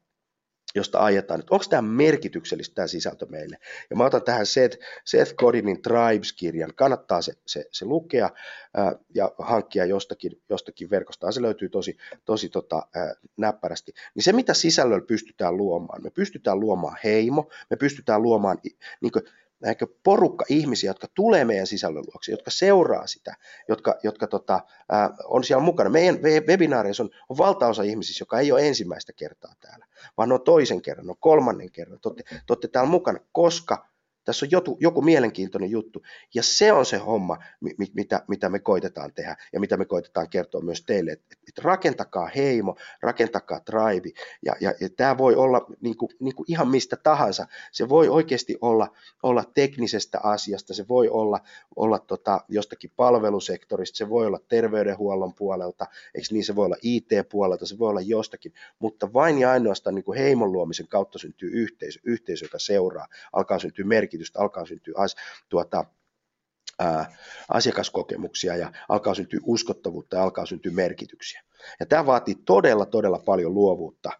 josta 0.74 1.04
ajetaan, 1.04 1.40
että 1.40 1.54
onko 1.54 1.64
tämä 1.70 1.82
merkityksellistä 1.82 2.74
tämä 2.74 2.86
sisältö 2.86 3.26
meille. 3.26 3.58
Ja 3.90 3.96
mä 3.96 4.04
otan 4.04 4.22
tähän 4.22 4.46
Seth, 4.46 4.78
Seth 5.04 5.34
Godinin 5.34 5.82
Tribes-kirjan, 5.82 6.74
kannattaa 6.74 7.22
se, 7.22 7.32
se, 7.46 7.64
se 7.72 7.84
lukea 7.84 8.30
ää, 8.74 8.92
ja 9.14 9.32
hankkia 9.38 9.84
jostakin, 9.84 10.42
jostakin 10.50 10.90
verkosta, 10.90 11.32
se 11.32 11.42
löytyy 11.42 11.68
tosi, 11.68 11.96
tosi 12.24 12.48
tota, 12.48 12.86
ää, 12.94 13.14
näppärästi. 13.36 13.92
Niin 14.14 14.22
se, 14.22 14.32
mitä 14.32 14.54
sisällöllä 14.54 15.06
pystytään 15.06 15.56
luomaan, 15.56 16.02
me 16.02 16.10
pystytään 16.10 16.60
luomaan 16.60 16.96
heimo, 17.04 17.50
me 17.70 17.76
pystytään 17.76 18.22
luomaan 18.22 18.58
niin 19.00 19.12
kuin, 19.12 19.24
näinkö 19.62 19.86
porukka 20.02 20.44
ihmisiä, 20.48 20.90
jotka 20.90 21.06
tulee 21.14 21.44
meidän 21.44 21.66
sisällön 21.66 22.04
luokse, 22.06 22.32
jotka 22.32 22.50
seuraa 22.50 23.06
sitä, 23.06 23.34
jotka, 23.68 23.98
jotka 24.02 24.26
tota, 24.26 24.60
ää, 24.88 25.10
on 25.24 25.44
siellä 25.44 25.64
mukana. 25.64 25.90
Meidän 25.90 26.18
webinaareissa 26.22 27.02
on, 27.02 27.10
on 27.28 27.38
valtaosa 27.38 27.82
ihmisistä, 27.82 28.22
joka 28.22 28.40
ei 28.40 28.52
ole 28.52 28.68
ensimmäistä 28.68 29.12
kertaa 29.12 29.54
täällä, 29.60 29.86
vaan 30.16 30.32
on 30.32 30.42
toisen 30.42 30.82
kerran, 30.82 31.10
on 31.10 31.16
kolmannen 31.20 31.70
kerran. 31.70 32.00
Te 32.00 32.08
olette, 32.08 32.22
te 32.22 32.52
olette 32.52 32.68
täällä 32.68 32.90
mukana, 32.90 33.18
koska 33.32 33.91
tässä 34.24 34.46
on 34.46 34.50
joku, 34.50 34.76
joku 34.80 35.02
mielenkiintoinen 35.02 35.70
juttu, 35.70 36.02
ja 36.34 36.42
se 36.42 36.72
on 36.72 36.86
se 36.86 36.96
homma, 36.96 37.38
mitä, 37.94 38.22
mitä 38.28 38.48
me 38.48 38.58
koitetaan 38.58 39.12
tehdä, 39.14 39.36
ja 39.52 39.60
mitä 39.60 39.76
me 39.76 39.84
koitetaan 39.84 40.28
kertoa 40.28 40.60
myös 40.60 40.82
teille, 40.82 41.12
että, 41.12 41.36
että 41.48 41.62
rakentakaa 41.64 42.30
heimo, 42.36 42.76
rakentakaa 43.02 43.60
tribe, 43.60 44.10
ja, 44.44 44.54
ja, 44.60 44.74
ja 44.80 44.88
tämä 44.96 45.18
voi 45.18 45.34
olla 45.34 45.66
niin 45.80 45.96
kuin, 45.96 46.10
niin 46.20 46.34
kuin 46.34 46.46
ihan 46.48 46.68
mistä 46.68 46.96
tahansa, 46.96 47.46
se 47.72 47.88
voi 47.88 48.08
oikeasti 48.08 48.58
olla, 48.60 48.88
olla 49.22 49.44
teknisestä 49.54 50.20
asiasta, 50.22 50.74
se 50.74 50.88
voi 50.88 51.08
olla, 51.08 51.40
olla 51.76 51.98
tota, 51.98 52.40
jostakin 52.48 52.90
palvelusektorista, 52.96 53.96
se 53.96 54.08
voi 54.08 54.26
olla 54.26 54.40
terveydenhuollon 54.48 55.34
puolelta, 55.34 55.86
eikö 56.14 56.26
niin, 56.30 56.44
se 56.44 56.56
voi 56.56 56.66
olla 56.66 56.76
IT-puolelta, 56.82 57.66
se 57.66 57.78
voi 57.78 57.90
olla 57.90 58.00
jostakin, 58.00 58.52
mutta 58.78 59.12
vain 59.12 59.38
ja 59.38 59.50
ainoastaan 59.50 59.94
niin 59.94 60.04
kuin 60.04 60.18
heimon 60.18 60.52
luomisen 60.52 60.88
kautta 60.88 61.18
syntyy 61.18 61.50
yhteisö, 61.52 62.00
yhteisö, 62.04 62.44
joka 62.44 62.58
seuraa, 62.58 63.06
alkaa 63.32 63.58
syntyä 63.58 63.84
merkitys, 63.84 64.11
merkitystä, 64.12 64.40
alkaa 64.40 64.66
syntyä 64.66 64.94
as, 64.96 65.16
tuota, 65.48 65.84
ää, 66.78 67.16
asiakaskokemuksia 67.48 68.56
ja 68.56 68.72
alkaa 68.88 69.14
syntyä 69.14 69.40
uskottavuutta 69.42 70.16
ja 70.16 70.22
alkaa 70.22 70.46
syntyä 70.46 70.72
merkityksiä. 70.72 71.42
Ja 71.80 71.86
tämä 71.86 72.06
vaatii 72.06 72.34
todella, 72.34 72.86
todella 72.86 73.18
paljon 73.18 73.54
luovuutta 73.54 74.10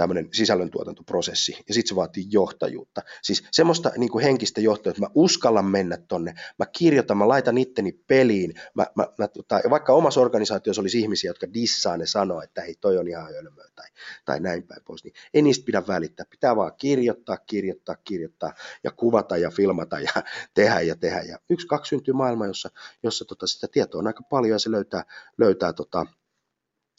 tämmöinen 0.00 0.28
sisällöntuotantoprosessi, 0.32 1.52
ja 1.68 1.74
sitten 1.74 1.88
se 1.88 1.96
vaatii 1.96 2.26
johtajuutta. 2.30 3.02
Siis 3.22 3.44
semmoista 3.52 3.90
niin 3.96 4.10
kuin 4.10 4.24
henkistä 4.24 4.60
johtajuutta, 4.60 4.90
että 4.90 5.02
mä 5.02 5.10
uskallan 5.14 5.64
mennä 5.64 5.96
tonne, 5.96 6.34
mä 6.58 6.66
kirjoitan, 6.66 7.16
mä 7.16 7.28
laitan 7.28 7.58
itteni 7.58 7.92
peliin, 7.92 8.54
mä, 8.74 8.86
mä, 8.94 9.06
mä, 9.18 9.28
tota, 9.28 9.60
vaikka 9.70 9.92
omassa 9.92 10.20
organisaatiossa 10.20 10.82
olisi 10.82 11.00
ihmisiä, 11.00 11.30
jotka 11.30 11.46
dissaa 11.54 11.96
ne 11.96 12.06
sanoo, 12.06 12.42
että 12.42 12.62
hei, 12.62 12.74
toi 12.80 12.98
on 12.98 13.08
ihan 13.08 13.34
hölmöä, 13.34 13.68
tai, 13.74 13.86
tai 14.24 14.40
näin 14.40 14.62
päin 14.62 14.82
pois, 14.84 15.04
niin 15.04 15.14
ei 15.34 15.42
niistä 15.42 15.64
pidä 15.64 15.82
välittää, 15.86 16.26
pitää 16.30 16.56
vaan 16.56 16.72
kirjoittaa, 16.76 17.36
kirjoittaa, 17.36 17.96
kirjoittaa, 17.96 18.52
ja 18.84 18.90
kuvata 18.90 19.36
ja 19.36 19.50
filmata 19.50 20.00
ja 20.00 20.12
tehdä 20.54 20.80
ja 20.80 20.96
tehdä, 20.96 21.20
ja 21.20 21.38
yksi, 21.50 21.66
kaksi 21.66 21.88
syntyy 21.88 22.14
maailma, 22.14 22.46
jossa, 22.46 22.70
jossa 23.02 23.24
tota, 23.24 23.46
sitä 23.46 23.68
tietoa 23.72 23.98
on 23.98 24.06
aika 24.06 24.22
paljon, 24.22 24.52
ja 24.52 24.58
se 24.58 24.70
löytää, 24.70 25.04
löytää 25.38 25.72
tota, 25.72 26.06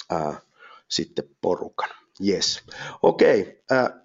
ää, 0.09 0.41
sitten 0.89 1.25
porukan. 1.41 2.00
Yes. 2.21 2.61
Okay. 3.03 3.55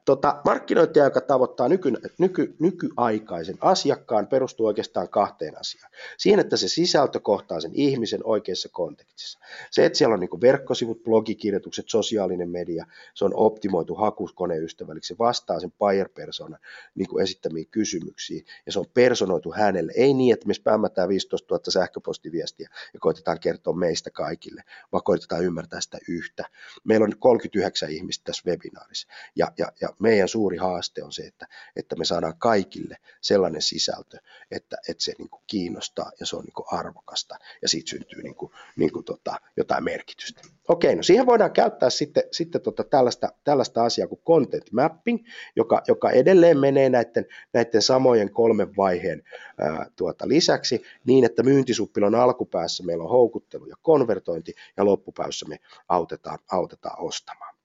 Tota, 0.05 0.40
markkinointia, 0.44 1.05
joka 1.05 1.20
tavoittaa 1.20 1.68
nyky, 1.68 1.92
nyky, 2.18 2.57
nykyaikaisen 2.59 3.57
asiakkaan, 3.61 4.26
perustuu 4.26 4.66
oikeastaan 4.66 5.09
kahteen 5.09 5.61
asiaan. 5.61 5.90
Siihen, 6.18 6.40
että 6.40 6.57
se 6.57 6.68
sisältö 6.68 7.20
kohtaa 7.20 7.61
sen 7.61 7.70
ihmisen 7.74 8.20
oikeassa 8.24 8.68
kontekstissa. 8.72 9.38
Se, 9.70 9.87
että 9.87 9.98
siellä 9.98 10.14
on 10.14 10.20
niin 10.20 10.40
verkkosivut, 10.40 11.05
blogikirjoitukset, 11.05 11.88
sosiaalinen 11.88 12.50
media, 12.50 12.87
se 13.14 13.24
on 13.24 13.35
optimoitu 13.35 13.94
hakuskoneystävälliksi, 13.94 15.09
se 15.09 15.18
vastaa 15.18 15.61
sen 15.61 15.72
buyer 15.79 16.09
persona 16.09 16.59
niin 16.94 17.20
esittämiin 17.22 17.68
kysymyksiin, 17.70 18.44
ja 18.66 18.72
se 18.72 18.79
on 18.79 18.87
personoitu 18.94 19.52
hänelle. 19.52 19.92
Ei 19.96 20.14
niin, 20.14 20.33
että 20.33 20.46
me 20.46 20.55
spämmätään 20.55 21.09
15 21.09 21.55
000 21.55 21.64
sähköpostiviestiä 21.68 22.68
ja 22.94 23.00
koitetaan 23.00 23.40
kertoa 23.40 23.74
meistä 23.74 24.11
kaikille, 24.11 24.62
vaan 24.92 25.05
koitetaan 25.05 25.44
ymmärtää 25.44 25.81
sitä 25.81 25.98
yhtä. 26.09 26.44
Meillä 26.85 27.05
on 27.05 27.12
39 27.18 27.90
ihmistä 27.90 28.24
tässä 28.24 28.42
webinaarissa. 28.46 29.09
Ja, 29.37 29.52
ja, 29.59 29.73
ja 29.81 29.88
meidän 30.01 30.29
suuri 30.29 30.57
haaste 30.57 31.03
on 31.03 31.12
se, 31.12 31.23
että, 31.23 31.47
että 31.77 31.97
me 31.97 32.05
saadaan 32.05 32.38
kaikille 32.38 32.97
sellainen 33.21 33.62
sisältö, 33.62 34.19
että, 34.51 34.77
että 34.88 35.05
se 35.05 35.12
niin 35.19 35.31
kuin 35.31 35.42
kiinnostaa 35.47 36.11
ja 36.21 36.27
se 36.27 36.37
on 36.37 36.45
niin 36.45 36.53
kuin 36.53 36.66
arvokasta 36.73 37.37
ja 37.62 37.69
siitä 37.69 37.90
syntyy 37.90 38.23
niin 38.23 38.35
kuin, 38.35 38.53
niin 38.77 38.92
kuin 38.92 39.05
tota, 39.05 39.40
jotain 39.57 39.85
merkitystä. 39.85 40.42
Okei, 40.69 40.97
no 40.97 41.03
siihen 41.03 41.27
voidaan 41.27 41.53
käyttää 41.53 41.90
sitten, 41.90 42.23
sitten 42.33 42.61
tota 42.61 42.85
tällaista, 42.85 43.29
tällaista 43.45 43.85
asiaa 43.85 44.09
kuin 44.09 44.21
content 44.27 44.73
mapping, 44.73 45.27
joka, 45.57 45.83
joka 45.88 46.11
edelleen 46.11 46.59
menee 46.59 46.88
näiden, 46.88 47.27
näiden 47.53 47.83
samojen 47.83 48.31
kolmen 48.31 48.77
vaiheen 48.77 49.23
ää, 49.59 49.90
tuota, 49.97 50.29
lisäksi 50.29 50.83
niin, 51.05 51.25
että 51.25 51.42
myyntisuppilon 51.42 52.14
alkupäässä 52.14 52.85
meillä 52.85 53.05
on 53.05 53.11
houkuttelu 53.11 53.66
ja 53.66 53.77
konvertointi 53.83 54.55
ja 54.77 54.85
loppupäässä 54.85 55.47
me 55.49 55.59
autetaan, 55.88 56.38
autetaan 56.53 57.01
ostamaan. 57.01 57.56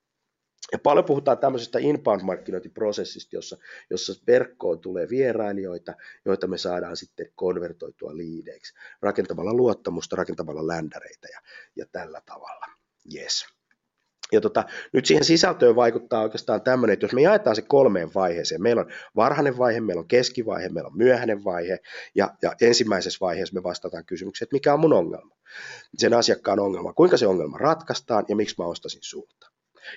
Ja 0.72 0.80
paljon 0.80 1.06
puhutaan 1.06 1.38
tämmöisestä 1.38 1.80
inbound-markkinointiprosessista, 1.80 3.36
jossa, 3.36 3.58
jossa 3.90 4.14
verkkoon 4.28 4.80
tulee 4.80 5.10
vierailijoita, 5.10 5.94
joita 6.26 6.48
me 6.48 6.58
saadaan 6.58 6.98
sitten 6.98 7.26
konvertoitua 7.36 8.18
liideiksi, 8.18 8.74
rakentamalla 9.02 9.54
luottamusta, 9.54 10.16
rakentamalla 10.16 10.68
ländäreitä 10.68 11.28
ja, 11.34 11.40
ja 11.76 11.86
tällä 11.92 12.22
tavalla. 12.26 12.66
Yes. 13.16 13.46
Ja 14.32 14.42
tota, 14.42 14.64
nyt 14.94 15.06
siihen 15.06 15.24
sisältöön 15.24 15.76
vaikuttaa 15.76 16.22
oikeastaan 16.22 16.62
tämmöinen, 16.62 16.94
että 16.94 17.04
jos 17.04 17.14
me 17.14 17.22
jaetaan 17.22 17.56
se 17.56 17.62
kolmeen 17.62 18.14
vaiheeseen, 18.16 18.62
meillä 18.62 18.82
on 18.82 18.92
varhainen 19.16 19.58
vaihe, 19.58 19.82
meillä 19.82 20.00
on 20.00 20.08
keskivaihe, 20.08 20.70
meillä 20.70 20.88
on 20.88 20.98
myöhäinen 20.98 21.44
vaihe, 21.44 21.80
ja, 22.16 22.30
ja 22.42 22.56
ensimmäisessä 22.62 23.18
vaiheessa 23.22 23.56
me 23.56 23.64
vastataan 23.64 24.06
kysymykseen, 24.06 24.46
että 24.46 24.56
mikä 24.56 24.74
on 24.74 24.80
mun 24.80 24.94
ongelma, 24.94 25.36
sen 25.98 26.14
asiakkaan 26.14 26.60
ongelma, 26.60 26.94
kuinka 26.94 27.18
se 27.18 27.28
ongelma 27.28 27.58
ratkaistaan 27.58 28.26
ja 28.28 28.36
miksi 28.36 28.56
mä 28.58 28.66
ostasin 28.66 29.04
sulta. 29.04 29.51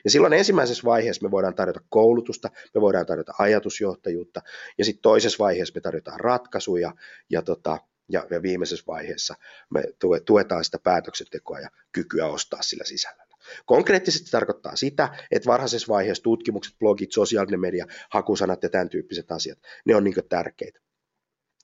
Ja 0.04 0.10
silloin 0.10 0.32
ensimmäisessä 0.32 0.84
vaiheessa 0.84 1.22
me 1.22 1.30
voidaan 1.30 1.54
tarjota 1.54 1.80
koulutusta, 1.88 2.50
me 2.74 2.80
voidaan 2.80 3.06
tarjota 3.06 3.32
ajatusjohtajuutta, 3.38 4.42
ja 4.78 4.84
sitten 4.84 5.02
toisessa 5.02 5.44
vaiheessa 5.44 5.74
me 5.74 5.80
tarjotaan 5.80 6.20
ratkaisuja, 6.20 6.94
ja, 7.30 7.42
tota, 7.42 7.78
ja, 8.08 8.26
ja 8.30 8.42
viimeisessä 8.42 8.84
vaiheessa 8.86 9.34
me 9.70 9.82
tuetaan 10.24 10.64
sitä 10.64 10.78
päätöksentekoa 10.78 11.60
ja 11.60 11.68
kykyä 11.92 12.26
ostaa 12.26 12.62
sillä 12.62 12.84
sisällä. 12.84 13.24
Konkreettisesti 13.66 14.30
tarkoittaa 14.30 14.76
sitä, 14.76 15.08
että 15.30 15.46
varhaisessa 15.46 15.92
vaiheessa 15.92 16.22
tutkimukset, 16.22 16.78
blogit, 16.78 17.12
sosiaalinen 17.12 17.60
media, 17.60 17.86
hakusanat 18.10 18.62
ja 18.62 18.68
tämän 18.68 18.88
tyyppiset 18.88 19.32
asiat, 19.32 19.58
ne 19.84 19.96
on 19.96 20.04
niin 20.04 20.14
tärkeitä 20.28 20.80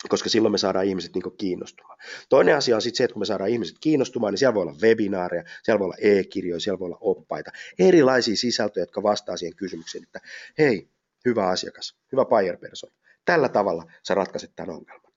koska 0.09 0.29
silloin 0.29 0.53
me 0.53 0.59
saadaan 0.59 0.85
ihmiset 0.87 1.15
niin 1.15 1.37
kiinnostumaan. 1.39 1.99
Toinen 2.29 2.57
asia 2.57 2.77
on 2.77 2.83
sitten 2.83 2.97
se, 2.97 3.05
että 3.05 3.15
kun 3.15 3.21
me 3.21 3.27
saadaan 3.27 3.51
ihmiset 3.51 3.77
kiinnostumaan, 3.81 4.33
niin 4.33 4.39
siellä 4.39 4.55
voi 4.55 4.63
olla 4.63 4.77
webinaareja, 4.83 5.45
siellä 5.63 5.79
voi 5.79 5.85
olla 5.85 5.97
e-kirjoja, 6.01 6.61
siellä 6.61 6.79
voi 6.79 6.87
olla 6.87 6.99
oppaita, 7.01 7.51
erilaisia 7.79 8.37
sisältöjä, 8.37 8.83
jotka 8.83 9.03
vastaa 9.03 9.37
siihen 9.37 9.57
kysymykseen, 9.57 10.05
että 10.05 10.21
hei, 10.59 10.89
hyvä 11.25 11.49
asiakas, 11.49 11.97
hyvä 12.13 12.25
buyer 12.25 12.57
person, 12.57 12.91
tällä 13.25 13.49
tavalla 13.49 13.85
sä 14.09 14.15
ratkaiset 14.15 14.53
tämän 14.57 14.77
ongelman. 14.77 15.10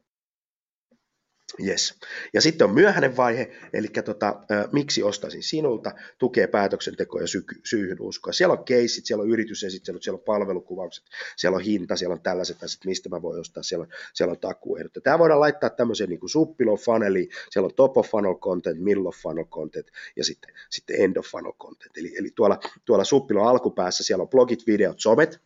Yes. 1.67 1.99
Ja 2.33 2.41
sitten 2.41 2.67
on 2.67 2.73
myöhäinen 2.73 3.17
vaihe, 3.17 3.51
eli 3.73 3.87
tota, 3.87 4.35
miksi 4.71 5.03
ostaisin 5.03 5.43
sinulta, 5.43 5.91
tukee 6.17 6.47
päätöksentekoa 6.47 7.21
ja 7.21 7.27
sy- 7.27 7.45
syyhyn 7.63 8.01
uskoa. 8.01 8.33
Siellä 8.33 8.53
on 8.53 8.63
keissit, 8.65 9.05
siellä 9.05 9.21
on 9.21 9.29
yritysesittelyt, 9.29 10.03
siellä 10.03 10.17
on 10.17 10.23
palvelukuvaukset, 10.23 11.05
siellä 11.35 11.55
on 11.55 11.61
hinta, 11.61 11.95
siellä 11.95 12.13
on 12.13 12.21
tällaiset 12.21 12.63
asiat, 12.63 12.85
mistä 12.85 13.09
mä 13.09 13.21
voin 13.21 13.39
ostaa, 13.39 13.63
siellä 13.63 13.83
on, 13.83 13.89
siellä 14.13 14.31
on 14.31 14.39
takuehdot. 14.39 14.91
Tämä 15.03 15.19
voidaan 15.19 15.39
laittaa 15.39 15.69
tämmöiseen 15.69 16.09
niin 16.09 16.29
suppilon 16.29 16.77
funneliin, 16.77 17.29
siellä 17.49 17.65
on 17.65 17.75
top 17.75 17.97
of 17.97 18.09
funnel 18.09 18.35
content, 18.35 18.79
middle 18.79 19.07
of 19.07 19.15
funnel 19.15 19.45
content 19.45 19.87
ja 20.15 20.23
sitten, 20.23 20.55
sitten 20.69 20.95
end 21.01 21.17
of 21.17 21.25
funnel 21.25 21.53
content. 21.53 21.97
Eli, 21.97 22.13
eli 22.17 22.31
tuolla, 22.35 22.59
tuolla 22.85 23.03
suppilon 23.03 23.47
alkupäässä 23.47 24.03
siellä 24.03 24.21
on 24.21 24.29
blogit, 24.29 24.67
videot, 24.67 24.99
somet, 24.99 25.41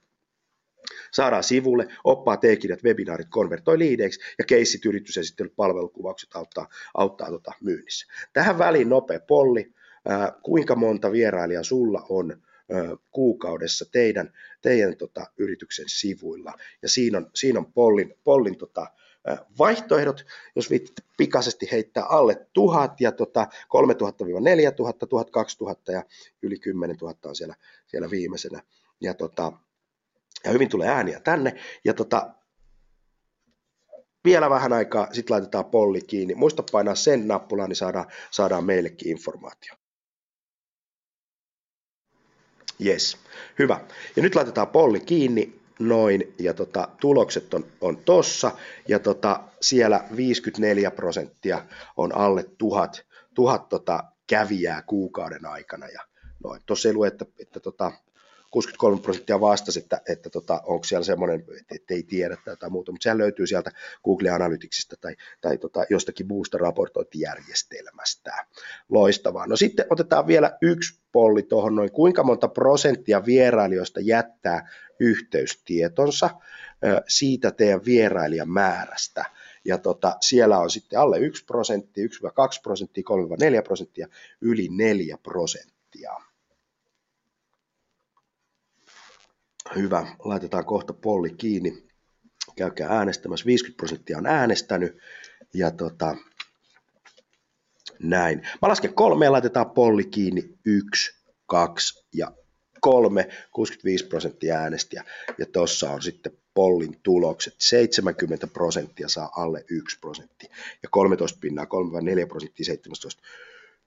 Saadaan 1.12 1.44
sivulle, 1.44 1.88
oppaa 2.04 2.38
e-kirjat, 2.44 2.84
webinaarit 2.84 3.28
konvertoi 3.30 3.80
liideiksi 3.80 4.20
ja 4.38 4.46
keissit, 4.46 4.86
yritysesittelyt, 4.86 5.56
palvelukuvaukset 5.56 6.36
auttaa, 6.36 6.70
auttaa 6.94 7.30
tota 7.30 7.52
myynnissä. 7.64 8.08
Tähän 8.34 8.58
väliin 8.58 8.90
nopea 8.90 9.20
polli, 9.20 9.74
ää, 10.08 10.32
kuinka 10.44 10.76
monta 10.76 11.12
vierailijaa 11.12 11.64
sulla 11.64 12.06
on 12.10 12.42
ää, 12.72 12.96
kuukaudessa 13.12 13.86
teidän, 13.92 14.34
teidän 14.62 14.98
tota, 14.98 15.26
yrityksen 15.38 15.90
sivuilla. 15.90 16.54
Ja 16.82 16.90
siinä 16.90 17.18
on, 17.18 17.30
siinä 17.36 17.60
on 17.60 17.74
pollin, 17.74 18.16
pollin 18.24 18.58
tota, 18.58 18.88
vaihtoehdot, 19.58 20.26
jos 20.56 20.70
viitit 20.70 20.96
pikaisesti 21.18 21.68
heittää 21.72 22.06
alle 22.06 22.48
1000 22.54 23.02
ja 23.02 23.12
tota 23.12 23.48
3000-4000, 23.52 23.56
1000-2000 25.92 25.92
ja 25.92 26.04
yli 26.42 26.60
10 26.60 26.98
000 27.02 27.16
on 27.26 27.36
siellä, 27.36 27.56
siellä 27.88 28.10
viimeisenä. 28.10 28.62
Ja 29.02 29.14
tota, 29.14 29.54
ja 30.48 30.54
hyvin 30.54 30.70
tulee 30.70 30.88
ääniä 30.88 31.20
tänne. 31.20 31.56
Ja 31.86 31.94
tota, 31.94 32.34
vielä 34.26 34.50
vähän 34.50 34.74
aikaa, 34.74 35.08
sitten 35.14 35.34
laitetaan 35.34 35.66
polli 35.66 36.02
kiinni. 36.02 36.36
Muista 36.36 36.64
painaa 36.72 36.96
sen 36.96 37.28
nappulaan, 37.28 37.70
niin 37.70 37.76
saadaan, 37.76 38.06
saadaan 38.32 38.66
meillekin 38.66 39.12
informaatio. 39.12 39.74
Yes, 42.86 43.18
hyvä. 43.60 43.80
Ja 44.16 44.24
nyt 44.24 44.36
laitetaan 44.36 44.68
polli 44.68 45.00
kiinni, 45.00 45.60
noin, 45.80 46.34
ja 46.40 46.54
tota, 46.54 46.88
tulokset 47.02 47.54
on, 47.54 47.66
on 47.82 47.98
tossa, 47.98 48.52
ja 48.88 49.00
tota, 49.00 49.44
siellä 49.62 50.04
54 50.16 50.92
prosenttia 50.92 51.66
on 51.98 52.16
alle 52.16 52.46
tuhat, 52.58 53.06
tuhat 53.34 53.70
tota, 53.70 54.04
kävijää 54.28 54.82
kuukauden 54.82 55.46
aikana, 55.46 55.88
ja 55.88 56.02
noin. 56.44 56.62
Tuossa 56.66 56.90
ei 56.90 56.94
lue, 56.94 57.08
että, 57.08 57.26
että 57.40 57.60
tota, 57.60 57.92
63 58.52 59.02
prosenttia 59.02 59.40
vastasi, 59.40 59.80
että, 59.80 60.02
että 60.10 60.30
tota, 60.30 60.62
onko 60.66 60.84
siellä 60.84 61.04
semmoinen, 61.04 61.44
että 61.76 61.94
ei 61.94 62.04
tiedä 62.04 62.38
tai 62.46 62.52
jotain 62.52 62.72
muuta, 62.72 62.92
mutta 62.92 63.04
sehän 63.04 63.18
löytyy 63.18 63.48
sieltä 63.48 63.72
Google 64.04 64.30
Analyticsista 64.30 64.96
tai, 65.02 65.16
tai 65.42 65.58
tota, 65.58 65.86
jostakin 65.90 66.28
muusta 66.28 66.58
raportointijärjestelmästä. 66.58 68.46
Loistavaa. 68.90 69.48
No 69.48 69.56
sitten 69.56 69.86
otetaan 69.90 70.28
vielä 70.28 70.58
yksi 70.62 71.00
polli 71.12 71.44
tuohon 71.44 71.76
noin, 71.76 71.92
kuinka 71.92 72.24
monta 72.24 72.48
prosenttia 72.48 73.26
vierailijoista 73.26 74.00
jättää 74.00 74.70
yhteystietonsa 75.00 76.30
siitä 77.08 77.52
teidän 77.52 77.86
vierailijamäärästä. 77.86 79.26
Ja 79.66 79.78
tota, 79.78 80.18
siellä 80.22 80.60
on 80.60 80.70
sitten 80.70 81.00
alle 81.00 81.20
1 81.20 81.46
prosentti, 81.46 82.08
1-2 82.08 82.10
prosenttia, 82.64 83.04
3-4 83.60 83.64
prosenttia, 83.64 84.08
yli 84.42 84.68
4 84.72 85.18
prosenttia. 85.24 86.12
Hyvä, 89.76 90.08
laitetaan 90.20 90.66
kohta 90.66 90.94
polli 90.94 91.30
kiinni. 91.30 91.88
Käykää 92.56 92.90
äänestämässä. 92.90 93.46
50 93.46 93.78
prosenttia 93.78 94.18
on 94.18 94.26
äänestänyt. 94.26 94.98
Ja 95.54 95.72
tota, 95.72 96.16
näin. 98.00 98.42
Mä 98.62 98.70
lasken 98.70 98.94
kolme 98.94 99.26
ja 99.26 99.32
laitetaan 99.32 99.72
polli 99.72 100.04
kiinni. 100.04 100.58
Yksi, 100.66 101.16
kaksi 101.46 102.06
ja 102.14 102.32
kolme. 102.82 103.30
65 103.52 104.06
prosenttia 104.06 104.60
äänestä. 104.60 105.04
Ja 105.38 105.46
tuossa 105.46 105.92
on 105.92 106.02
sitten 106.02 106.32
pollin 106.54 107.00
tulokset. 107.04 107.56
70 107.58 108.48
prosenttia 108.48 109.10
saa 109.10 109.30
alle 109.36 109.66
1 109.70 110.00
prosentti. 110.00 110.50
Ja 110.84 110.90
13 110.92 111.40
pinnaa, 111.42 111.66
3-4 111.66 112.28
prosenttia, 112.28 112.66
17 112.66 113.22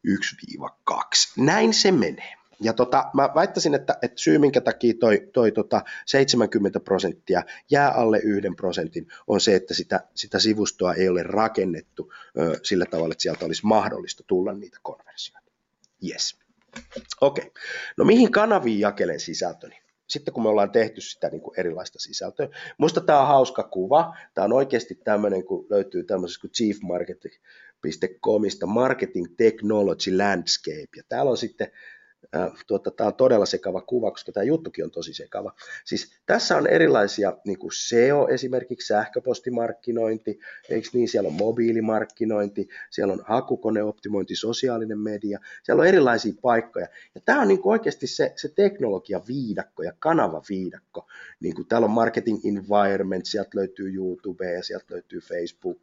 1-2. 0.08 0.92
Näin 1.36 1.74
se 1.74 1.92
menee. 1.92 2.39
Ja 2.62 2.72
tota, 2.72 3.10
mä 3.14 3.28
väittäisin, 3.34 3.74
että, 3.74 3.98
että 4.02 4.22
syy 4.22 4.38
minkä 4.38 4.60
takia 4.60 4.94
toi, 5.00 5.28
toi 5.32 5.52
tota 5.52 5.82
70 6.06 6.80
prosenttia 6.80 7.42
jää 7.70 7.90
alle 7.90 8.18
yhden 8.18 8.56
prosentin 8.56 9.08
on 9.26 9.40
se, 9.40 9.54
että 9.54 9.74
sitä, 9.74 10.00
sitä 10.14 10.38
sivustoa 10.38 10.94
ei 10.94 11.08
ole 11.08 11.22
rakennettu 11.22 12.12
ö, 12.38 12.58
sillä 12.62 12.86
tavalla, 12.86 13.12
että 13.12 13.22
sieltä 13.22 13.44
olisi 13.44 13.66
mahdollista 13.66 14.22
tulla 14.26 14.52
niitä 14.52 14.78
konversioita. 14.82 15.50
Yes. 16.08 16.38
Okei. 17.20 17.46
Okay. 17.46 17.62
No 17.96 18.04
mihin 18.04 18.32
kanaviin 18.32 18.80
jakelen 18.80 19.20
sisältöni? 19.20 19.80
Sitten 20.06 20.34
kun 20.34 20.42
me 20.42 20.48
ollaan 20.48 20.70
tehty 20.70 21.00
sitä 21.00 21.28
niin 21.28 21.40
kuin 21.40 21.60
erilaista 21.60 21.98
sisältöä. 21.98 22.48
Musta 22.78 23.00
tämä 23.00 23.20
on 23.20 23.26
hauska 23.26 23.62
kuva. 23.62 24.16
Tämä 24.34 24.44
on 24.44 24.52
oikeasti 24.52 24.94
tämmöinen, 24.94 25.44
kun 25.44 25.66
löytyy 25.70 26.04
tämmöisestä 26.04 26.40
kuin 26.40 26.50
Chief 26.50 26.76
Marketing.comista 26.82 28.66
Marketing 28.66 29.26
Technology 29.36 30.16
Landscape. 30.16 30.88
Ja 30.96 31.02
täällä 31.08 31.30
on 31.30 31.36
sitten 31.36 31.72
tuota, 32.66 32.90
tämä 32.90 33.06
on 33.06 33.14
todella 33.14 33.46
sekava 33.46 33.80
kuva, 33.80 34.10
koska 34.10 34.32
tämä 34.32 34.44
juttukin 34.44 34.84
on 34.84 34.90
tosi 34.90 35.14
sekava. 35.14 35.52
Siis 35.84 36.12
tässä 36.26 36.56
on 36.56 36.66
erilaisia 36.66 37.36
niin 37.44 37.58
kuin 37.58 37.72
SEO, 37.74 38.28
esimerkiksi 38.28 38.86
sähköpostimarkkinointi, 38.86 40.38
eikö 40.68 40.88
niin, 40.92 41.08
siellä 41.08 41.28
on 41.28 41.34
mobiilimarkkinointi, 41.34 42.68
siellä 42.90 43.12
on 43.12 43.22
hakukoneoptimointi, 43.26 44.36
sosiaalinen 44.36 44.98
media, 44.98 45.38
siellä 45.62 45.80
on 45.80 45.88
erilaisia 45.88 46.32
paikkoja. 46.42 46.86
Ja 47.14 47.20
tämä 47.24 47.40
on 47.40 47.48
niin 47.48 47.62
kuin 47.62 47.72
oikeasti 47.72 48.06
se, 48.06 48.32
se 48.36 48.48
teknologia 48.48 49.20
viidakko 49.28 49.82
ja 49.82 49.92
kanava 49.98 50.42
viidakko. 50.48 51.08
Niin 51.40 51.54
kuin 51.54 51.68
täällä 51.68 51.84
on 51.84 51.90
marketing 51.90 52.38
environment, 52.44 53.26
sieltä 53.26 53.50
löytyy 53.54 53.94
YouTube 53.94 54.52
ja 54.52 54.62
sieltä 54.62 54.86
löytyy 54.90 55.20
Facebook, 55.20 55.78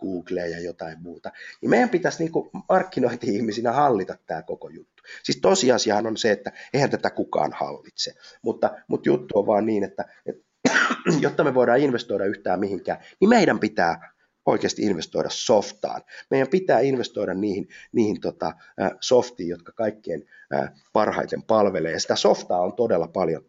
Google 0.00 0.48
ja 0.48 0.60
jotain 0.60 1.02
muuta. 1.02 1.32
Niin 1.60 1.70
meidän 1.70 1.88
pitäisi 1.88 2.18
niin 2.18 2.32
kuin 2.32 2.50
markkinointi-ihmisinä 2.68 3.72
hallita 3.72 4.16
tämä 4.26 4.42
koko 4.42 4.68
juttu. 5.00 5.20
Siis 5.22 5.40
tosiasiahan 5.40 6.06
on 6.06 6.16
se, 6.16 6.30
että 6.30 6.52
eihän 6.74 6.90
tätä 6.90 7.10
kukaan 7.10 7.52
hallitse, 7.52 8.14
mutta, 8.42 8.70
mutta 8.88 9.08
juttu 9.08 9.38
on 9.38 9.46
vaan 9.46 9.66
niin, 9.66 9.84
että, 9.84 10.04
että 10.26 10.44
jotta 11.20 11.44
me 11.44 11.54
voidaan 11.54 11.80
investoida 11.80 12.24
yhtään 12.24 12.60
mihinkään, 12.60 12.98
niin 13.20 13.28
meidän 13.28 13.60
pitää 13.60 14.12
oikeasti 14.46 14.82
investoida 14.82 15.28
softaan. 15.32 16.02
Meidän 16.30 16.48
pitää 16.48 16.80
investoida 16.80 17.34
niihin, 17.34 17.68
niihin 17.92 18.20
tota, 18.20 18.52
softiin, 19.00 19.48
jotka 19.48 19.72
kaikkein 19.72 20.26
parhaiten 20.92 21.42
palvelee. 21.42 21.92
Ja 21.92 22.00
sitä 22.00 22.16
softaa 22.16 22.60
on 22.60 22.76
todella 22.76 23.08
paljon, 23.08 23.44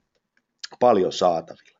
paljon 0.80 1.14
saatavilla. 1.14 1.71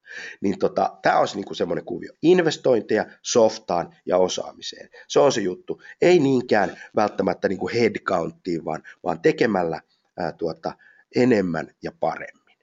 Niin 0.42 0.60
tota, 0.60 0.98
tämä 1.02 1.20
olisi 1.20 1.36
niinku 1.36 1.54
semmoinen 1.54 1.86
kuvio. 1.86 2.14
Investointeja 2.22 3.06
softaan 3.22 3.96
ja 4.06 4.18
osaamiseen. 4.18 4.90
Se 5.08 5.20
on 5.20 5.32
se 5.32 5.42
juttu. 5.42 5.82
Ei 6.02 6.20
niinkään 6.20 6.82
välttämättä 6.96 7.48
niinku 7.48 7.70
headcounttiin, 7.74 8.66
vaan, 8.66 8.84
vaan 9.04 9.22
tekemällä 9.22 9.82
ää, 10.20 10.32
tuota, 10.32 10.74
enemmän 11.16 11.68
ja 11.84 11.92
paremmin. 12.00 12.58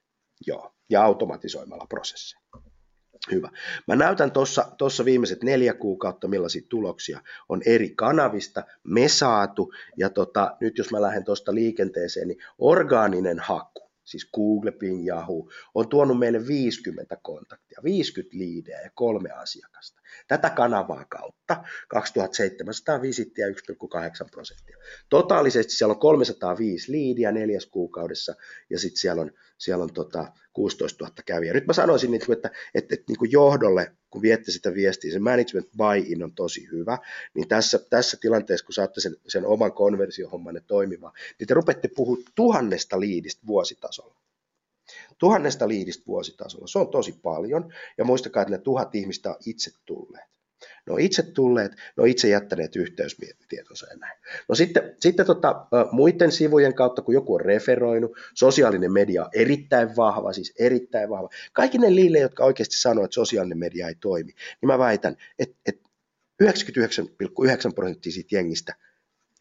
Joo. 0.46 0.74
Ja 0.90 1.04
automatisoimalla 1.04 1.86
prosesseja. 1.88 2.40
Hyvä. 3.30 3.50
Mä 3.88 3.96
näytän 3.96 4.32
tuossa 4.78 5.04
viimeiset 5.04 5.42
neljä 5.42 5.74
kuukautta, 5.74 6.28
millaisia 6.28 6.62
tuloksia 6.68 7.20
on 7.48 7.62
eri 7.66 7.90
kanavista 7.90 8.64
me 8.84 9.08
saatu. 9.08 9.72
Ja 9.96 10.10
tota, 10.10 10.56
nyt 10.60 10.78
jos 10.78 10.92
mä 10.92 11.02
lähden 11.02 11.24
tuosta 11.24 11.54
liikenteeseen, 11.54 12.28
niin 12.28 12.38
orgaaninen 12.58 13.38
haku, 13.38 13.87
siis 14.08 14.30
Google, 14.34 14.72
Bing, 14.72 15.06
Yahoo, 15.06 15.50
on 15.74 15.88
tuonut 15.88 16.18
meille 16.18 16.46
50 16.46 17.16
kontaktia, 17.22 17.80
50 17.84 18.38
liidejä 18.38 18.80
ja 18.80 18.90
kolme 18.94 19.30
asiakasta. 19.30 20.00
Tätä 20.28 20.50
kanavaa 20.50 21.04
kautta 21.04 21.64
2700 21.88 23.02
visittiä 23.02 23.48
1,8 23.48 23.54
prosenttia. 24.30 24.76
Totaalisesti 25.08 25.72
siellä 25.72 25.92
on 25.92 26.00
305 26.00 26.92
liidiä 26.92 27.32
neljäs 27.32 27.66
kuukaudessa 27.66 28.34
ja 28.70 28.78
sitten 28.78 29.00
siellä 29.00 29.22
on, 29.22 29.30
siellä 29.58 29.82
on 29.82 29.92
tota 29.92 30.32
16 30.52 31.04
000 31.04 31.14
kävijää. 31.26 31.54
Nyt 31.54 31.66
mä 31.66 31.72
sanoisin, 31.72 32.14
että, 32.14 32.32
että, 32.32 32.50
että, 32.74 32.94
että 32.94 33.04
niin 33.08 33.18
kuin 33.18 33.32
johdolle, 33.32 33.92
kun 34.10 34.22
viette 34.22 34.52
sitä 34.52 34.74
viestiä, 34.74 35.12
se 35.12 35.18
management 35.18 35.68
buy-in 35.76 36.24
on 36.24 36.32
tosi 36.32 36.68
hyvä, 36.72 36.98
niin 37.34 37.48
tässä, 37.48 37.78
tässä 37.90 38.16
tilanteessa, 38.20 38.66
kun 38.66 38.74
saatte 38.74 39.00
sen, 39.00 39.16
sen 39.28 39.46
oman 39.46 39.72
konversiohommanne 39.72 40.60
toimimaan, 40.66 41.12
niin 41.38 41.46
te 41.46 41.54
rupette 41.54 41.88
puhumaan 41.96 42.32
tuhannesta 42.34 43.00
liidistä 43.00 43.46
vuositasolla 43.46 44.18
tuhannesta 45.18 45.68
liidistä 45.68 46.06
vuositasolla. 46.06 46.66
Se 46.66 46.78
on 46.78 46.88
tosi 46.88 47.12
paljon, 47.12 47.72
ja 47.98 48.04
muistakaa, 48.04 48.42
että 48.42 48.54
ne 48.54 48.58
tuhat 48.58 48.94
ihmistä 48.94 49.30
on 49.30 49.36
itse 49.46 49.70
tulleet. 49.86 50.37
Ne 50.88 50.94
on 50.94 51.00
itse 51.00 51.22
tulleet, 51.22 51.72
ne 51.72 52.02
on 52.02 52.08
itse 52.08 52.28
jättäneet 52.28 52.76
yhteystietonsa 52.76 53.86
ja 53.90 53.96
näin. 53.96 54.18
No 54.48 54.54
sitten, 54.54 54.94
sitten 55.00 55.26
tota, 55.26 55.66
muiden 55.92 56.32
sivujen 56.32 56.74
kautta, 56.74 57.02
kun 57.02 57.14
joku 57.14 57.34
on 57.34 57.40
referoinut, 57.40 58.12
sosiaalinen 58.34 58.92
media 58.92 59.24
on 59.24 59.30
erittäin 59.34 59.96
vahva, 59.96 60.32
siis 60.32 60.52
erittäin 60.58 61.10
vahva. 61.10 61.28
Kaikki 61.52 61.78
ne 61.78 61.94
liille, 61.94 62.18
jotka 62.18 62.44
oikeasti 62.44 62.76
sanoo, 62.76 63.04
että 63.04 63.14
sosiaalinen 63.14 63.58
media 63.58 63.88
ei 63.88 63.94
toimi, 63.94 64.32
niin 64.60 64.66
mä 64.66 64.78
väitän, 64.78 65.16
että, 65.38 65.56
että 65.66 65.88
99,9 66.42 67.74
prosenttia 67.74 68.12
siitä 68.12 68.36
jengistä 68.36 68.74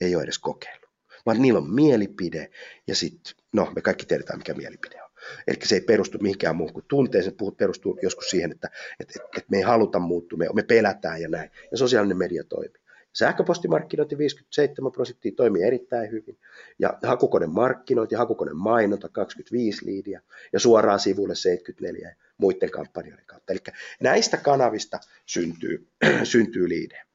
ei 0.02 0.16
ole 0.16 0.24
edes 0.24 0.40
kokeillut, 0.40 0.90
vaan 1.26 1.42
niillä 1.42 1.60
on 1.60 1.74
mielipide 1.74 2.50
ja 2.88 2.96
sitten, 2.96 3.34
no 3.54 3.72
me 3.76 3.82
kaikki 3.82 4.06
tiedetään 4.06 4.40
mikä 4.40 4.54
mielipide 4.54 5.04
on. 5.04 5.07
Eli 5.48 5.58
se 5.64 5.76
ei 5.76 5.82
perustu 5.82 6.18
mihinkään 6.22 6.56
muuhun 6.56 6.74
kuin 6.74 6.86
tunteeseen, 6.88 7.36
se 7.40 7.56
perustuu 7.58 8.00
joskus 8.02 8.30
siihen, 8.30 8.52
että, 8.52 8.70
että, 9.00 9.20
että 9.38 9.52
me 9.52 9.58
ei 9.58 9.64
haluta 9.64 10.00
muuttua, 10.00 10.38
me, 10.38 10.48
me 10.54 10.64
pelätään 10.64 11.22
ja 11.22 11.30
näin. 11.30 11.52
Ja 11.72 11.78
sosiaalinen 11.78 12.18
media 12.18 12.44
toimii. 12.44 12.82
Sähköpostimarkkinointi 13.14 14.18
57 14.18 14.92
prosenttia 14.92 15.32
toimii 15.36 15.64
erittäin 15.64 16.12
hyvin. 16.12 16.40
Ja 16.80 16.98
hakukone 17.04 17.48
markkinointi, 17.48 18.16
hakukone 18.16 18.54
mainonta 18.54 19.10
25 19.10 19.86
liidiä 19.86 20.22
ja 20.54 20.60
suoraan 20.60 21.00
sivulle 21.00 21.36
74 21.36 22.16
muiden 22.38 22.72
kampanjoiden 22.72 23.26
kautta. 23.26 23.54
Eli 23.54 23.60
näistä 24.02 24.38
kanavista 24.38 25.00
syntyy, 25.26 25.88
syntyy 26.24 26.70
liidejä. 26.70 27.06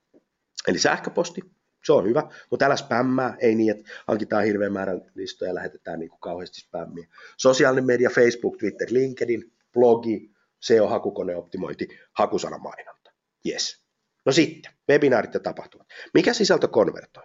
Eli 0.69 0.79
sähköposti, 0.79 1.41
se 1.85 1.93
on 1.93 2.09
hyvä, 2.09 2.23
mutta 2.51 2.65
älä 2.65 2.77
spämmää, 2.77 3.37
ei 3.41 3.55
niin, 3.55 3.71
että 3.71 3.91
hankitaan 4.09 4.45
hirveän 4.45 4.73
määrän 4.73 5.01
listoja 5.15 5.51
ja 5.51 5.55
lähetetään 5.55 5.99
niin 5.99 6.11
kuin 6.11 6.21
kauheasti 6.21 6.61
spämmiä. 6.61 7.07
Sosiaalinen 7.37 7.87
media, 7.87 8.11
Facebook, 8.11 8.57
Twitter, 8.57 8.89
LinkedIn, 8.91 9.53
blogi, 9.73 10.31
SEO-hakukoneoptimointi, 10.61 11.89
hakusanamainonta. 12.13 13.11
Yes. 13.49 13.83
No 14.27 14.33
sitten, 14.33 14.73
webinaarit 14.91 15.35
ja 15.35 15.41
tapahtumat. 15.41 15.87
Mikä 16.15 16.33
sisältö 16.33 16.69
konvertoi? 16.69 17.25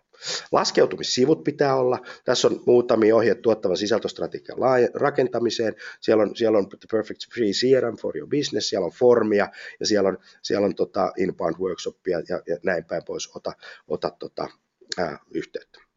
Laskeutumissivut 0.52 1.44
pitää 1.44 1.76
olla. 1.76 2.00
Tässä 2.26 2.48
on 2.48 2.64
muutamia 2.66 3.16
ohjeet 3.16 3.42
tuottavan 3.42 3.78
sisältöstrategian 3.78 4.58
rakentamiseen. 4.94 5.76
Siellä 6.00 6.24
on, 6.24 6.36
siellä 6.36 6.58
on 6.58 6.70
The 6.70 6.78
Perfect 6.92 7.22
Free 7.34 7.52
CRM 7.52 7.98
for 7.98 8.18
your 8.18 8.30
business, 8.30 8.70
siellä 8.70 8.86
on 8.86 8.92
formia 8.92 9.50
ja 9.80 9.86
siellä 9.86 10.10
on, 10.10 10.18
siellä 10.42 10.66
on 10.66 10.76
tota 10.76 11.12
inbound 11.18 11.56
workshopia 11.60 12.20
ja, 12.30 12.42
ja 12.48 12.58
näin 12.64 12.86
päin 12.86 13.04
pois. 13.06 13.36
Ota, 13.36 13.54
ota 13.88 14.10
tota, 14.20 14.50
ää, 14.98 15.20
yhteyttä. 15.32 15.88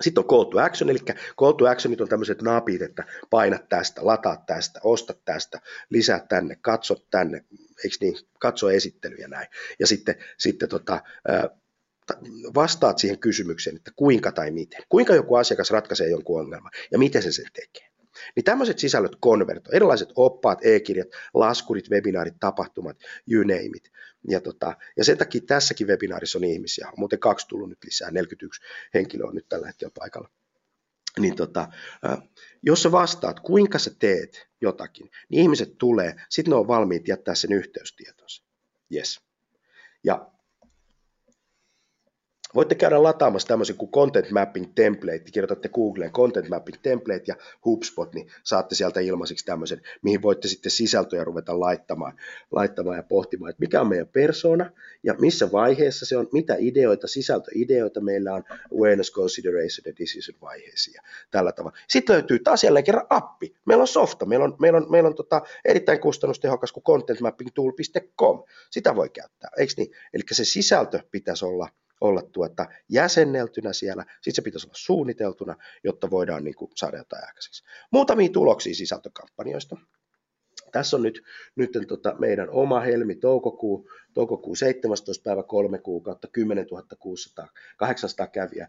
Sitten 0.00 0.24
on 0.24 0.28
call 0.28 0.44
to 0.44 0.58
action, 0.58 0.90
eli 0.90 0.98
call 1.38 1.52
to 1.52 1.66
actionit 1.66 2.00
on 2.00 2.08
tämmöiset 2.08 2.42
napit, 2.42 2.82
että 2.82 3.04
painat 3.30 3.68
tästä, 3.68 4.06
lataa 4.06 4.44
tästä, 4.46 4.80
osta 4.84 5.14
tästä, 5.24 5.60
lisää 5.90 6.26
tänne, 6.28 6.56
katso 6.60 6.94
tänne, 7.10 7.44
eikö 7.84 7.96
niin, 8.00 8.16
katso 8.38 8.70
esittely 8.70 9.16
ja 9.16 9.28
näin. 9.28 9.48
Ja 9.78 9.86
sitten, 9.86 10.14
sitten 10.38 10.68
tota, 10.68 11.02
vastaat 12.54 12.98
siihen 12.98 13.18
kysymykseen, 13.18 13.76
että 13.76 13.90
kuinka 13.96 14.32
tai 14.32 14.50
miten. 14.50 14.82
Kuinka 14.88 15.14
joku 15.14 15.34
asiakas 15.34 15.70
ratkaisee 15.70 16.08
jonkun 16.08 16.40
ongelman 16.40 16.70
ja 16.90 16.98
miten 16.98 17.22
se 17.22 17.32
sen 17.32 17.46
tekee. 17.52 17.88
Niin 18.36 18.44
tämmöiset 18.44 18.78
sisällöt 18.78 19.16
konvertoi, 19.20 19.76
erilaiset 19.76 20.08
oppaat, 20.14 20.58
e-kirjat, 20.62 21.08
laskurit, 21.34 21.90
webinaarit, 21.90 22.34
tapahtumat, 22.40 22.96
you 23.30 23.42
name 23.42 23.70
it. 23.76 23.90
Ja, 24.28 24.40
tota, 24.40 24.76
ja 24.96 25.04
sen 25.04 25.18
takia 25.18 25.40
tässäkin 25.46 25.86
webinaarissa 25.86 26.38
on 26.38 26.44
ihmisiä, 26.44 26.88
on 26.88 26.94
muuten 26.96 27.18
kaksi 27.18 27.48
tullut 27.48 27.68
nyt 27.68 27.84
lisää, 27.84 28.10
41 28.10 28.62
henkilöä 28.94 29.26
on 29.26 29.34
nyt 29.34 29.48
tällä 29.48 29.66
hetkellä 29.66 29.92
paikalla. 29.98 30.30
Niin 31.18 31.36
tota, 31.36 31.68
jos 32.62 32.82
sä 32.82 32.92
vastaat, 32.92 33.40
kuinka 33.40 33.78
sä 33.78 33.90
teet 33.98 34.48
jotakin, 34.60 35.10
niin 35.28 35.42
ihmiset 35.42 35.78
tulee, 35.78 36.14
sitten 36.28 36.50
ne 36.50 36.56
on 36.56 36.68
valmiit 36.68 37.08
jättää 37.08 37.34
sen 37.34 37.52
yhteystietonsa. 37.52 38.44
Yes. 38.94 39.20
Ja 40.04 40.30
Voitte 42.56 42.74
käydä 42.74 43.02
lataamassa 43.02 43.48
tämmöisen 43.48 43.76
kuin 43.76 43.90
Content 43.90 44.30
Mapping 44.30 44.72
Template, 44.74 45.30
kirjoitatte 45.32 45.68
Googleen 45.68 46.12
Content 46.12 46.48
Mapping 46.48 46.78
Template 46.82 47.22
ja 47.26 47.36
HubSpot, 47.64 48.14
niin 48.14 48.26
saatte 48.42 48.74
sieltä 48.74 49.00
ilmaiseksi 49.00 49.44
tämmöisen, 49.44 49.80
mihin 50.02 50.22
voitte 50.22 50.48
sitten 50.48 50.70
sisältöjä 50.70 51.24
ruveta 51.24 51.60
laittamaan, 51.60 52.16
laittamaan 52.52 52.96
ja 52.96 53.02
pohtimaan, 53.02 53.50
että 53.50 53.60
mikä 53.60 53.80
on 53.80 53.88
meidän 53.88 54.08
persona 54.08 54.70
ja 55.02 55.14
missä 55.18 55.52
vaiheessa 55.52 56.06
se 56.06 56.16
on, 56.16 56.28
mitä 56.32 56.56
ideoita, 56.58 57.06
sisältöideoita 57.06 58.00
meillä 58.00 58.34
on 58.34 58.44
awareness, 58.74 59.12
consideration 59.12 59.82
ja 59.86 59.92
decision 59.98 60.40
vaiheisia 60.40 61.02
tällä 61.30 61.52
tavalla. 61.52 61.78
Sitten 61.88 62.14
löytyy 62.14 62.38
taas 62.38 62.64
jälleen 62.64 62.84
kerran 62.84 63.06
appi. 63.10 63.54
Meillä 63.64 63.82
on 63.82 63.88
softa, 63.88 64.26
meillä 64.26 64.44
on, 64.44 64.56
meillä 64.58 64.76
on, 64.76 64.90
meillä 64.90 65.06
on 65.06 65.14
tota 65.14 65.42
erittäin 65.64 66.00
kustannustehokas 66.00 66.72
kuin 66.72 66.84
contentmappingtool.com. 66.84 68.42
Sitä 68.70 68.96
voi 68.96 69.08
käyttää, 69.08 69.50
eikö 69.58 69.72
niin? 69.76 69.90
Eli 70.14 70.22
se 70.32 70.44
sisältö 70.44 71.00
pitäisi 71.10 71.44
olla 71.44 71.68
olla 72.00 72.22
tuota 72.22 72.66
jäsenneltynä 72.88 73.72
siellä, 73.72 74.04
sitten 74.14 74.34
se 74.34 74.42
pitäisi 74.42 74.66
olla 74.66 74.74
suunniteltuna, 74.76 75.56
jotta 75.84 76.10
voidaan 76.10 76.44
niin 76.44 76.54
kuin, 76.54 76.70
saada 76.74 76.96
jotain 76.98 77.24
aikaiseksi. 77.26 77.64
Muutamia 77.90 78.28
tuloksia 78.32 78.74
sisältökampanjoista. 78.74 79.76
Tässä 80.72 80.96
on 80.96 81.02
nyt, 81.02 81.22
nyt 81.56 81.70
tota, 81.88 82.14
meidän 82.18 82.50
oma 82.50 82.80
helmi 82.80 83.14
toukokuu, 83.14 83.90
toukokuu 84.14 84.54
17. 84.54 85.22
päivä 85.24 85.42
3 85.42 85.78
kuukautta, 85.78 86.28
10 86.32 86.66
600, 86.98 87.48
800 87.76 88.26
käviä, 88.26 88.68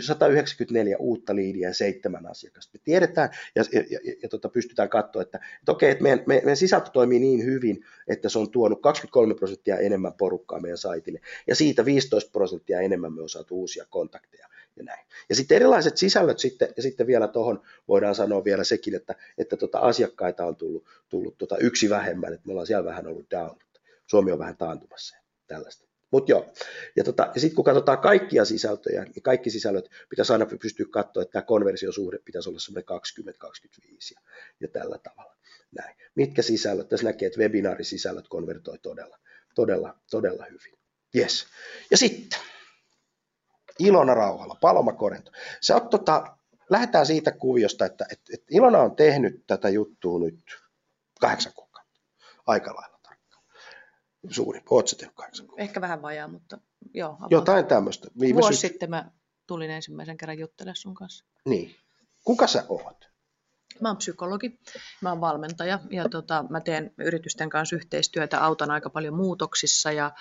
194 0.00 0.96
uutta 0.98 1.34
liidiä 1.34 1.68
ja 1.68 1.74
7 1.74 2.26
asiakasta. 2.26 2.70
Me 2.74 2.80
tiedetään 2.84 3.30
ja, 3.54 3.64
ja, 3.72 3.82
ja, 3.90 4.14
ja 4.22 4.28
tota, 4.28 4.48
pystytään 4.48 4.88
katsoa, 4.88 5.22
että, 5.22 5.40
että 5.58 5.72
okei, 5.72 5.90
että 5.90 6.02
meidän, 6.02 6.22
meidän 6.26 6.56
sisältö 6.56 6.90
toimii 6.90 7.18
niin 7.18 7.44
hyvin, 7.44 7.84
että 8.08 8.28
se 8.28 8.38
on 8.38 8.50
tuonut 8.50 8.82
23 8.82 9.34
prosenttia 9.34 9.78
enemmän 9.78 10.12
porukkaa 10.12 10.60
meidän 10.60 10.78
saitille 10.78 11.20
ja 11.46 11.54
siitä 11.54 11.84
15 11.84 12.30
prosenttia 12.30 12.80
enemmän 12.80 13.12
me 13.12 13.22
on 13.22 13.28
saatu 13.28 13.60
uusia 13.60 13.86
kontakteja 13.90 14.48
ja 14.76 14.84
näin. 14.84 15.06
Ja 15.28 15.34
sitten 15.34 15.56
erilaiset 15.56 15.96
sisällöt 15.96 16.38
sitten, 16.38 16.68
ja 16.76 16.82
sitten 16.82 17.06
vielä 17.06 17.28
tuohon 17.28 17.62
voidaan 17.88 18.14
sanoa 18.14 18.44
vielä 18.44 18.64
sekin, 18.64 18.94
että, 18.94 19.14
että 19.38 19.56
tota 19.56 19.78
asiakkaita 19.78 20.46
on 20.46 20.56
tullut, 20.56 20.84
tullut 21.08 21.38
tota 21.38 21.56
yksi 21.58 21.90
vähemmän, 21.90 22.32
että 22.34 22.46
me 22.46 22.52
ollaan 22.52 22.66
siellä 22.66 22.84
vähän 22.84 23.06
ollut 23.06 23.30
down. 23.30 23.56
Suomi 24.06 24.32
on 24.32 24.38
vähän 24.38 24.56
taantumassa 24.56 25.16
tällaista. 25.46 25.86
Mutta 26.10 26.32
joo, 26.32 26.52
ja, 26.96 27.04
tota, 27.04 27.30
ja 27.34 27.40
sitten 27.40 27.56
kun 27.56 27.64
katsotaan 27.64 27.98
kaikkia 27.98 28.44
sisältöjä, 28.44 29.04
niin 29.04 29.22
kaikki 29.22 29.50
sisällöt 29.50 29.90
pitäisi 30.08 30.32
aina 30.32 30.46
pystyä 30.62 30.86
katsoa, 30.90 31.22
että 31.22 31.32
tämä 31.32 31.42
konversiosuhde 31.42 32.18
pitäisi 32.18 32.48
olla 32.48 32.58
semmoinen 32.58 32.88
20-25 33.44 34.14
ja, 34.14 34.20
ja 34.60 34.68
tällä 34.68 34.98
tavalla. 34.98 35.36
Näin. 35.72 35.96
Mitkä 36.14 36.42
sisällöt? 36.42 36.88
Tässä 36.88 37.06
näkee, 37.06 37.26
että 37.26 37.40
webinaarisisällöt 37.40 38.28
konvertoi 38.28 38.78
todella, 38.78 39.18
todella, 39.54 39.98
todella 40.10 40.44
hyvin. 40.44 40.78
Yes. 41.16 41.46
Ja 41.90 41.96
sitten 41.96 42.40
Ilona 43.78 44.14
Rauhala, 44.14 44.56
Paloma 44.60 44.92
Korento. 44.92 45.30
Sä 45.60 45.74
oot, 45.74 45.90
tota, 45.90 46.36
lähdetään 46.70 47.06
siitä 47.06 47.32
kuviosta, 47.32 47.86
että 47.86 48.06
et, 48.12 48.20
et 48.32 48.42
Ilona 48.50 48.78
on 48.78 48.96
tehnyt 48.96 49.46
tätä 49.46 49.68
juttua 49.68 50.18
nyt 50.18 50.44
kahdeksan 51.20 51.52
kuukautta. 51.52 52.00
Aika 52.46 52.74
lailla 52.74 52.98
tarkkaan. 53.02 53.44
Suurin. 54.30 54.62
Oot 54.70 54.88
sä 54.88 54.96
tehnyt 54.96 55.14
kahdeksan 55.14 55.46
kuukautta? 55.46 55.62
Ehkä 55.62 55.80
vähän 55.80 56.02
vajaa, 56.02 56.28
mutta 56.28 56.58
joo. 56.94 57.12
About. 57.12 57.30
Jotain 57.30 57.66
tämmöistä. 57.66 58.08
Viime 58.20 58.40
Vuosi 58.40 58.56
syks... 58.56 58.60
sitten 58.60 58.90
mä 58.90 59.10
tulin 59.46 59.70
ensimmäisen 59.70 60.16
kerran 60.16 60.38
juttelemaan 60.38 60.76
sun 60.76 60.94
kanssa. 60.94 61.24
Niin. 61.44 61.76
Kuka 62.24 62.46
sä 62.46 62.64
oot? 62.68 63.08
Mä 63.80 63.88
oon 63.88 63.96
psykologi, 63.96 64.60
mä 65.00 65.08
oon 65.08 65.20
valmentaja 65.20 65.78
ja 65.90 66.08
tota, 66.08 66.44
mä 66.50 66.60
teen 66.60 66.94
yritysten 66.98 67.50
kanssa 67.50 67.76
yhteistyötä, 67.76 68.44
autan 68.44 68.70
aika 68.70 68.90
paljon 68.90 69.14
muutoksissa 69.14 69.92
ja 69.92 70.12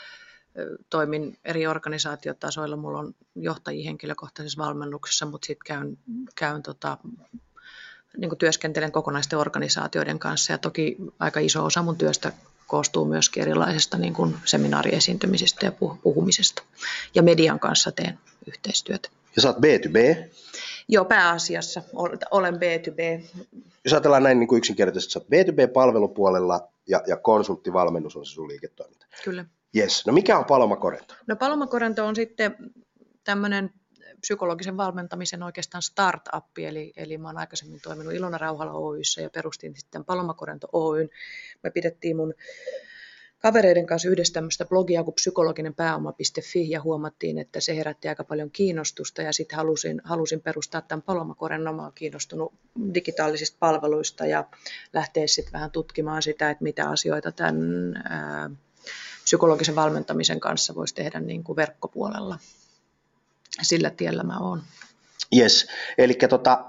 toimin 0.89 1.38
eri 1.46 1.68
organisaatiotasoilla. 1.68 2.76
Mulla 2.76 3.00
on 3.00 3.15
johtajia 3.36 3.86
henkilökohtaisessa 3.86 4.63
valmennuksessa, 4.63 5.26
mutta 5.26 5.46
sitten 5.46 5.65
käyn, 5.65 5.98
käyn 6.36 6.63
tota, 6.63 6.98
niin 8.18 8.38
työskentelen 8.38 8.91
kokonaisten 8.91 9.39
organisaatioiden 9.39 10.20
kanssa 10.20 10.54
ja 10.54 10.58
toki 10.58 10.98
aika 11.20 11.39
iso 11.39 11.65
osa 11.65 11.82
mun 11.82 11.98
työstä 11.98 12.34
koostuu 12.68 13.06
myöskin 13.06 13.44
erilaisista 13.44 13.98
niin 13.98 14.13
kuin 14.13 14.36
seminaariesiintymisistä 14.46 15.65
ja 15.65 15.72
puhumisesta. 16.04 16.63
Ja 17.15 17.24
median 17.24 17.60
kanssa 17.60 17.91
teen 17.91 18.20
yhteistyötä. 18.48 19.10
Ja 19.36 19.41
sä 19.41 19.48
oot 19.48 19.58
B2B? 19.58 20.30
Joo, 20.88 21.06
pääasiassa 21.06 21.82
olen 22.32 22.56
B2B. 22.56 23.26
Jos 23.86 23.94
ajatellaan 23.94 24.24
näin 24.24 24.39
niin 24.39 24.48
kuin 24.48 24.58
yksinkertaisesti, 24.58 25.13
sä 25.13 25.20
oot 25.20 25.28
B2B-palvelupuolella 25.28 26.68
ja, 26.88 27.02
ja 27.08 27.18
konsulttivalmennus 27.18 28.15
on 28.15 28.26
se 28.26 28.32
sun 28.32 28.48
liiketoiminta. 28.48 29.06
Kyllä. 29.24 29.46
Yes. 29.75 30.05
No 30.07 30.13
mikä 30.13 30.38
on 30.38 30.45
Paloma 30.45 30.75
Korento? 30.75 31.13
No 31.27 31.35
Paloma 31.35 31.67
Korento 31.67 32.05
on 32.05 32.15
sitten 32.15 32.55
tämmöinen 33.23 33.69
psykologisen 34.21 34.77
valmentamisen 34.77 35.43
oikeastaan 35.43 35.81
startup, 35.81 36.57
eli, 36.57 36.93
eli 36.97 37.17
mä 37.17 37.27
oon 37.27 37.38
aikaisemmin 37.38 37.81
toiminut 37.81 38.13
Ilona 38.13 38.38
Rauhala 38.38 38.71
Oyssä 38.71 39.21
ja 39.21 39.29
perustin 39.29 39.75
sitten 39.75 40.05
Palomakorento 40.05 40.67
Oyn. 40.73 41.09
Me 41.63 41.69
pidettiin 41.69 42.15
mun 42.15 42.33
kavereiden 43.39 43.85
kanssa 43.85 44.09
yhdessä 44.09 44.33
tämmöistä 44.33 44.65
blogia 44.65 45.03
kuin 45.03 45.15
psykologinen 45.15 45.75
pääoma.fi 45.75 46.69
ja 46.69 46.81
huomattiin, 46.81 47.38
että 47.38 47.59
se 47.59 47.75
herätti 47.75 48.07
aika 48.07 48.23
paljon 48.23 48.51
kiinnostusta 48.51 49.21
ja 49.21 49.33
sitten 49.33 49.57
halusin, 49.57 50.01
halusin 50.03 50.41
perustaa 50.41 50.81
tämän 50.81 51.01
Palomakoren. 51.01 51.61
Mä 51.61 51.91
kiinnostunut 51.95 52.53
digitaalisista 52.93 53.57
palveluista 53.59 54.25
ja 54.25 54.43
lähteä 54.93 55.27
sitten 55.27 55.53
vähän 55.53 55.71
tutkimaan 55.71 56.21
sitä, 56.21 56.49
että 56.49 56.63
mitä 56.63 56.89
asioita 56.89 57.31
tämän 57.31 58.01
ää, 58.09 58.49
psykologisen 59.24 59.76
valmentamisen 59.76 60.39
kanssa 60.39 60.76
voisi 60.76 60.95
tehdä 60.95 61.19
niin 61.19 61.43
kuin 61.43 61.56
verkkopuolella 61.56 62.39
sillä 63.62 63.89
tiellä 63.89 64.24
mä 64.24 64.39
oon. 64.39 64.63
Yes, 65.38 65.67
eli 65.98 66.13
tota, 66.13 66.65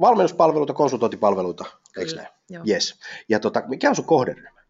valmennuspalveluita, 0.00 0.72
konsultointipalveluita, 0.72 1.64
eikö 1.96 2.14
näin? 2.14 2.28
Yes. 2.68 2.94
Ja 3.28 3.40
tota, 3.40 3.62
mikä 3.66 3.88
on 3.88 3.96
sun 3.96 4.04
kohderyhmä? 4.04 4.60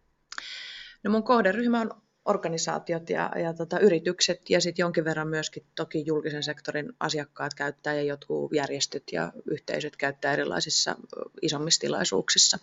No 1.05 1.11
mun 1.11 1.23
kohderyhmä 1.23 1.81
on 1.81 1.91
organisaatiot 2.25 3.11
ja, 3.11 3.31
ja 3.43 3.55
tota, 3.55 3.79
yritykset 3.79 4.51
ja 4.51 4.61
sitten 4.61 4.83
jonkin 4.83 5.05
verran 5.05 5.29
myöskin 5.29 5.67
toki 5.77 6.07
julkisen 6.07 6.43
sektorin 6.43 6.93
asiakkaat 7.01 7.55
käyttää 7.55 7.95
ja 7.95 8.03
jotkut 8.03 8.53
järjestöt 8.53 9.03
ja 9.13 9.33
yhteisöt 9.51 9.97
käyttää 9.97 10.33
erilaisissa 10.33 10.97
isommissa 11.43 11.81
tilaisuuksissa. 11.81 12.59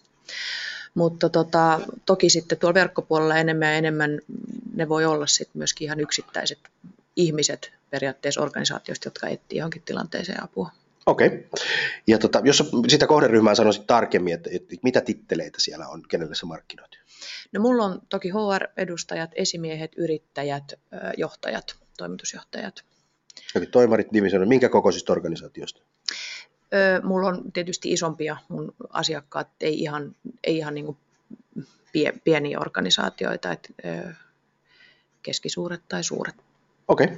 Mutta 0.98 1.30
tota, 1.30 1.80
toki 2.06 2.30
sitten 2.30 2.58
tuolla 2.58 2.74
verkkopuolella 2.74 3.38
enemmän 3.38 3.68
ja 3.68 3.74
enemmän 3.74 4.20
ne 4.74 4.90
voi 4.90 5.06
olla 5.06 5.28
sitten 5.28 5.58
myöskin 5.58 5.86
ihan 5.86 6.00
yksittäiset 6.00 6.60
ihmiset 7.16 7.72
periaatteessa 7.90 8.42
organisaatioista, 8.42 9.08
jotka 9.08 9.28
etsivät 9.28 9.58
johonkin 9.58 9.82
tilanteeseen 9.86 10.44
apua. 10.44 10.72
Okei. 11.06 11.28
Okay. 11.28 11.40
Ja 12.08 12.18
tota, 12.18 12.42
jos 12.44 12.64
sitä 12.88 13.08
kohderyhmää 13.08 13.56
sanoisit 13.56 13.88
tarkemmin, 13.88 14.34
että, 14.34 14.50
että 14.54 14.76
mitä 14.84 15.02
titteleitä 15.02 15.62
siellä 15.62 15.88
on, 15.88 16.04
kenelle 16.10 16.36
se 16.36 16.46
markkinoit? 16.46 16.92
No 17.52 17.62
mulla 17.62 17.86
on 17.86 18.02
toki 18.10 18.30
HR-edustajat, 18.30 19.32
esimiehet, 19.36 19.92
yrittäjät, 19.98 20.74
johtajat, 21.18 21.76
toimitusjohtajat. 21.98 22.84
Eli 23.56 23.66
toimarit, 23.66 24.08
divisioonit, 24.14 24.50
minkä 24.50 24.70
kokoisista 24.70 25.14
organisaatioista? 25.14 25.82
Öö, 26.74 27.02
mulla 27.02 27.28
on 27.28 27.52
tietysti 27.52 27.92
isompia 27.92 28.38
mun 28.50 28.74
asiakkaat, 28.90 29.48
ei 29.62 29.80
ihan, 29.80 30.16
ei 30.44 30.58
ihan 30.58 30.74
niin 30.74 30.86
kuin 30.86 30.98
pieniä 32.24 32.60
organisaatioita, 32.60 33.52
että 33.52 33.70
öö, 33.86 34.12
keskisuuret 35.22 35.82
tai 35.90 36.04
suuret. 36.04 36.36
Okei. 36.88 37.06
Okay. 37.06 37.18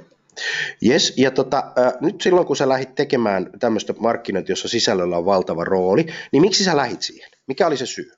Yes, 0.86 1.14
ja 1.16 1.30
tota, 1.30 1.72
äh, 1.78 1.92
nyt 2.00 2.20
silloin 2.20 2.46
kun 2.46 2.56
sä 2.56 2.68
lähdit 2.68 2.94
tekemään 2.94 3.50
tämmöistä 3.58 3.94
markkinointia, 3.98 4.52
jossa 4.52 4.68
sisällöllä 4.68 5.16
on 5.16 5.24
valtava 5.24 5.64
rooli, 5.64 6.06
niin 6.32 6.40
miksi 6.40 6.64
sä 6.64 6.76
lähit 6.76 7.02
siihen? 7.02 7.30
Mikä 7.46 7.66
oli 7.66 7.76
se 7.76 7.86
syy? 7.86 8.12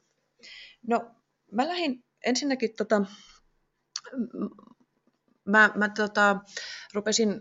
No, 0.87 1.11
mä 1.51 1.69
lähdin 1.69 2.05
ensinnäkin, 2.27 2.71
tota, 2.77 3.05
mä, 5.45 5.71
mä 5.75 5.89
tota, 5.89 6.37
rupesin 6.95 7.41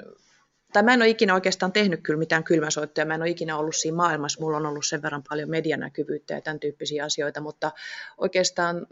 tai 0.73 0.83
mä 0.83 0.93
en 0.93 1.01
ole 1.01 1.09
ikinä 1.09 1.33
oikeastaan 1.33 1.71
tehnyt 1.71 1.99
kyllä 2.03 2.19
mitään 2.19 2.43
kylmäsoittoja, 2.43 3.05
mä 3.05 3.15
en 3.15 3.21
ole 3.21 3.29
ikinä 3.29 3.57
ollut 3.57 3.75
siinä 3.75 3.95
maailmassa, 3.95 4.41
mulla 4.41 4.57
on 4.57 4.65
ollut 4.65 4.85
sen 4.85 5.01
verran 5.01 5.23
paljon 5.29 5.49
medianäkyvyyttä 5.49 6.33
ja 6.33 6.41
tämän 6.41 6.59
tyyppisiä 6.59 7.05
asioita, 7.05 7.41
mutta 7.41 7.71
oikeastaan 8.17 8.87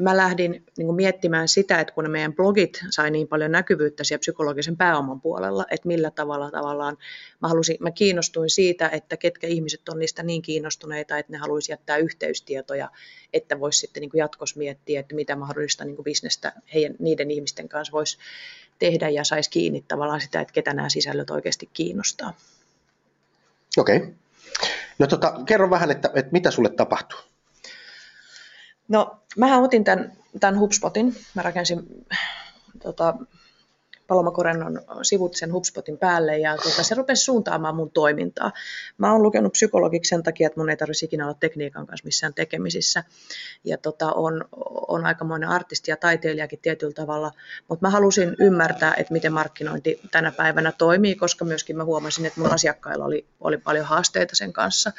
mä 0.00 0.16
lähdin 0.16 0.50
niin 0.50 0.86
kuin 0.86 0.96
miettimään 0.96 1.48
sitä, 1.48 1.80
että 1.80 1.94
kun 1.94 2.10
meidän 2.10 2.34
blogit 2.34 2.80
sai 2.90 3.10
niin 3.10 3.28
paljon 3.28 3.52
näkyvyyttä 3.52 4.04
siellä 4.04 4.20
psykologisen 4.20 4.76
pääoman 4.76 5.20
puolella, 5.20 5.64
että 5.70 5.88
millä 5.88 6.10
tavalla 6.10 6.50
tavallaan 6.50 6.96
mä, 7.42 7.48
halusin, 7.48 7.76
mä 7.80 7.90
kiinnostuin 7.90 8.50
siitä, 8.50 8.88
että 8.88 9.16
ketkä 9.16 9.46
ihmiset 9.46 9.88
on 9.88 9.98
niistä 9.98 10.22
niin 10.22 10.42
kiinnostuneita, 10.42 11.18
että 11.18 11.32
ne 11.32 11.38
haluaisi 11.38 11.72
jättää 11.72 11.96
yhteystietoja, 11.96 12.90
että 13.32 13.60
voisi 13.60 13.78
sitten 13.78 14.00
niin 14.00 14.10
kuin 14.10 14.18
jatkossa 14.18 14.58
miettiä, 14.58 15.00
että 15.00 15.14
mitä 15.14 15.36
mahdollista 15.36 15.84
niin 15.84 15.96
kuin 15.96 16.04
bisnestä 16.04 16.52
heidän, 16.74 16.94
niiden 16.98 17.30
ihmisten 17.30 17.68
kanssa 17.68 17.92
voisi 17.92 18.18
tehdä 18.78 19.08
ja 19.08 19.24
saisi 19.24 19.50
kiinni 19.50 19.84
tavallaan 19.88 20.20
sitä, 20.20 20.40
että 20.40 20.52
ketä 20.52 20.74
nämä 20.74 20.88
sisällöt 20.88 21.30
oikeasti 21.30 21.70
kiinnostaa. 21.72 22.36
Okei. 23.76 23.96
Okay. 23.96 24.08
No 24.98 25.06
tota, 25.06 25.34
kerro 25.46 25.70
vähän, 25.70 25.90
että, 25.90 26.10
että 26.14 26.32
mitä 26.32 26.50
sulle 26.50 26.68
tapahtuu? 26.68 27.18
No, 28.88 29.19
mähän 29.36 29.62
otin 29.62 29.84
tämän, 29.84 30.12
tämän 30.40 30.58
HubSpotin. 30.58 31.16
Mä 31.34 31.42
rakensin 31.42 32.06
tota, 32.82 33.14
Paloma 34.10 34.30
Korennon 34.30 34.80
sivut 35.02 35.36
sen 35.36 35.52
HubSpotin 35.52 35.98
päälle 35.98 36.38
ja 36.38 36.56
tota, 36.56 36.82
se 36.82 36.94
rupesi 36.94 37.24
suuntaamaan 37.24 37.76
mun 37.76 37.90
toimintaa. 37.90 38.52
Mä 38.98 39.12
oon 39.12 39.22
lukenut 39.22 39.52
psykologiksi 39.52 40.08
sen 40.08 40.22
takia, 40.22 40.46
että 40.46 40.60
mun 40.60 40.70
ei 40.70 40.76
tarvitsisi 40.76 41.06
ikinä 41.06 41.24
olla 41.24 41.36
tekniikan 41.40 41.86
kanssa 41.86 42.04
missään 42.04 42.34
tekemisissä. 42.34 43.04
Ja 43.64 43.78
tota, 43.78 44.12
on, 44.12 44.44
on 44.88 45.06
aikamoinen 45.06 45.48
artisti 45.48 45.90
ja 45.90 45.96
taiteilijakin 45.96 46.58
tietyllä 46.62 46.92
tavalla, 46.92 47.30
mutta 47.68 47.86
mä 47.86 47.90
halusin 47.90 48.36
ymmärtää, 48.38 48.94
että 48.96 49.12
miten 49.12 49.32
markkinointi 49.32 50.00
tänä 50.10 50.32
päivänä 50.32 50.72
toimii, 50.72 51.14
koska 51.14 51.44
myöskin 51.44 51.76
mä 51.76 51.84
huomasin, 51.84 52.26
että 52.26 52.40
mun 52.40 52.52
asiakkailla 52.52 53.04
oli, 53.04 53.26
oli 53.40 53.58
paljon 53.58 53.86
haasteita 53.86 54.36
sen 54.36 54.52
kanssa 54.52 54.92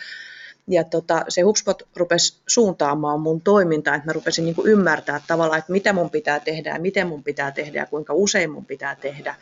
ja 0.68 0.84
tota, 0.84 1.26
se 1.30 1.42
HubSpot 1.42 1.84
rupesi 1.96 2.42
suuntaamaan 2.48 3.20
mun 3.20 3.42
toimintaa, 3.42 3.96
että 3.96 4.06
mä 4.06 4.14
rupesin 4.14 4.46
niin 4.46 4.56
ymmärtää 4.64 5.22
tavallaan, 5.28 5.60
että 5.60 5.72
mitä 5.72 5.94
mun 5.94 6.10
pitää 6.10 6.40
tehdä 6.40 6.74
ja 6.74 6.80
miten 6.80 7.08
mun 7.08 7.24
pitää 7.24 7.52
tehdä 7.52 7.80
ja 7.80 7.86
kuinka 7.86 8.14
usein 8.14 8.52
mun 8.52 8.66
pitää 8.66 8.96
tehdä. 8.96 9.36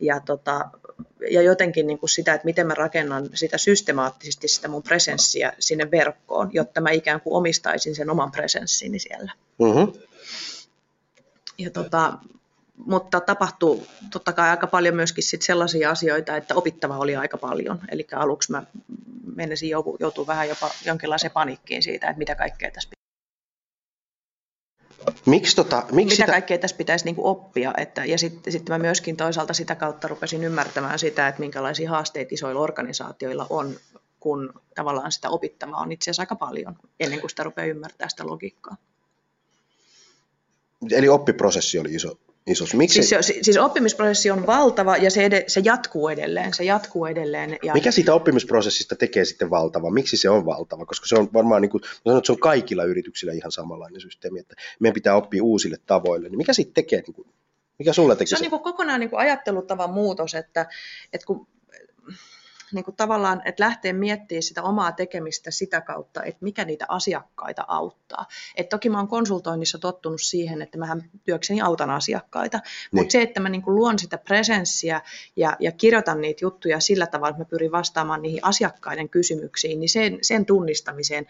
Ja, 0.00 0.20
tota, 0.20 0.70
ja 1.30 1.42
jotenkin 1.42 1.86
niin 1.86 1.98
kuin 1.98 2.10
sitä, 2.10 2.34
että 2.34 2.44
miten 2.44 2.66
mä 2.66 2.74
rakennan 2.74 3.28
sitä 3.34 3.58
systemaattisesti 3.58 4.48
sitä 4.48 4.68
mun 4.68 4.82
presenssiä 4.82 5.52
sinne 5.58 5.90
verkkoon, 5.90 6.50
jotta 6.52 6.80
mä 6.80 6.90
ikään 6.90 7.20
kuin 7.20 7.34
omistaisin 7.34 7.94
sen 7.94 8.10
oman 8.10 8.32
presenssini 8.32 8.98
siellä. 8.98 9.32
Mm-hmm. 9.58 9.92
Ja 11.58 11.70
tota, 11.70 12.18
mutta 12.86 13.20
tapahtuu 13.20 13.86
totta 14.12 14.32
kai 14.32 14.50
aika 14.50 14.66
paljon 14.66 14.94
myöskin 14.94 15.24
sit 15.24 15.42
sellaisia 15.42 15.90
asioita, 15.90 16.36
että 16.36 16.54
opittava 16.54 16.98
oli 16.98 17.16
aika 17.16 17.38
paljon. 17.38 17.80
Eli 17.90 18.06
aluksi 18.16 18.52
mä 18.52 18.62
menisin 19.36 19.68
joutua 20.00 20.26
vähän 20.26 20.48
jopa 20.48 20.70
jonkinlaiseen 20.84 21.30
panikkiin 21.30 21.82
siitä, 21.82 22.08
että 22.08 22.18
mitä 22.18 22.34
kaikkea 22.34 22.70
tässä 22.70 22.90
Miksi 25.26 25.56
tota, 25.56 25.76
miksi 25.92 26.14
Mitä 26.14 26.14
sitä... 26.14 26.32
kaikkea 26.32 26.58
tässä 26.58 26.76
pitäisi 26.76 27.04
niin 27.04 27.16
oppia? 27.18 27.74
Että, 27.76 28.04
ja 28.04 28.18
sitten 28.18 28.52
sit 28.52 28.68
mä 28.68 28.78
myöskin 28.78 29.16
toisaalta 29.16 29.54
sitä 29.54 29.74
kautta 29.74 30.08
rupesin 30.08 30.44
ymmärtämään 30.44 30.98
sitä, 30.98 31.28
että 31.28 31.40
minkälaisia 31.40 31.90
haasteita 31.90 32.34
isoilla 32.34 32.60
organisaatioilla 32.60 33.46
on, 33.50 33.76
kun 34.20 34.52
tavallaan 34.74 35.12
sitä 35.12 35.28
opittavaa 35.28 35.80
on 35.80 35.92
itse 35.92 36.04
asiassa 36.04 36.22
aika 36.22 36.36
paljon, 36.36 36.76
ennen 37.00 37.20
kuin 37.20 37.30
sitä 37.30 37.42
rupeaa 37.42 37.66
ymmärtämään 37.66 38.10
sitä 38.10 38.26
logiikkaa. 38.26 38.76
Eli 40.90 41.08
oppiprosessi 41.08 41.78
oli 41.78 41.94
iso, 41.94 42.18
isos. 42.46 42.74
Miksi? 42.74 43.02
Siis, 43.02 43.32
siis 43.42 43.56
oppimisprosessi 43.56 44.30
on 44.30 44.46
valtava 44.46 44.96
ja 44.96 45.10
se, 45.10 45.24
ed- 45.24 45.44
se 45.46 45.60
jatkuu 45.64 46.08
edelleen. 46.08 46.54
Se 46.54 46.64
jatkuu 46.64 47.06
edelleen 47.06 47.58
ja... 47.62 47.72
Mikä 47.72 47.90
siitä 47.90 48.14
oppimisprosessista 48.14 48.96
tekee 48.96 49.24
sitten 49.24 49.50
valtava? 49.50 49.90
Miksi 49.90 50.16
se 50.16 50.30
on 50.30 50.46
valtava? 50.46 50.86
Koska 50.86 51.06
se 51.06 51.14
on 51.16 51.28
varmaan, 51.32 51.62
niin 51.62 51.70
kuin, 51.70 51.82
sanon, 52.04 52.18
että 52.18 52.26
se 52.26 52.32
on 52.32 52.38
kaikilla 52.38 52.84
yrityksillä 52.84 53.32
ihan 53.32 53.52
samanlainen 53.52 54.00
systeemi, 54.00 54.40
että 54.40 54.54
meidän 54.80 54.94
pitää 54.94 55.16
oppia 55.16 55.44
uusille 55.44 55.76
tavoille. 55.86 56.28
Niin 56.28 56.38
mikä 56.38 56.52
siitä 56.52 56.72
tekee, 56.74 57.02
niin 57.06 57.14
kuin, 57.14 57.28
mikä 57.78 57.92
sulle 57.92 58.16
tekee? 58.16 58.26
Se 58.26 58.36
on 58.36 58.40
niin 58.40 58.50
kuin 58.50 58.62
kokonaan 58.62 59.00
niin 59.00 59.10
kuin 59.10 59.20
ajattelutavan 59.20 59.90
muutos, 59.90 60.34
että, 60.34 60.66
että 61.12 61.26
kun 61.26 61.46
niin 62.72 62.84
kuin 62.84 62.96
tavallaan, 62.96 63.42
että 63.44 63.64
lähtee 63.64 63.92
miettimään 63.92 64.42
sitä 64.42 64.62
omaa 64.62 64.92
tekemistä 64.92 65.50
sitä 65.50 65.80
kautta, 65.80 66.22
että 66.22 66.44
mikä 66.44 66.64
niitä 66.64 66.84
asiakkaita 66.88 67.64
auttaa. 67.68 68.26
Et 68.56 68.68
toki 68.68 68.90
mä 68.90 68.98
oon 68.98 69.08
konsultoinnissa 69.08 69.78
tottunut 69.78 70.20
siihen, 70.22 70.62
että 70.62 70.78
mähän 70.78 71.10
työkseni 71.24 71.60
autan 71.60 71.90
asiakkaita, 71.90 72.58
niin. 72.58 72.88
mutta 72.92 73.12
se, 73.12 73.22
että 73.22 73.40
mä 73.40 73.48
niin 73.48 73.62
kuin 73.62 73.74
luon 73.74 73.98
sitä 73.98 74.18
presenssiä 74.18 75.00
ja, 75.36 75.56
ja 75.60 75.72
kirjoitan 75.72 76.20
niitä 76.20 76.44
juttuja 76.44 76.80
sillä 76.80 77.06
tavalla, 77.06 77.30
että 77.30 77.40
mä 77.40 77.48
pyrin 77.50 77.72
vastaamaan 77.72 78.22
niihin 78.22 78.44
asiakkaiden 78.44 79.08
kysymyksiin, 79.08 79.80
niin 79.80 79.88
sen, 79.88 80.18
sen 80.22 80.46
tunnistamiseen 80.46 81.26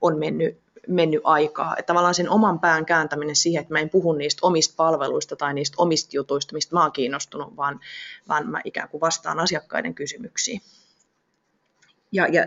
on 0.00 0.18
mennyt 0.18 0.58
mennyt 0.88 1.20
aikaa. 1.24 1.74
Että 1.78 1.86
tavallaan 1.86 2.14
sen 2.14 2.30
oman 2.30 2.60
pään 2.60 2.86
kääntäminen 2.86 3.36
siihen, 3.36 3.60
että 3.60 3.74
mä 3.74 3.80
en 3.80 3.90
puhu 3.90 4.12
niistä 4.12 4.46
omista 4.46 4.74
palveluista 4.76 5.36
tai 5.36 5.54
niistä 5.54 5.74
omista 5.78 6.16
jutuista, 6.16 6.54
mistä 6.54 6.76
mä 6.76 6.82
oon 6.82 6.92
kiinnostunut, 6.92 7.56
vaan, 7.56 7.80
vaan 8.28 8.48
mä 8.48 8.60
ikään 8.64 8.88
kuin 8.88 9.00
vastaan 9.00 9.40
asiakkaiden 9.40 9.94
kysymyksiin. 9.94 10.60
Ja, 12.12 12.26
ja, 12.26 12.46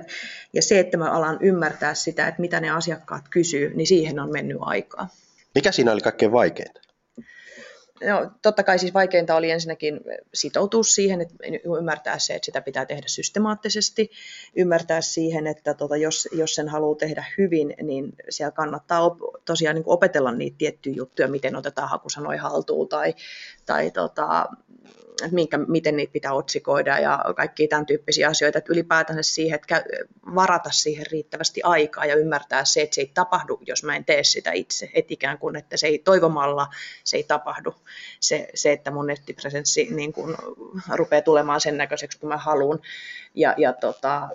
ja 0.54 0.62
se, 0.62 0.80
että 0.80 0.98
mä 0.98 1.12
alan 1.12 1.38
ymmärtää 1.42 1.94
sitä, 1.94 2.28
että 2.28 2.42
mitä 2.42 2.60
ne 2.60 2.70
asiakkaat 2.70 3.26
kysyy, 3.30 3.74
niin 3.76 3.88
siihen 3.88 4.20
on 4.20 4.32
mennyt 4.32 4.58
aikaa. 4.62 5.08
Mikä 5.56 5.72
siinä 5.72 5.92
oli 5.92 6.02
kaikkein 6.02 6.32
vaikeinta? 6.32 6.82
No, 8.04 8.32
totta 8.42 8.64
kai 8.64 8.80
siis 8.80 8.94
vaikeinta 8.94 9.36
oli 9.36 9.52
ensinnäkin 9.52 10.00
sitoutua 10.34 10.84
siihen, 10.84 11.22
että 11.22 11.36
ymmärtää 11.80 12.20
se, 12.20 12.36
että 12.36 12.46
sitä 12.46 12.62
pitää 12.62 12.86
tehdä 12.86 13.08
systemaattisesti, 13.08 14.12
ymmärtää 14.56 15.02
siihen, 15.02 15.48
että 15.48 15.74
tota, 15.74 15.98
jos, 15.98 16.30
jos 16.32 16.56
sen 16.56 16.70
haluaa 16.70 16.96
tehdä 16.96 17.26
hyvin, 17.38 17.74
niin 17.84 18.14
siellä 18.30 18.52
kannattaa 18.52 19.02
op, 19.02 19.18
tosiaan 19.46 19.76
niin 19.76 19.84
opetella 19.88 20.32
niitä 20.32 20.58
tiettyjä 20.58 20.96
juttuja, 20.96 21.28
miten 21.28 21.56
otetaan 21.56 21.90
hakusanoja 21.90 22.42
haltuun 22.42 22.90
tai, 22.90 23.14
tai 23.66 23.92
tota, 23.92 24.46
minkä, 25.32 25.58
miten 25.58 25.96
niitä 25.96 26.14
pitää 26.14 26.34
otsikoida 26.34 27.00
ja 27.00 27.24
kaikkia 27.36 27.68
tämän 27.68 27.86
tyyppisiä 27.86 28.28
asioita, 28.28 28.58
että 28.58 28.74
ylipäätänsä 28.74 29.24
siihen, 29.24 29.56
että 29.56 29.84
varata 30.36 30.70
siihen 30.70 31.06
riittävästi 31.12 31.62
aikaa 31.64 32.06
ja 32.06 32.16
ymmärtää 32.16 32.66
se, 32.66 32.82
että 32.82 32.96
se 32.96 33.02
ei 33.02 33.12
tapahdu, 33.14 33.60
jos 33.66 33.84
mä 33.84 33.96
en 33.96 34.06
tee 34.06 34.24
sitä 34.24 34.52
itse, 34.52 34.90
että 34.94 35.14
ikään 35.14 35.38
kuin, 35.38 35.56
että 35.56 35.78
se 35.78 35.88
ei 35.88 36.00
toivomalla, 36.00 36.68
se 37.04 37.18
ei 37.18 37.24
tapahdu, 37.24 37.76
se, 38.20 38.50
se 38.54 38.72
että 38.72 38.92
mun 38.92 39.08
nettipresenssi 39.08 39.88
niin 39.92 40.14
kuin, 40.14 40.36
rupeaa 40.94 41.22
tulemaan 41.22 41.62
sen 41.62 41.78
näköiseksi, 41.78 42.20
kun 42.20 42.30
mä 42.30 42.38
haluan, 42.38 42.80
ja, 43.36 43.54
ja 43.58 43.74
tota, 43.74 44.30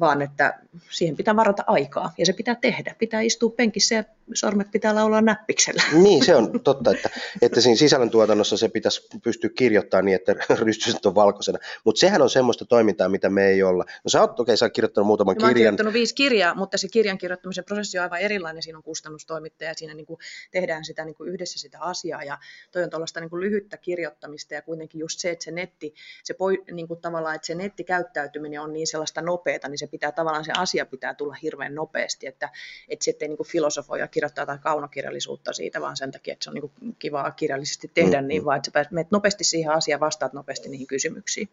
vaan 0.00 0.22
että 0.22 0.58
siihen 0.90 1.16
pitää 1.16 1.36
varata 1.36 1.64
aikaa 1.66 2.12
ja 2.18 2.26
se 2.26 2.32
pitää 2.32 2.54
tehdä. 2.54 2.94
Pitää 2.98 3.20
istua 3.20 3.50
penkissä 3.56 3.94
ja 3.94 4.04
sormet 4.34 4.70
pitää 4.70 4.94
laulaa 4.94 5.20
näppiksellä. 5.20 5.82
Niin, 6.04 6.24
se 6.24 6.36
on 6.36 6.60
totta, 6.60 6.90
että, 6.90 7.10
että 7.42 7.60
siinä 7.60 7.76
sisällöntuotannossa 7.76 8.56
se 8.56 8.68
pitäisi 8.68 9.08
pystyä 9.22 9.50
kirjoittamaan 9.56 10.04
niin, 10.04 10.14
että 10.14 10.34
rystyset 10.64 11.06
on 11.06 11.14
valkoisena. 11.14 11.58
Mutta 11.84 11.98
sehän 11.98 12.22
on 12.22 12.30
semmoista 12.30 12.64
toimintaa, 12.64 13.08
mitä 13.08 13.28
me 13.28 13.46
ei 13.46 13.62
olla. 13.62 13.84
No 14.04 14.08
sä 14.08 14.20
oot, 14.20 14.30
okei, 14.30 14.42
okay, 14.42 14.56
sä 14.56 14.64
oot 14.64 14.72
kirjoittanut 14.72 15.06
muutaman 15.06 15.34
kirjan. 15.34 15.44
Mä 15.44 15.48
oon 15.48 15.54
kirjoittanut 15.54 15.92
viisi 15.92 16.14
kirjaa, 16.14 16.54
mutta 16.54 16.78
se 16.78 16.88
kirjan 16.88 17.18
kirjoittamisen 17.18 17.64
prosessi 17.64 17.98
on 17.98 18.02
aivan 18.02 18.20
erilainen. 18.20 18.62
Siinä 18.62 18.78
on 18.78 18.82
kustannustoimittaja 18.82 19.70
ja 19.70 19.74
siinä 19.74 19.94
niin 19.94 20.06
kuin 20.06 20.18
tehdään 20.50 20.84
sitä 20.84 21.04
niin 21.04 21.14
kuin 21.14 21.28
yhdessä 21.28 21.58
sitä 21.58 21.78
asiaa. 21.80 22.22
Ja 22.22 22.38
toi 22.72 22.82
on 22.82 22.90
tuollaista 22.90 23.20
niin 23.20 23.30
kuin 23.30 23.40
lyhyttä 23.40 23.76
kirjoittamista 23.76 24.54
ja 24.54 24.62
kuitenkin 24.62 24.98
just 24.98 25.20
se, 25.20 25.30
että 25.30 25.44
se 25.44 25.50
netti, 25.50 25.94
se 26.24 26.34
poi, 26.34 26.64
niin 26.72 26.88
kuin 26.88 27.00
tavallaan, 27.00 27.34
että 27.34 27.46
se 27.46 27.54
nettikäyttäytyminen 27.54 28.60
on 28.60 28.72
niin 28.72 28.86
sellaista 28.86 29.22
nopeata, 29.22 29.68
niin 29.68 29.78
se 29.78 29.83
pitää 29.88 30.12
tavallaan 30.12 30.44
se 30.44 30.52
asia 30.56 30.86
pitää 30.86 31.14
tulla 31.14 31.34
hirveän 31.42 31.74
nopeasti, 31.74 32.26
että, 32.26 32.50
että 32.88 33.04
sitten 33.04 33.28
niin 33.28 33.46
filosofoja 33.46 34.08
kirjoittaa 34.08 34.42
jotain 34.42 34.60
kaunokirjallisuutta 34.60 35.52
siitä, 35.52 35.80
vaan 35.80 35.96
sen 35.96 36.10
takia, 36.10 36.32
että 36.32 36.44
se 36.44 36.50
on 36.50 36.54
niin 36.54 36.96
kivaa 36.98 37.30
kirjallisesti 37.30 37.90
tehdä, 37.94 38.22
mm, 38.22 38.28
niin 38.28 38.42
mm. 38.42 38.46
vaan 38.46 38.56
että 38.56 38.84
sä 38.84 38.88
menet 38.90 39.10
nopeasti 39.10 39.44
siihen 39.44 39.72
asiaan, 39.72 40.00
vastaat 40.00 40.32
nopeasti 40.32 40.68
niihin 40.68 40.86
kysymyksiin. 40.86 41.48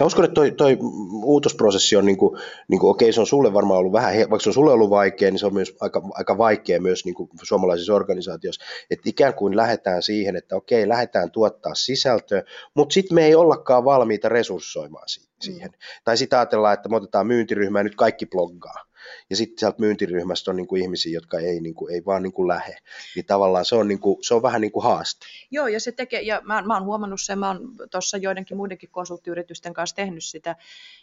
Mä 0.00 0.06
uskon, 0.06 0.24
että 0.24 0.34
toi, 0.34 0.50
toi 0.50 0.78
muutosprosessi 1.10 1.96
on, 1.96 2.06
niin 2.06 2.16
kuin, 2.16 2.40
niin 2.68 2.80
kuin, 2.80 2.90
okei, 2.90 3.12
se 3.12 3.20
on 3.20 3.26
sulle 3.26 3.52
varmaan 3.52 3.78
ollut 3.78 3.92
vähän, 3.92 4.14
vaikka 4.14 4.40
se 4.40 4.48
on 4.48 4.54
sulle 4.54 4.72
ollut 4.72 4.90
vaikea, 4.90 5.30
niin 5.30 5.38
se 5.38 5.46
on 5.46 5.54
myös 5.54 5.76
aika, 5.80 6.02
aika 6.14 6.38
vaikea 6.38 6.80
myös 6.80 7.04
niin 7.04 7.14
kuin 7.14 7.30
suomalaisissa 7.42 7.94
organisaatioissa, 7.94 8.64
että 8.90 9.10
ikään 9.10 9.34
kuin 9.34 9.56
lähdetään 9.56 10.02
siihen, 10.02 10.36
että 10.36 10.56
okei, 10.56 10.88
lähdetään 10.88 11.30
tuottaa 11.30 11.74
sisältöä, 11.74 12.42
mutta 12.74 12.92
sitten 12.92 13.14
me 13.14 13.24
ei 13.24 13.34
ollakaan 13.34 13.84
valmiita 13.84 14.28
resurssoimaan 14.28 15.08
siihen. 15.40 15.70
Mm. 15.70 15.78
Tai 16.04 16.16
sitten 16.16 16.38
ajatellaan, 16.38 16.74
että 16.74 16.88
me 16.88 16.96
otetaan 16.96 17.26
myyntiryhmää 17.26 17.82
nyt 17.82 17.96
kaikki 17.96 18.26
bloggaa 18.26 18.89
ja 19.30 19.36
sitten 19.36 19.58
sieltä 19.58 19.80
myyntiryhmästä 19.80 20.50
on 20.50 20.56
niin 20.56 20.66
kuin 20.66 20.82
ihmisiä, 20.82 21.12
jotka 21.12 21.38
ei, 21.38 21.60
niin 21.60 21.74
kuin, 21.74 21.94
ei 21.94 22.02
vaan 22.06 22.22
niin 22.22 22.32
kuin 22.32 22.48
lähe. 22.48 22.76
Niin 23.16 23.26
tavallaan 23.26 23.64
se 23.64 23.74
on, 23.74 23.88
niin 23.88 23.98
kuin, 23.98 24.24
se 24.24 24.34
on 24.34 24.42
vähän 24.42 24.60
niin 24.60 24.72
kuin 24.72 24.84
haaste. 24.84 25.26
Joo, 25.50 25.66
ja 25.66 25.80
se 25.80 25.92
tekee, 25.92 26.20
ja 26.20 26.40
mä, 26.44 26.62
mä 26.62 26.74
oon 26.74 26.84
huomannut 26.84 27.20
sen, 27.20 27.38
mä 27.38 27.48
oon 27.48 27.74
tuossa 27.90 28.16
joidenkin 28.16 28.56
muidenkin 28.56 28.90
konsulttiyritysten 28.90 29.74
kanssa 29.74 29.96
tehnyt 29.96 30.24
sitä, 30.24 30.56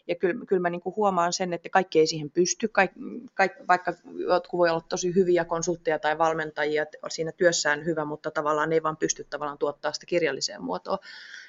ja 0.07 0.15
kyllä, 0.15 0.45
kyllä 0.45 0.61
mä 0.61 0.69
niin 0.69 0.81
kuin 0.81 0.95
huomaan 0.95 1.33
sen, 1.33 1.53
että 1.53 1.69
kaikki 1.69 1.99
ei 1.99 2.07
siihen 2.07 2.29
pysty, 2.29 2.67
kaik, 2.67 2.91
kaik, 3.33 3.51
vaikka 3.67 3.93
jotkut 4.27 4.57
voi 4.57 4.69
olla 4.69 4.81
tosi 4.89 5.15
hyviä 5.15 5.45
konsultteja 5.45 5.99
tai 5.99 6.17
valmentajia, 6.17 6.85
siinä 7.09 7.31
työssään 7.31 7.85
hyvä, 7.85 8.05
mutta 8.05 8.31
tavallaan 8.31 8.73
ei 8.73 8.83
vaan 8.83 8.97
pysty 8.97 9.23
tavallaan 9.23 9.57
tuottaa 9.57 9.93
sitä 9.93 10.05
kirjalliseen 10.05 10.63
muotoon. 10.63 10.97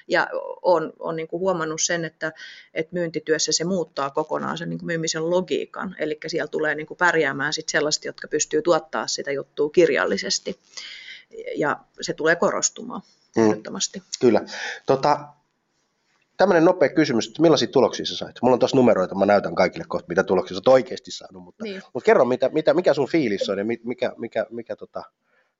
Ja 0.09 0.27
on, 0.61 0.93
on 0.99 1.15
niin 1.15 1.27
kuin 1.27 1.39
huomannut 1.39 1.81
sen, 1.81 2.05
että, 2.05 2.31
että 2.73 2.93
myyntityössä 2.93 3.51
se 3.51 3.63
muuttaa 3.63 4.09
kokonaan 4.09 4.57
sen 4.57 4.69
niin 4.69 4.79
kuin 4.79 4.87
myymisen 4.87 5.29
logiikan. 5.29 5.95
Eli 5.99 6.17
siellä 6.27 6.47
tulee 6.47 6.75
niin 6.75 6.87
kuin 6.87 6.97
pärjäämään 6.97 7.53
sit 7.53 7.69
sellaiset, 7.69 8.05
jotka 8.05 8.27
pystyy 8.27 8.61
tuottaa 8.61 9.07
sitä 9.07 9.31
juttua 9.31 9.69
kirjallisesti. 9.69 10.59
Ja 11.55 11.79
se 12.01 12.13
tulee 12.13 12.35
korostumaan 12.35 13.01
mm. 13.37 13.63
Kyllä. 14.19 14.41
Tota, 14.85 15.27
tämmöinen 16.37 16.65
nopea 16.65 16.89
kysymys, 16.89 17.27
että 17.27 17.41
millaisia 17.41 17.67
tuloksia 17.67 18.05
sä 18.05 18.15
sait? 18.15 18.35
Mulla 18.41 18.53
on 18.53 18.59
tuossa 18.59 18.77
numeroita, 18.77 19.15
mä 19.15 19.25
näytän 19.25 19.55
kaikille 19.55 19.85
kohta, 19.87 20.05
mitä 20.07 20.23
tuloksia 20.23 20.55
sä 20.55 20.57
oot 20.57 20.67
oikeasti 20.67 21.11
saanut, 21.11 21.43
mutta, 21.43 21.63
niin. 21.63 21.81
mutta 21.93 22.05
kerro, 22.05 22.25
mitä, 22.25 22.49
mitä, 22.49 22.73
mikä 22.73 22.93
sun 22.93 23.07
fiilis 23.07 23.49
on 23.49 23.57
ja 23.57 23.65
mikä, 23.65 24.13
mikä, 24.17 24.45
mikä 24.49 24.75
tota, 24.75 25.03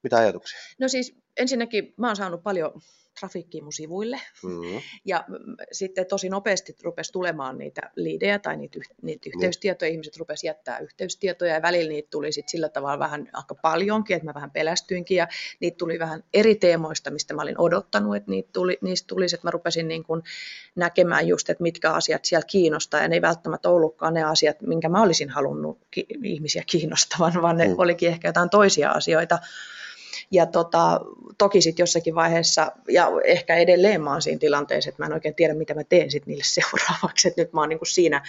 mitä 0.03 0.17
ajatuksia? 0.17 0.59
No 0.79 0.87
siis 0.87 1.15
ensinnäkin 1.39 1.93
mä 1.97 2.07
oon 2.07 2.15
saanut 2.15 2.43
paljon 2.43 2.81
trafikkiin 3.19 3.63
mun 3.63 3.73
sivuille. 3.73 4.21
Mm-hmm. 4.43 4.81
Ja 5.05 5.25
sitten 5.71 6.05
tosi 6.05 6.29
nopeasti 6.29 6.75
rupesi 6.83 7.11
tulemaan 7.11 7.57
niitä 7.57 7.81
liidejä 7.95 8.39
tai 8.39 8.57
niitä, 8.57 8.79
niitä 9.01 9.29
yhteystietoja. 9.29 9.91
Ihmiset 9.91 10.17
rupesi 10.17 10.47
jättää 10.47 10.79
yhteystietoja 10.79 11.53
ja 11.53 11.61
välillä 11.61 11.89
niitä 11.89 12.09
tuli 12.09 12.31
sitten 12.31 12.51
sillä 12.51 12.69
tavalla 12.69 12.99
vähän 12.99 13.29
aika 13.33 13.55
paljonkin, 13.55 14.15
että 14.15 14.25
mä 14.25 14.33
vähän 14.33 14.51
pelästyinkin. 14.51 15.17
Ja 15.17 15.27
niitä 15.59 15.77
tuli 15.77 15.99
vähän 15.99 16.23
eri 16.33 16.55
teemoista, 16.55 17.11
mistä 17.11 17.33
mä 17.33 17.41
olin 17.41 17.61
odottanut, 17.61 18.15
että 18.15 18.31
niitä 18.31 18.49
tuli, 18.53 18.77
niistä 18.81 19.07
tulisi, 19.07 19.35
että 19.35 19.47
mä 19.47 19.51
rupesin 19.51 19.87
niin 19.87 20.03
kuin 20.03 20.23
näkemään 20.75 21.27
just, 21.27 21.49
että 21.49 21.63
mitkä 21.63 21.91
asiat 21.91 22.25
siellä 22.25 22.45
kiinnostaa. 22.45 23.01
Ja 23.01 23.07
ne 23.07 23.15
ei 23.15 23.21
välttämättä 23.21 23.69
ollutkaan 23.69 24.13
ne 24.13 24.23
asiat, 24.23 24.61
minkä 24.61 24.89
mä 24.89 25.01
olisin 25.01 25.29
halunnut 25.29 25.79
ki- 25.91 26.07
ihmisiä 26.23 26.63
kiinnostavan, 26.67 27.41
vaan 27.41 27.57
ne 27.57 27.67
mm. 27.67 27.75
olikin 27.77 28.09
ehkä 28.09 28.27
jotain 28.27 28.49
toisia 28.49 28.91
asioita 28.91 29.39
ja 30.31 30.45
tota, 30.45 31.01
toki 31.37 31.61
sitten 31.61 31.83
jossakin 31.83 32.15
vaiheessa, 32.15 32.71
ja 32.89 33.11
ehkä 33.23 33.55
edelleen 33.55 34.01
mä 34.01 34.11
oon 34.11 34.21
siinä 34.21 34.39
tilanteessa, 34.39 34.89
että 34.89 35.01
mä 35.03 35.05
en 35.05 35.13
oikein 35.13 35.35
tiedä, 35.35 35.53
mitä 35.53 35.73
mä 35.73 35.83
teen 35.83 36.11
sitten 36.11 36.31
niille 36.31 36.43
seuraavaksi. 36.59 37.27
Että 37.27 37.41
nyt 37.41 37.53
mä 37.53 37.59
oon 37.59 37.69
niin 37.69 37.79
kuin 37.79 37.87
siinä 37.87 38.23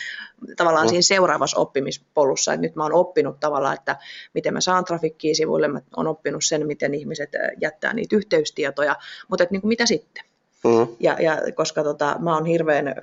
tavallaan 0.57 0.89
siinä 0.89 1.03
seuraavassa 1.03 1.61
oppimispolussa, 1.61 2.53
että 2.53 2.63
nyt 2.63 2.77
mä 2.77 2.83
oon 2.83 2.93
oppinut 2.93 3.41
tavallaan, 3.41 3.75
että 3.75 3.97
miten 4.35 4.53
mä 4.53 4.61
saan 4.61 4.85
trafikkiä 4.85 5.35
sivuille, 5.35 5.69
mä 5.69 5.81
oon 5.97 6.07
oppinut 6.07 6.45
sen, 6.45 6.67
miten 6.67 6.95
ihmiset 6.95 7.31
jättää 7.61 7.93
niitä 7.93 8.17
yhteystietoja, 8.17 8.97
mutta 9.29 9.43
että 9.43 9.53
niin 9.53 9.61
kuin 9.61 9.69
mitä 9.69 9.87
sitten? 9.87 10.25
Mm. 10.65 10.97
Ja, 11.01 11.17
ja 11.21 11.39
koska 11.55 11.85
tota, 11.85 12.17
mä 12.19 12.35
oon 12.35 12.47
hirveän 12.47 12.95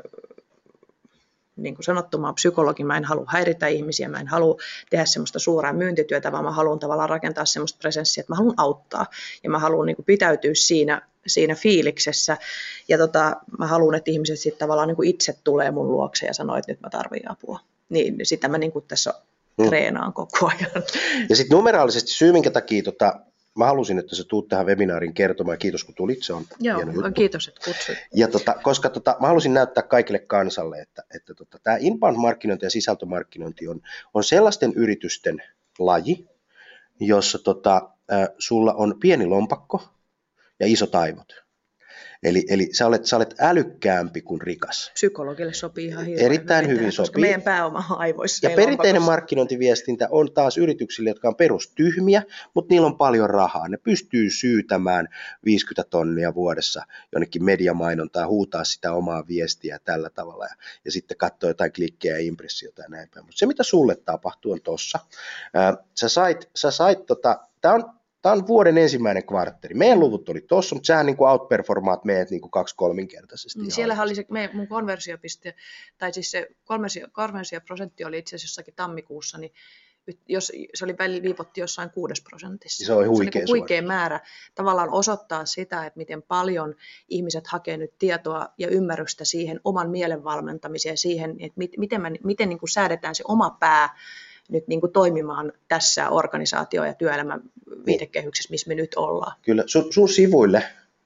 niin 1.57 1.75
kuin 1.75 1.83
sanottu, 1.83 2.17
mä 2.17 2.27
olen 2.27 2.35
psykologi, 2.35 2.83
mä 2.83 2.97
en 2.97 3.03
halua 3.03 3.25
häiritä 3.27 3.67
ihmisiä, 3.67 4.09
mä 4.09 4.19
en 4.19 4.27
halua 4.27 4.57
tehdä 4.89 5.05
semmoista 5.05 5.39
suuraa 5.39 5.73
myyntityötä, 5.73 6.31
vaan 6.31 6.43
mä 6.43 6.51
haluan 6.51 6.79
tavallaan 6.79 7.09
rakentaa 7.09 7.45
semmoista 7.45 7.79
presenssiä, 7.79 8.21
että 8.21 8.33
mä 8.33 8.37
haluan 8.37 8.55
auttaa 8.57 9.05
ja 9.43 9.49
mä 9.49 9.59
haluan 9.59 9.85
niin 9.85 9.95
kuin 9.95 10.05
pitäytyä 10.05 10.51
siinä, 10.53 11.01
siinä 11.27 11.55
fiiliksessä 11.55 12.37
ja 12.87 12.97
tota, 12.97 13.35
mä 13.59 13.67
haluan, 13.67 13.95
että 13.95 14.11
ihmiset 14.11 14.39
sitten 14.39 14.59
tavallaan 14.59 14.87
niin 14.87 14.95
kuin 14.95 15.09
itse 15.09 15.37
tulee 15.43 15.71
mun 15.71 15.91
luokse 15.91 16.25
ja 16.25 16.33
sanoo, 16.33 16.57
että 16.57 16.71
nyt 16.71 16.81
mä 16.81 16.89
tarvitsen 16.89 17.31
apua. 17.31 17.59
Niin 17.89 18.15
sitä 18.23 18.47
mä 18.47 18.57
niin 18.57 18.71
kuin 18.71 18.85
tässä 18.87 19.13
hmm. 19.57 19.67
treenaan 19.67 20.13
koko 20.13 20.47
ajan. 20.47 20.83
Ja 21.29 21.35
sitten 21.35 21.55
numeraalisesti 21.55 22.11
syy, 22.11 22.31
minkä 22.31 22.51
takia 22.51 22.83
tota, 22.83 23.19
mä 23.57 23.65
halusin, 23.65 23.99
että 23.99 24.15
sä 24.15 24.23
tuut 24.23 24.47
tähän 24.47 24.65
webinaarin 24.65 25.13
kertomaan. 25.13 25.57
Kiitos, 25.57 25.83
kun 25.83 25.95
tulit. 25.95 26.23
Se 26.23 26.33
on 26.33 26.43
Joo, 26.59 26.77
hieno 26.77 26.91
juttu. 26.91 27.11
kiitos, 27.11 27.47
että 27.47 27.61
kutsuit. 27.65 27.97
Ja 28.15 28.27
tota, 28.27 28.55
koska 28.63 28.89
tota, 28.89 29.17
mä 29.19 29.27
halusin 29.27 29.53
näyttää 29.53 29.83
kaikille 29.83 30.19
kansalle, 30.19 30.81
että, 30.81 31.03
että 31.15 31.33
tota, 31.33 31.59
tämä 31.63 31.77
inbound-markkinointi 31.77 32.65
ja 32.65 32.69
sisältömarkkinointi 32.69 33.67
on, 33.67 33.81
on 34.13 34.23
sellaisten 34.23 34.73
yritysten 34.73 35.43
laji, 35.79 36.27
jossa 36.99 37.39
tota, 37.39 37.89
äh, 38.11 38.27
sulla 38.37 38.73
on 38.73 38.99
pieni 38.99 39.25
lompakko 39.25 39.89
ja 40.59 40.67
isot 40.67 40.95
aivot. 40.95 41.46
Eli, 42.23 42.45
eli 42.49 42.69
sä, 42.73 42.87
olet, 42.87 43.05
sä 43.05 43.15
olet 43.15 43.35
älykkäämpi 43.39 44.21
kuin 44.21 44.41
rikas. 44.41 44.91
Psykologille 44.93 45.53
sopii 45.53 45.85
ihan 45.85 46.05
hirveän 46.05 46.25
Erittäin 46.25 46.65
hyvin, 46.65 46.79
hyvin 46.79 46.87
koska 46.87 47.05
sopii. 47.05 47.21
meidän 47.21 47.41
pääoma 47.41 47.85
on 47.89 47.97
aivoissa. 47.97 48.47
Ja 48.47 48.55
perinteinen 48.55 49.01
markkinointiviestintä 49.01 50.07
on 50.11 50.33
taas 50.33 50.57
yrityksille, 50.57 51.09
jotka 51.09 51.27
on 51.27 51.35
perustyhmiä, 51.35 52.23
mutta 52.53 52.73
niillä 52.73 52.87
on 52.87 52.97
paljon 52.97 53.29
rahaa. 53.29 53.67
Ne 53.67 53.77
pystyy 53.77 54.29
syytämään 54.29 55.07
50 55.45 55.89
tonnia 55.89 56.35
vuodessa 56.35 56.83
jonnekin 57.11 57.43
mediamainontaa, 57.43 58.27
huutaa 58.27 58.63
sitä 58.63 58.93
omaa 58.93 59.27
viestiä 59.27 59.79
tällä 59.83 60.09
tavalla 60.09 60.45
ja, 60.45 60.55
ja 60.85 60.91
sitten 60.91 61.17
katsoa 61.17 61.49
jotain 61.49 61.73
klikkejä 61.73 62.17
ja 62.17 62.23
impressiota 62.23 62.81
ja 62.81 62.89
näin 62.89 63.09
päin. 63.13 63.25
Mutta 63.25 63.39
se, 63.39 63.45
mitä 63.45 63.63
sulle 63.63 63.95
tapahtuu, 63.95 64.51
on 64.51 64.61
tossa. 64.61 64.99
sä 65.95 66.09
sait, 66.09 66.49
sä 66.55 66.71
sait 66.71 67.05
tota, 67.05 67.39
tämä 67.61 67.73
on 67.73 67.96
Tämä 68.27 68.35
on 68.35 68.47
vuoden 68.47 68.77
ensimmäinen 68.77 69.25
kvartteri. 69.25 69.75
Meidän 69.75 69.99
luvut 69.99 70.29
oli 70.29 70.41
tuossa, 70.41 70.75
mutta 70.75 70.87
sehän 70.87 71.05
niin 71.05 71.17
kuin 71.17 71.29
outperformaat 71.29 72.05
meidät 72.05 72.29
niin 72.29 72.41
kuin 72.41 72.51
kaksi 72.51 72.75
kolminkertaisesti. 72.75 73.59
Niin 73.59 73.71
siellä 73.71 74.01
oli 74.01 74.15
se 74.15 74.25
me, 74.29 74.49
mun 74.53 74.67
konversiopiste, 74.67 75.53
tai 75.97 76.13
siis 76.13 76.31
se 76.31 76.47
konversio, 76.65 77.07
konversioprosentti 77.11 78.05
oli 78.05 78.17
itse 78.17 78.35
asiassa 78.35 78.45
jossakin 78.45 78.73
tammikuussa, 78.75 79.37
niin 79.37 79.53
jos 80.27 80.51
se 80.73 80.85
oli 80.85 80.95
välillä 80.99 81.23
viipotti 81.23 81.61
jossain 81.61 81.89
kuudes 81.89 82.21
prosentissa. 82.21 82.85
Se 82.85 82.93
on 82.93 83.07
huikea, 83.07 83.31
se 83.31 83.51
on 83.51 83.57
huikea 83.57 83.81
määrä 83.81 84.19
tavallaan 84.55 84.89
osoittaa 84.89 85.45
sitä, 85.45 85.85
että 85.85 85.97
miten 85.97 86.21
paljon 86.21 86.75
ihmiset 87.09 87.47
hakee 87.47 87.77
nyt 87.77 87.93
tietoa 87.99 88.47
ja 88.57 88.67
ymmärrystä 88.67 89.25
siihen 89.25 89.59
oman 89.63 89.89
mielen 89.89 90.23
valmentamiseen, 90.23 90.97
siihen, 90.97 91.35
että 91.39 91.59
miten, 91.77 92.01
miten 92.23 92.49
niin 92.49 92.59
kuin 92.59 92.69
säädetään 92.69 93.15
se 93.15 93.23
oma 93.27 93.57
pää 93.59 93.97
nyt 94.47 94.67
niin 94.67 94.81
kuin 94.81 94.93
toimimaan 94.93 95.53
tässä 95.67 96.09
organisaatio- 96.09 96.85
ja 96.85 96.93
työelämän 96.93 97.41
viitekehyksessä, 97.85 98.51
missä 98.51 98.67
me 98.67 98.75
nyt 98.75 98.95
ollaan. 98.95 99.37
Kyllä, 99.41 99.63
sun, 99.65 99.93
sun 99.93 100.09
sivuille 100.09 100.63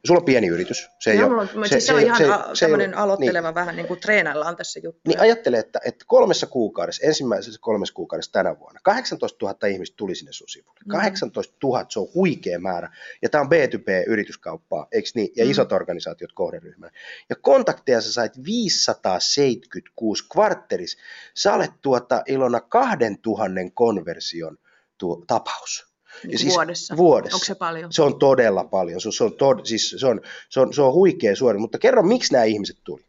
Sulla 0.07 0.19
on 0.19 0.25
pieni 0.25 0.47
yritys. 0.47 0.89
Se, 0.99 1.11
ei 1.11 1.23
ole, 1.23 1.47
se, 1.47 1.53
siis 1.53 1.69
se, 1.69 1.79
se, 1.79 1.93
on 1.93 2.01
ihan 2.01 2.17
se, 2.17 2.25
se 2.53 2.65
tämmöinen 2.65 2.97
aloitteleva 2.97 3.47
niin, 3.47 3.55
vähän 3.55 3.75
niin 3.75 3.87
kuin 3.87 3.99
treenaillaan 3.99 4.55
tässä 4.55 4.79
juttu. 4.83 5.01
Niin 5.07 5.19
ajattele, 5.19 5.57
että, 5.57 5.79
että 5.85 6.05
kolmessa 6.07 6.47
kuukaudessa, 6.47 7.07
ensimmäisessä 7.07 7.59
kolmessa 7.61 7.93
kuukaudessa 7.93 8.31
tänä 8.31 8.59
vuonna, 8.59 8.79
18 8.83 9.45
000 9.45 9.67
ihmistä 9.67 9.97
tuli 9.97 10.15
sinne 10.15 10.31
sun 10.31 10.49
sivulle. 10.49 10.79
Mm. 10.85 10.91
18 10.91 11.53
000, 11.63 11.85
se 11.89 11.99
on 11.99 12.07
huikea 12.15 12.59
määrä. 12.59 12.95
Ja 13.21 13.29
tämä 13.29 13.41
on 13.41 13.47
B2B-yrityskauppaa, 13.47 14.87
eikö 14.91 15.09
niin? 15.15 15.29
Ja 15.35 15.45
mm. 15.45 15.51
isot 15.51 15.71
organisaatiot 15.71 16.31
kohderyhmänä. 16.33 16.91
Ja 17.29 17.35
kontakteja 17.35 18.01
sä 18.01 18.13
sait 18.13 18.43
576 18.45 20.25
kvartteris. 20.31 20.97
Sä 21.33 21.53
olet 21.53 21.71
tuota 21.81 22.23
Ilona 22.27 22.59
2000 22.59 23.59
konversion 23.73 24.57
tuo, 24.97 25.23
tapaus. 25.27 25.90
Niin 26.23 26.39
siis 26.39 26.53
vuodessa. 26.53 26.97
vuodessa. 26.97 27.35
Onko 27.35 27.45
se 27.45 27.55
paljon? 27.55 27.93
Se 27.93 28.01
on 28.01 28.19
todella 28.19 28.63
paljon. 28.63 29.01
Se, 29.01 29.11
se, 29.11 29.23
on, 29.23 29.33
tod, 29.33 29.65
siis 29.65 29.95
se, 29.97 30.07
on, 30.07 30.21
se, 30.49 30.59
on, 30.59 30.73
se 30.73 30.81
on 30.81 30.93
huikea 30.93 31.35
suori. 31.35 31.59
Mutta 31.59 31.77
kerro, 31.79 32.03
miksi 32.03 32.33
nämä 32.33 32.43
ihmiset 32.43 32.77
tuli? 32.83 33.05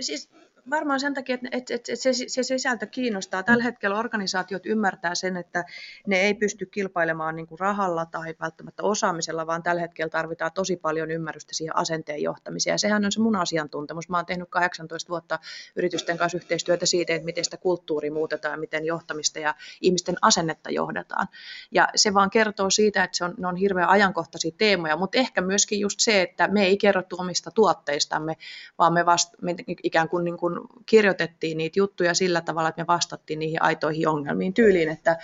Siis 0.00 0.28
varmaan 0.70 1.00
sen 1.00 1.14
takia, 1.14 1.34
että, 1.34 1.48
että, 1.52 1.74
että 1.74 1.94
se, 1.94 2.12
se 2.28 2.42
sisältö 2.42 2.86
kiinnostaa. 2.86 3.42
Tällä 3.42 3.64
hetkellä 3.64 3.98
organisaatiot 3.98 4.66
ymmärtää 4.66 5.14
sen, 5.14 5.36
että 5.36 5.64
ne 6.06 6.20
ei 6.20 6.34
pysty 6.34 6.66
kilpailemaan 6.66 7.36
niin 7.36 7.46
kuin 7.46 7.58
rahalla 7.58 8.06
tai 8.06 8.34
välttämättä 8.40 8.82
osaamisella, 8.82 9.46
vaan 9.46 9.62
tällä 9.62 9.80
hetkellä 9.80 10.10
tarvitaan 10.10 10.52
tosi 10.54 10.76
paljon 10.76 11.10
ymmärrystä 11.10 11.54
siihen 11.54 11.76
asenteen 11.76 12.22
johtamiseen. 12.22 12.74
Ja 12.74 12.78
sehän 12.78 13.04
on 13.04 13.12
se 13.12 13.20
mun 13.20 13.36
asiantuntemus. 13.36 14.08
Mä 14.08 14.16
oon 14.16 14.26
tehnyt 14.26 14.48
18 14.50 15.08
vuotta 15.08 15.38
yritysten 15.76 16.18
kanssa 16.18 16.38
yhteistyötä 16.38 16.86
siitä, 16.86 17.14
että 17.14 17.26
miten 17.26 17.44
sitä 17.44 17.56
kulttuuri 17.56 18.10
muutetaan, 18.10 18.60
miten 18.60 18.84
johtamista 18.84 19.38
ja 19.38 19.54
ihmisten 19.80 20.16
asennetta 20.22 20.70
johdetaan. 20.70 21.28
Ja 21.72 21.88
se 21.94 22.14
vaan 22.14 22.30
kertoo 22.30 22.70
siitä, 22.70 23.04
että 23.04 23.16
se 23.16 23.24
on, 23.24 23.34
ne 23.38 23.46
on 23.46 23.56
hirveän 23.56 23.88
ajankohtaisia 23.88 24.52
teemoja, 24.58 24.96
mutta 24.96 25.18
ehkä 25.18 25.40
myöskin 25.40 25.80
just 25.80 26.00
se, 26.00 26.22
että 26.22 26.48
me 26.48 26.64
ei 26.64 26.76
kerrottu 26.76 27.16
omista 27.18 27.50
tuotteistamme, 27.50 28.36
vaan 28.78 28.92
me, 28.92 29.06
vasta, 29.06 29.38
me 29.42 29.54
ikään 29.82 30.08
kuin, 30.08 30.24
niin 30.24 30.36
kuin 30.36 30.51
kun 30.54 30.68
kirjoitettiin 30.86 31.58
niitä 31.58 31.78
juttuja 31.78 32.14
sillä 32.14 32.40
tavalla, 32.40 32.68
että 32.68 32.82
me 32.82 32.86
vastattiin 32.86 33.38
niihin 33.38 33.62
aitoihin 33.62 34.08
ongelmiin 34.08 34.54
tyyliin, 34.54 34.88
että, 34.88 35.16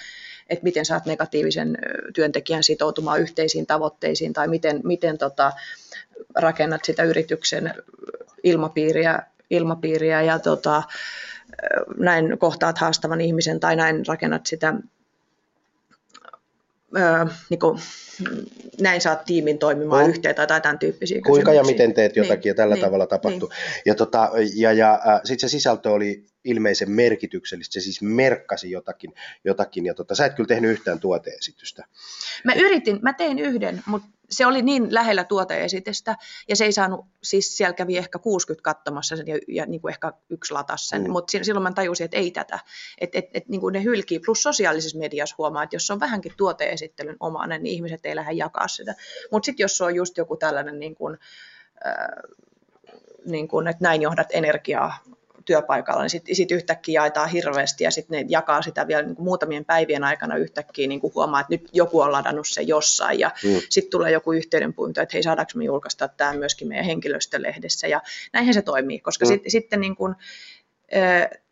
että 0.48 0.64
miten 0.64 0.84
saat 0.84 1.06
negatiivisen 1.06 1.78
työntekijän 2.14 2.62
sitoutumaan 2.62 3.20
yhteisiin 3.20 3.66
tavoitteisiin 3.66 4.32
tai 4.32 4.48
miten, 4.48 4.80
miten 4.84 5.18
tota, 5.18 5.52
rakennat 6.34 6.84
sitä 6.84 7.02
yrityksen 7.02 7.74
ilmapiiriä, 8.42 9.22
ilmapiiriä 9.50 10.22
ja 10.22 10.38
tota, 10.38 10.82
näin 11.98 12.38
kohtaat 12.38 12.78
haastavan 12.78 13.20
ihmisen 13.20 13.60
tai 13.60 13.76
näin 13.76 14.06
rakennat 14.06 14.46
sitä 14.46 14.74
öö, 16.96 17.26
niin 17.50 17.60
kuin, 17.60 17.78
näin 18.80 19.00
saat 19.00 19.24
tiimin 19.24 19.58
toimimaan 19.58 20.04
no. 20.04 20.08
yhteen 20.08 20.34
tai 20.34 20.60
tämän 20.60 20.78
tyyppisiä 20.78 21.20
Kuinka 21.26 21.52
ja 21.52 21.62
miten 21.62 21.94
teet 21.94 22.16
jotakin 22.16 22.40
niin, 22.40 22.50
ja 22.50 22.54
tällä 22.54 22.74
niin, 22.74 22.84
tavalla 22.84 23.06
tapahtuu. 23.06 23.48
Niin. 23.48 23.82
Ja, 23.86 23.94
tota, 23.94 24.30
ja, 24.54 24.72
ja 24.72 24.92
äh, 24.94 25.20
sitten 25.24 25.48
se 25.48 25.52
sisältö 25.52 25.90
oli 25.90 26.24
ilmeisen 26.48 26.90
merkityksellistä, 26.90 27.72
se 27.72 27.80
siis 27.80 28.02
merkkasi 28.02 28.70
jotakin, 28.70 29.14
jotakin 29.44 29.86
ja 29.86 29.94
tota, 29.94 30.14
sä 30.14 30.26
et 30.26 30.34
kyllä 30.34 30.48
tehnyt 30.48 30.70
yhtään 30.70 31.00
tuoteesitystä. 31.00 31.84
Mä 32.44 32.52
yritin, 32.54 32.98
mä 33.02 33.12
tein 33.12 33.38
yhden, 33.38 33.82
mutta 33.86 34.08
se 34.30 34.46
oli 34.46 34.62
niin 34.62 34.94
lähellä 34.94 35.24
tuoteesitystä 35.24 36.16
ja 36.48 36.56
se 36.56 36.64
ei 36.64 36.72
saanut, 36.72 37.06
siis 37.22 37.56
siellä 37.56 37.72
kävi 37.72 37.96
ehkä 37.96 38.18
60 38.18 38.62
katsomassa 38.62 39.16
sen 39.16 39.26
ja, 39.28 39.38
ja 39.48 39.66
niin 39.66 39.80
kuin 39.80 39.92
ehkä 39.92 40.12
yksi 40.30 40.54
latas 40.54 40.88
sen, 40.88 41.02
mm. 41.02 41.10
mutta 41.10 41.38
silloin 41.42 41.62
mä 41.62 41.72
tajusin, 41.72 42.04
että 42.04 42.16
ei 42.16 42.30
tätä, 42.30 42.58
että 43.00 43.18
et, 43.18 43.24
et, 43.34 43.48
niin 43.48 43.60
kuin 43.60 43.72
ne 43.72 43.82
hylkii, 43.82 44.18
plus 44.18 44.42
sosiaalisessa 44.42 44.98
mediassa 44.98 45.34
huomaa, 45.38 45.62
että 45.62 45.76
jos 45.76 45.86
se 45.86 45.92
on 45.92 46.00
vähänkin 46.00 46.32
tuoteesittelyn 46.36 47.16
omainen, 47.20 47.62
niin 47.62 47.74
ihmiset 47.74 48.06
ei 48.06 48.16
lähde 48.16 48.32
jakaa 48.32 48.68
sitä, 48.68 48.94
mutta 49.32 49.46
sitten 49.46 49.64
jos 49.64 49.76
se 49.76 49.84
on 49.84 49.94
just 49.94 50.16
joku 50.16 50.36
tällainen 50.36 50.78
niin 50.78 50.94
kuin, 50.94 51.18
äh, 51.86 51.94
niin 53.26 53.48
kuin, 53.48 53.68
että 53.68 53.84
näin 53.84 54.02
johdat 54.02 54.28
energiaa 54.32 54.98
työpaikalla, 55.48 56.02
niin 56.02 56.10
sitten 56.10 56.36
sit 56.36 56.50
yhtäkkiä 56.50 57.00
jaetaan 57.00 57.28
hirveästi 57.28 57.84
ja 57.84 57.90
sitten 57.90 58.20
ne 58.20 58.26
jakaa 58.28 58.62
sitä 58.62 58.86
vielä 58.86 59.02
niin 59.02 59.16
kuin 59.16 59.24
muutamien 59.24 59.64
päivien 59.64 60.04
aikana 60.04 60.36
yhtäkkiä 60.36 60.88
niin 60.88 61.00
kuin 61.00 61.14
huomaa, 61.14 61.40
että 61.40 61.54
nyt 61.54 61.68
joku 61.72 62.00
on 62.00 62.12
ladannut 62.12 62.48
se 62.48 62.62
jossain 62.62 63.18
ja 63.18 63.30
mm. 63.44 63.60
sitten 63.68 63.90
tulee 63.90 64.12
joku 64.12 64.32
yhteydenpuinto, 64.32 65.00
että 65.00 65.12
hei 65.12 65.22
saadaanko 65.22 65.52
me 65.54 65.64
julkaista 65.64 66.08
tämä 66.08 66.32
myöskin 66.32 66.68
meidän 66.68 66.86
henkilöstölehdessä 66.86 67.86
ja 67.86 68.00
näinhän 68.32 68.54
se 68.54 68.62
toimii, 68.62 69.00
koska 69.00 69.24
mm. 69.24 69.28
sit, 69.28 69.42
sitten 69.48 69.80
niin 69.80 69.96
kuin, 69.96 70.14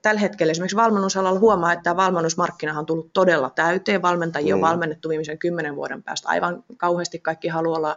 tällä 0.02 0.20
hetkellä 0.20 0.50
esimerkiksi 0.50 0.76
valmennusalalla 0.76 1.40
huomaa, 1.40 1.72
että 1.72 1.82
tämä 1.82 1.96
valmennusmarkkina 1.96 2.78
on 2.78 2.86
tullut 2.86 3.10
todella 3.12 3.50
täyteen. 3.50 4.02
Valmentajia 4.02 4.56
mm. 4.56 4.62
on 4.62 4.68
valmennettu 4.68 5.08
viimeisen 5.08 5.38
kymmenen 5.38 5.76
vuoden 5.76 6.02
päästä. 6.02 6.28
Aivan 6.28 6.64
kauheasti 6.76 7.18
kaikki 7.18 7.48
haluaa 7.48 7.78
olla, 7.78 7.96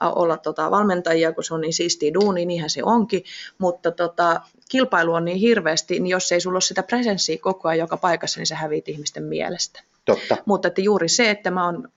olla 0.00 0.36
tota, 0.36 0.70
valmentajia, 0.70 1.32
kun 1.32 1.44
se 1.44 1.54
on 1.54 1.60
niin 1.60 1.72
siistiä 1.72 2.14
duuni, 2.14 2.44
niinhän 2.44 2.70
se 2.70 2.82
onkin. 2.84 3.24
Mutta 3.58 3.90
tota, 3.90 4.40
kilpailu 4.68 5.14
on 5.14 5.24
niin 5.24 5.38
hirveästi, 5.38 6.00
niin 6.00 6.10
jos 6.10 6.32
ei 6.32 6.40
sulla 6.40 6.56
ole 6.56 6.60
sitä 6.60 6.82
presenssiä 6.82 7.38
koko 7.40 7.68
ajan 7.68 7.78
joka 7.78 7.96
paikassa, 7.96 8.40
niin 8.40 8.46
se 8.46 8.54
häviit 8.54 8.88
ihmisten 8.88 9.24
mielestä. 9.24 9.82
Totta. 10.04 10.36
Mutta 10.46 10.68
että 10.68 10.80
juuri 10.80 11.08
se, 11.08 11.30
että 11.30 11.50
mä 11.50 11.66
on, 11.66 11.88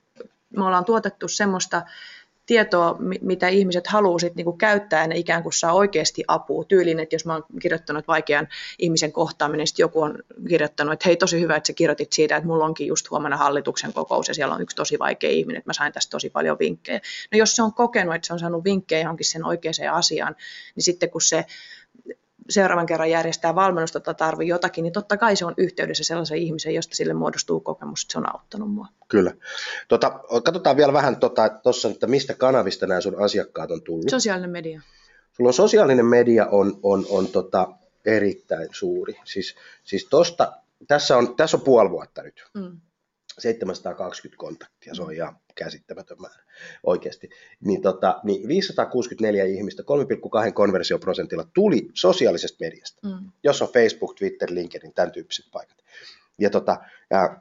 me 0.58 0.66
ollaan 0.66 0.86
tuotettu 0.86 1.28
semmoista 1.28 1.82
tietoa, 2.46 2.98
mitä 3.22 3.48
ihmiset 3.48 3.88
haluaa 3.88 4.20
sit 4.20 4.36
niinku 4.36 4.54
käyttää 4.54 5.02
ja 5.02 5.08
ne 5.08 5.18
ikään 5.18 5.44
kuin 5.44 5.54
saa 5.54 5.74
oikeasti 5.74 6.24
apua. 6.28 6.64
Tyylin, 6.64 7.00
että 7.00 7.16
jos 7.16 7.26
mä 7.26 7.34
oon 7.34 7.44
kirjoittanut 7.62 8.08
vaikean 8.08 8.48
ihmisen 8.80 9.12
kohtaaminen, 9.12 9.60
niin 9.60 9.76
joku 9.84 10.02
on 10.02 10.20
kirjoittanut, 10.50 10.94
että 10.94 11.10
hei 11.10 11.16
tosi 11.16 11.40
hyvä, 11.40 11.56
että 11.56 11.68
sä 11.68 11.74
kirjoitit 11.74 12.14
siitä, 12.14 12.36
että 12.36 12.48
mulla 12.48 12.66
onkin 12.66 12.88
just 12.88 13.12
huomenna 13.12 13.38
hallituksen 13.38 13.94
kokous 13.94 14.28
ja 14.28 14.34
siellä 14.34 14.56
on 14.56 14.62
yksi 14.62 14.76
tosi 14.76 15.00
vaikea 15.00 15.30
ihminen, 15.30 15.58
että 15.58 15.70
mä 15.70 15.74
sain 15.74 15.94
tästä 15.94 16.12
tosi 16.12 16.30
paljon 16.30 16.60
vinkkejä. 16.60 17.00
No 17.32 17.38
jos 17.38 17.56
se 17.56 17.64
on 17.64 17.74
kokenut, 17.74 18.16
että 18.16 18.28
se 18.28 18.34
on 18.34 18.40
saanut 18.40 18.64
vinkkejä 18.64 19.02
johonkin 19.02 19.26
sen 19.26 19.46
oikeaan 19.46 19.94
asiaan, 19.94 20.36
niin 20.76 20.84
sitten 20.84 21.10
kun 21.10 21.22
se 21.22 21.46
seuraavan 22.50 22.86
kerran 22.86 23.10
järjestää 23.10 23.56
valmennusta 23.56 24.00
tai 24.00 24.16
tarvii 24.16 24.48
jotakin, 24.48 24.84
niin 24.84 24.94
totta 24.94 25.18
kai 25.18 25.36
se 25.36 25.46
on 25.46 25.54
yhteydessä 25.58 26.04
sellaisen 26.04 26.38
ihmisen, 26.38 26.74
josta 26.76 26.96
sille 26.96 27.14
muodostuu 27.14 27.60
kokemus, 27.60 28.02
että 28.04 28.12
se 28.12 28.18
on 28.18 28.36
auttanut 28.36 28.72
mua. 28.72 28.88
Kyllä. 29.08 29.34
Tota, 29.88 30.20
katsotaan 30.44 30.78
vielä 30.78 30.94
vähän 30.94 31.16
tuossa, 31.20 31.88
tota, 31.88 31.94
että 31.94 32.08
mistä 32.08 32.34
kanavista 32.34 32.88
nämä 32.88 33.02
sun 33.02 33.22
asiakkaat 33.22 33.72
on 33.72 33.82
tullut. 33.82 34.10
Sosiaalinen 34.10 34.50
media. 34.50 34.82
Sulla 35.32 35.50
on 35.50 35.54
sosiaalinen 35.54 36.06
media 36.06 36.46
on, 36.46 36.80
on, 36.84 37.06
on 37.10 37.28
tota, 37.28 37.68
erittäin 38.06 38.68
suuri. 38.72 39.20
Siis, 39.26 39.56
siis 39.84 40.08
tosta, 40.10 40.54
tässä, 40.88 41.18
on, 41.18 41.36
tässä 41.36 41.58
on 41.58 41.64
puoli 41.64 41.90
vuotta 41.90 42.24
nyt. 42.24 42.44
Mm. 42.54 42.80
720 43.40 44.38
kontaktia, 44.38 44.96
se 44.96 45.02
on 45.02 45.14
ihan 45.14 45.38
käsittämätön 45.56 46.22
määrä 46.22 46.44
oikeasti. 46.84 47.30
Niin, 47.60 47.82
tota, 47.82 48.20
niin 48.24 48.48
564 48.48 49.46
ihmistä 49.46 49.84
3,2 50.48 50.52
konversioprosentilla 50.54 51.44
tuli 51.54 51.90
sosiaalisesta 51.94 52.58
mediasta, 52.60 53.08
mm. 53.08 53.32
jos 53.44 53.62
on 53.62 53.74
Facebook, 53.74 54.16
Twitter, 54.16 54.50
LinkedIn, 54.52 54.94
tämän 54.94 55.12
tyyppiset 55.12 55.46
paikat. 55.52 55.78
Ja, 56.40 56.50
tota, 56.50 56.78
ja 57.10 57.38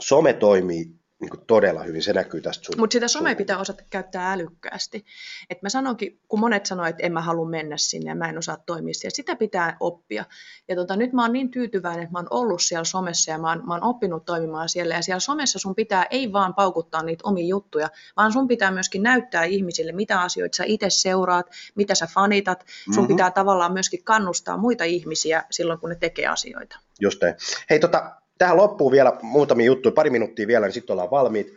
some 0.00 0.32
toimii 0.32 1.03
niin 1.24 1.30
kuin 1.30 1.46
todella 1.46 1.82
hyvin, 1.82 2.02
se 2.02 2.12
näkyy 2.12 2.40
tästä 2.40 2.64
sun. 2.64 2.74
Mutta 2.78 2.94
sitä 2.94 3.08
somea 3.08 3.36
pitää 3.36 3.58
osata 3.58 3.82
käyttää 3.90 4.32
älykkäästi. 4.32 5.04
Et 5.50 5.62
mä 5.62 5.68
sanonkin, 5.68 6.20
kun 6.28 6.40
monet 6.40 6.66
sanoivat, 6.66 6.90
että 6.90 7.06
en 7.06 7.12
mä 7.12 7.20
halua 7.20 7.48
mennä 7.48 7.76
sinne 7.76 8.10
ja 8.10 8.14
mä 8.14 8.28
en 8.28 8.38
osaa 8.38 8.56
toimia 8.56 8.94
siellä, 8.94 9.14
sitä 9.14 9.36
pitää 9.36 9.76
oppia. 9.80 10.24
Ja 10.68 10.76
tota, 10.76 10.96
nyt 10.96 11.12
mä 11.12 11.22
oon 11.22 11.32
niin 11.32 11.50
tyytyväinen, 11.50 12.02
että 12.02 12.12
mä 12.12 12.18
oon 12.18 12.26
ollut 12.30 12.62
siellä 12.62 12.84
somessa 12.84 13.30
ja 13.30 13.38
mä 13.38 13.48
oon, 13.48 13.62
mä 13.66 13.74
oon 13.74 13.82
oppinut 13.82 14.24
toimimaan 14.24 14.68
siellä. 14.68 14.94
Ja 14.94 15.02
siellä 15.02 15.20
somessa 15.20 15.58
sun 15.58 15.74
pitää 15.74 16.06
ei 16.10 16.32
vaan 16.32 16.54
paukuttaa 16.54 17.02
niitä 17.02 17.22
omia 17.24 17.46
juttuja, 17.46 17.88
vaan 18.16 18.32
sun 18.32 18.48
pitää 18.48 18.70
myöskin 18.70 19.02
näyttää 19.02 19.44
ihmisille, 19.44 19.92
mitä 19.92 20.20
asioita 20.20 20.56
sä 20.56 20.64
itse 20.66 20.90
seuraat, 20.90 21.46
mitä 21.74 21.94
sä 21.94 22.06
fanitat. 22.14 22.64
Sun 22.84 22.94
mm-hmm. 22.94 23.06
pitää 23.06 23.30
tavallaan 23.30 23.72
myöskin 23.72 24.04
kannustaa 24.04 24.56
muita 24.56 24.84
ihmisiä 24.84 25.44
silloin, 25.50 25.78
kun 25.78 25.90
ne 25.90 25.96
tekee 25.96 26.26
asioita. 26.26 26.78
Just 27.00 27.22
näin. 27.22 27.34
Hei, 27.70 27.80
tota, 27.80 28.16
tähän 28.38 28.56
loppuu 28.56 28.90
vielä 28.90 29.12
muutamia 29.22 29.66
juttuja, 29.66 29.92
pari 29.92 30.10
minuuttia 30.10 30.46
vielä, 30.46 30.66
niin 30.66 30.74
sitten 30.74 30.94
ollaan 30.94 31.10
valmiit. 31.10 31.54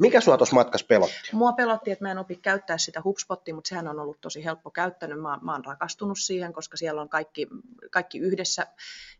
Mikä 0.00 0.20
sua 0.20 0.36
tuossa 0.36 0.54
matkassa 0.54 0.86
pelotti? 0.86 1.14
Mua 1.32 1.52
pelotti, 1.52 1.90
että 1.90 2.04
mä 2.04 2.10
en 2.10 2.18
opi 2.18 2.36
käyttää 2.36 2.78
sitä 2.78 3.02
HubSpotia, 3.04 3.54
mutta 3.54 3.68
sehän 3.68 3.88
on 3.88 4.00
ollut 4.00 4.20
tosi 4.20 4.44
helppo 4.44 4.70
käyttänyt. 4.70 5.20
Mä, 5.20 5.38
mä 5.42 5.52
oon 5.52 5.64
rakastunut 5.64 6.18
siihen, 6.18 6.52
koska 6.52 6.76
siellä 6.76 7.00
on 7.00 7.08
kaikki, 7.08 7.48
kaikki 7.90 8.18
yhdessä. 8.18 8.66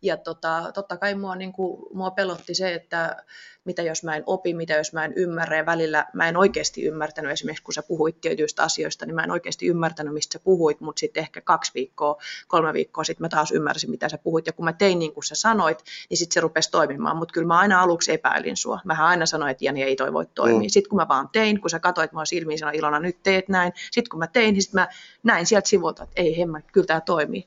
Ja 0.03 0.17
tota, 0.17 0.71
totta 0.75 0.97
kai 0.97 1.15
mua, 1.15 1.37
niin 1.37 1.53
kuin, 1.53 1.83
mua 1.95 2.11
pelotti 2.11 2.55
se, 2.55 2.75
että 2.75 3.25
mitä 3.65 3.83
jos 3.83 4.05
mä 4.05 4.17
en 4.17 4.23
opi, 4.27 4.55
mitä 4.55 4.75
jos 4.75 4.93
mä 4.93 5.05
en 5.05 5.13
ymmärrä. 5.17 5.57
Ja 5.57 5.67
välillä 5.67 6.07
mä 6.13 6.29
en 6.29 6.37
oikeasti 6.37 6.85
ymmärtänyt, 6.85 7.33
esimerkiksi 7.33 7.65
kun 7.65 7.75
sä 7.75 7.83
puhuit 7.83 8.21
tietyistä 8.21 8.63
asioista, 8.63 9.07
niin 9.07 9.15
mä 9.15 9.25
en 9.25 9.31
oikeasti 9.31 9.67
ymmärtänyt, 9.67 10.15
mistä 10.15 10.33
sä 10.33 10.45
puhuit, 10.45 10.81
mutta 10.81 11.01
sitten 11.01 11.21
ehkä 11.21 11.41
kaksi 11.41 11.73
viikkoa, 11.75 12.17
kolme 12.49 12.73
viikkoa 12.73 13.05
sitten 13.05 13.25
mä 13.25 13.29
taas 13.29 13.53
ymmärsin, 13.53 13.91
mitä 13.91 14.09
sä 14.09 14.19
puhuit. 14.19 14.47
Ja 14.47 14.53
kun 14.53 14.65
mä 14.65 14.73
tein 14.73 14.99
niin 14.99 15.15
kuin 15.15 15.25
sä 15.25 15.35
sanoit, 15.35 15.85
niin 16.11 16.19
sitten 16.19 16.35
se 16.35 16.41
rupesi 16.41 16.71
toimimaan. 16.71 17.17
Mutta 17.17 17.33
kyllä 17.33 17.47
mä 17.47 17.59
aina 17.59 17.83
aluksi 17.83 18.13
epäilin 18.13 18.57
sua. 18.57 18.81
Mähän 18.85 19.07
aina 19.07 19.27
sanoin, 19.27 19.51
että 19.51 19.65
Jani 19.65 19.83
ei 19.83 19.97
toi 19.97 20.13
voi 20.13 20.27
toimia. 20.35 20.59
Mm. 20.59 20.70
Sitten 20.71 20.91
kun 20.91 20.97
mä 20.97 21.09
vaan 21.09 21.29
tein, 21.33 21.61
kun 21.61 21.71
sä 21.71 21.79
katsoit 21.81 22.13
mua 22.13 22.25
silmiin, 22.25 22.59
sanoin 22.59 22.79
Ilona, 22.79 23.01
nyt 23.01 23.23
teet 23.23 23.49
näin. 23.49 23.73
Sitten 23.91 24.11
kun 24.11 24.19
mä 24.19 24.27
tein, 24.27 24.55
niin 24.55 24.63
sitten 24.63 24.81
mä 24.81 24.89
näin 25.23 25.47
sieltä 25.47 25.69
sivulta, 25.69 26.03
että 26.03 26.23
ei 26.23 26.39
hemma, 26.39 26.61
kyllä 26.61 26.87
tämä 26.87 27.01
toimii. 27.01 27.47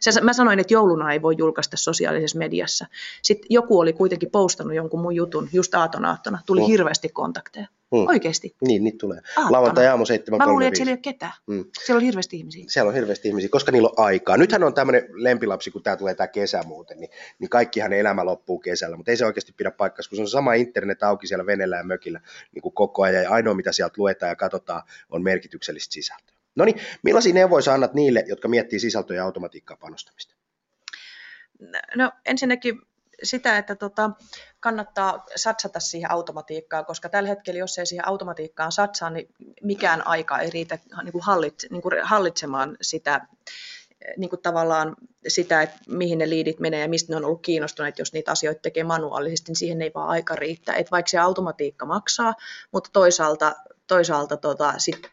Se, 0.00 0.20
mä 0.20 0.32
sanoin, 0.32 0.58
että 0.58 0.74
jouluna 0.74 1.12
ei 1.12 1.22
voi 1.22 1.34
julkaista 1.38 1.76
sosiaalisessa 1.76 2.38
mediassa. 2.38 2.86
Sitten 3.22 3.46
joku 3.50 3.78
oli 3.78 3.92
kuitenkin 3.92 4.30
postannut 4.30 4.76
jonkun 4.76 5.00
mun 5.00 5.14
jutun 5.14 5.48
just 5.52 5.74
aatonaattona. 5.74 6.38
Tuli 6.46 6.60
mm. 6.60 6.66
hirveästi 6.66 7.08
kontakteja. 7.08 7.66
Mm. 7.92 8.06
Oikeasti. 8.08 8.56
Niin, 8.60 8.84
niitä 8.84 8.98
tulee. 8.98 9.18
Aattona. 9.18 9.50
Lauantai 9.50 9.86
aamu 9.86 10.04
7.35. 10.04 10.36
Mä 10.36 10.46
luulin, 10.46 10.66
että 10.66 10.76
siellä 10.76 10.90
ei 10.90 10.94
ole 10.94 11.00
ketään. 11.02 11.32
Mm. 11.46 11.64
Siellä 11.84 11.98
on 11.98 12.04
hirveästi 12.04 12.36
ihmisiä. 12.36 12.64
Siellä 12.68 12.88
on 12.88 12.94
hirveästi 12.94 13.28
ihmisiä, 13.28 13.48
koska 13.48 13.72
niillä 13.72 13.88
on 13.88 14.04
aikaa. 14.04 14.36
Nythän 14.36 14.62
on 14.62 14.74
tämmöinen 14.74 15.08
lempilapsi, 15.12 15.70
kun 15.70 15.82
tämä 15.82 15.96
tulee 15.96 16.14
tämä 16.14 16.28
kesä 16.28 16.62
muuten, 16.62 17.00
niin, 17.00 17.10
niin 17.38 17.48
kaikkihan 17.48 17.92
elämä 17.92 18.24
loppuu 18.24 18.58
kesällä, 18.58 18.96
mutta 18.96 19.10
ei 19.10 19.16
se 19.16 19.26
oikeasti 19.26 19.52
pidä 19.56 19.70
paikkaa, 19.70 20.02
kun 20.08 20.16
se 20.16 20.22
on 20.22 20.28
sama 20.28 20.54
internet 20.54 21.02
auki 21.02 21.26
siellä 21.26 21.46
venellä 21.46 21.76
ja 21.76 21.84
mökillä 21.84 22.20
niin 22.54 22.62
kuin 22.62 22.74
koko 22.74 23.02
ajan, 23.02 23.22
ja 23.22 23.30
ainoa 23.30 23.54
mitä 23.54 23.72
sieltä 23.72 23.94
luetaan 23.96 24.30
ja 24.30 24.36
katsotaan 24.36 24.82
on 25.10 25.22
merkityksellistä 25.22 25.92
sisältöä. 25.92 26.41
No 26.54 26.64
niin, 26.64 26.80
millaisia 27.02 27.34
neuvoja 27.34 27.74
annat 27.74 27.94
niille, 27.94 28.24
jotka 28.26 28.48
miettii 28.48 28.80
sisältöä 28.80 29.16
ja 29.16 29.24
automatiikkaa 29.24 29.76
panostamista? 29.76 30.34
No 31.96 32.12
ensinnäkin 32.26 32.80
sitä, 33.22 33.58
että 33.58 33.74
tota, 33.74 34.10
kannattaa 34.60 35.26
satsata 35.36 35.80
siihen 35.80 36.10
automatiikkaan, 36.10 36.84
koska 36.84 37.08
tällä 37.08 37.28
hetkellä, 37.28 37.58
jos 37.58 37.78
ei 37.78 37.86
siihen 37.86 38.08
automatiikkaan 38.08 38.72
satsaa, 38.72 39.10
niin 39.10 39.28
mikään 39.62 40.06
aika 40.06 40.38
ei 40.38 40.50
riitä 40.50 40.78
niin 41.02 41.12
kuin 41.12 41.24
hallitse, 41.24 41.68
niin 41.70 41.82
kuin 41.82 41.94
hallitsemaan 42.02 42.76
sitä 42.80 43.26
niin 44.16 44.30
kuin 44.30 44.42
tavallaan 44.42 44.96
sitä, 45.28 45.62
että 45.62 45.78
mihin 45.88 46.18
ne 46.18 46.28
liidit 46.28 46.60
menee 46.60 46.80
ja 46.80 46.88
mistä 46.88 47.12
ne 47.12 47.16
on 47.16 47.24
ollut 47.24 47.42
kiinnostuneet, 47.42 47.98
jos 47.98 48.12
niitä 48.12 48.30
asioita 48.30 48.60
tekee 48.60 48.84
manuaalisesti, 48.84 49.50
niin 49.50 49.56
siihen 49.56 49.82
ei 49.82 49.90
vaan 49.94 50.08
aika 50.08 50.36
riittää. 50.36 50.74
Et 50.74 50.90
vaikka 50.90 51.10
se 51.10 51.18
automatiikka 51.18 51.86
maksaa, 51.86 52.34
mutta 52.72 52.90
toisaalta, 52.92 53.54
toisaalta 53.86 54.36
tota, 54.36 54.74
sit 54.78 55.10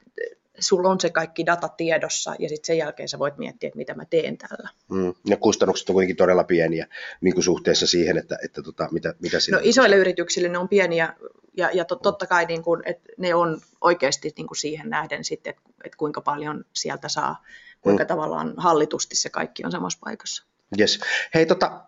sulla 0.59 0.89
on 0.89 0.99
se 0.99 1.09
kaikki 1.09 1.45
data 1.45 1.67
tiedossa 1.67 2.35
ja 2.39 2.49
sitten 2.49 2.65
sen 2.67 2.77
jälkeen 2.77 3.09
sä 3.09 3.19
voit 3.19 3.37
miettiä, 3.37 3.67
että 3.67 3.77
mitä 3.77 3.93
mä 3.93 4.05
teen 4.05 4.37
tällä. 4.37 4.69
Mm. 4.89 5.13
Ja 5.25 5.37
kustannukset 5.37 5.89
on 5.89 5.93
kuitenkin 5.93 6.15
todella 6.15 6.43
pieniä 6.43 6.87
niin 7.21 7.33
kuin 7.33 7.43
suhteessa 7.43 7.87
siihen, 7.87 8.17
että, 8.17 8.37
että 8.45 8.61
tota, 8.61 8.87
mitä, 8.91 9.13
mitä 9.19 9.39
siinä 9.39 9.57
No 9.57 9.61
isoille 9.65 9.95
on. 9.95 9.99
yrityksille 9.99 10.49
ne 10.49 10.57
on 10.57 10.69
pieniä 10.69 11.13
ja, 11.57 11.69
ja 11.73 11.85
to, 11.85 11.95
totta 11.95 12.27
kai 12.27 12.45
niin 12.45 12.63
kuin, 12.63 12.81
että 12.85 13.09
ne 13.17 13.35
on 13.35 13.61
oikeasti 13.81 14.33
niin 14.37 14.47
kuin 14.47 14.57
siihen 14.57 14.89
nähden 14.89 15.23
sitten, 15.23 15.49
että, 15.49 15.61
että 15.83 15.97
kuinka 15.97 16.21
paljon 16.21 16.65
sieltä 16.73 17.09
saa, 17.09 17.43
kuinka 17.81 18.03
mm. 18.03 18.07
tavallaan 18.07 18.53
hallitusti 18.57 19.15
se 19.15 19.29
kaikki 19.29 19.65
on 19.65 19.71
samassa 19.71 19.99
paikassa. 20.01 20.45
Yes. 20.79 20.99
Hei 21.33 21.45
tota, 21.45 21.81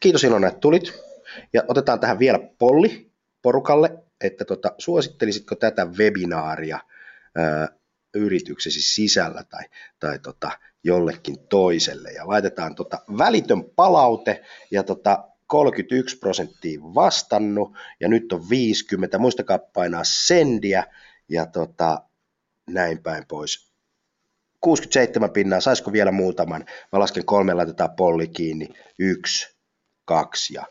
kiitos 0.00 0.24
Ilona, 0.24 0.48
että 0.48 0.60
tulit. 0.60 0.92
Ja 1.52 1.62
otetaan 1.68 2.00
tähän 2.00 2.18
vielä 2.18 2.38
polli 2.58 3.10
porukalle, 3.42 3.98
että 4.20 4.44
tota, 4.44 4.72
suosittelisitko 4.78 5.54
tätä 5.54 5.84
webinaaria 5.86 6.78
ää, 7.34 7.68
yrityksesi 8.18 8.82
sisällä 8.82 9.44
tai, 9.44 9.64
tai 10.00 10.18
tota, 10.18 10.50
jollekin 10.84 11.38
toiselle. 11.48 12.10
Ja 12.10 12.28
laitetaan 12.28 12.74
tota 12.74 12.98
välitön 13.18 13.64
palaute 13.64 14.42
ja 14.70 14.82
tota 14.82 15.24
31 15.46 16.18
prosenttia 16.18 16.80
vastannut 16.80 17.76
ja 18.00 18.08
nyt 18.08 18.32
on 18.32 18.50
50. 18.50 19.18
Muistakaa 19.18 19.58
painaa 19.58 20.04
sendiä 20.04 20.84
ja 21.28 21.46
tota, 21.46 22.02
näin 22.70 23.02
päin 23.02 23.26
pois. 23.28 23.68
67 24.60 25.30
pinnaa, 25.30 25.60
saisiko 25.60 25.92
vielä 25.92 26.12
muutaman? 26.12 26.64
Mä 26.92 26.98
lasken 26.98 27.24
kolme, 27.24 27.54
laitetaan 27.54 27.96
polli 27.96 28.28
kiinni. 28.28 28.68
Yksi, 28.98 29.56
kaksi 30.04 30.54
ja 30.54 30.64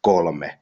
kolme 0.00 0.61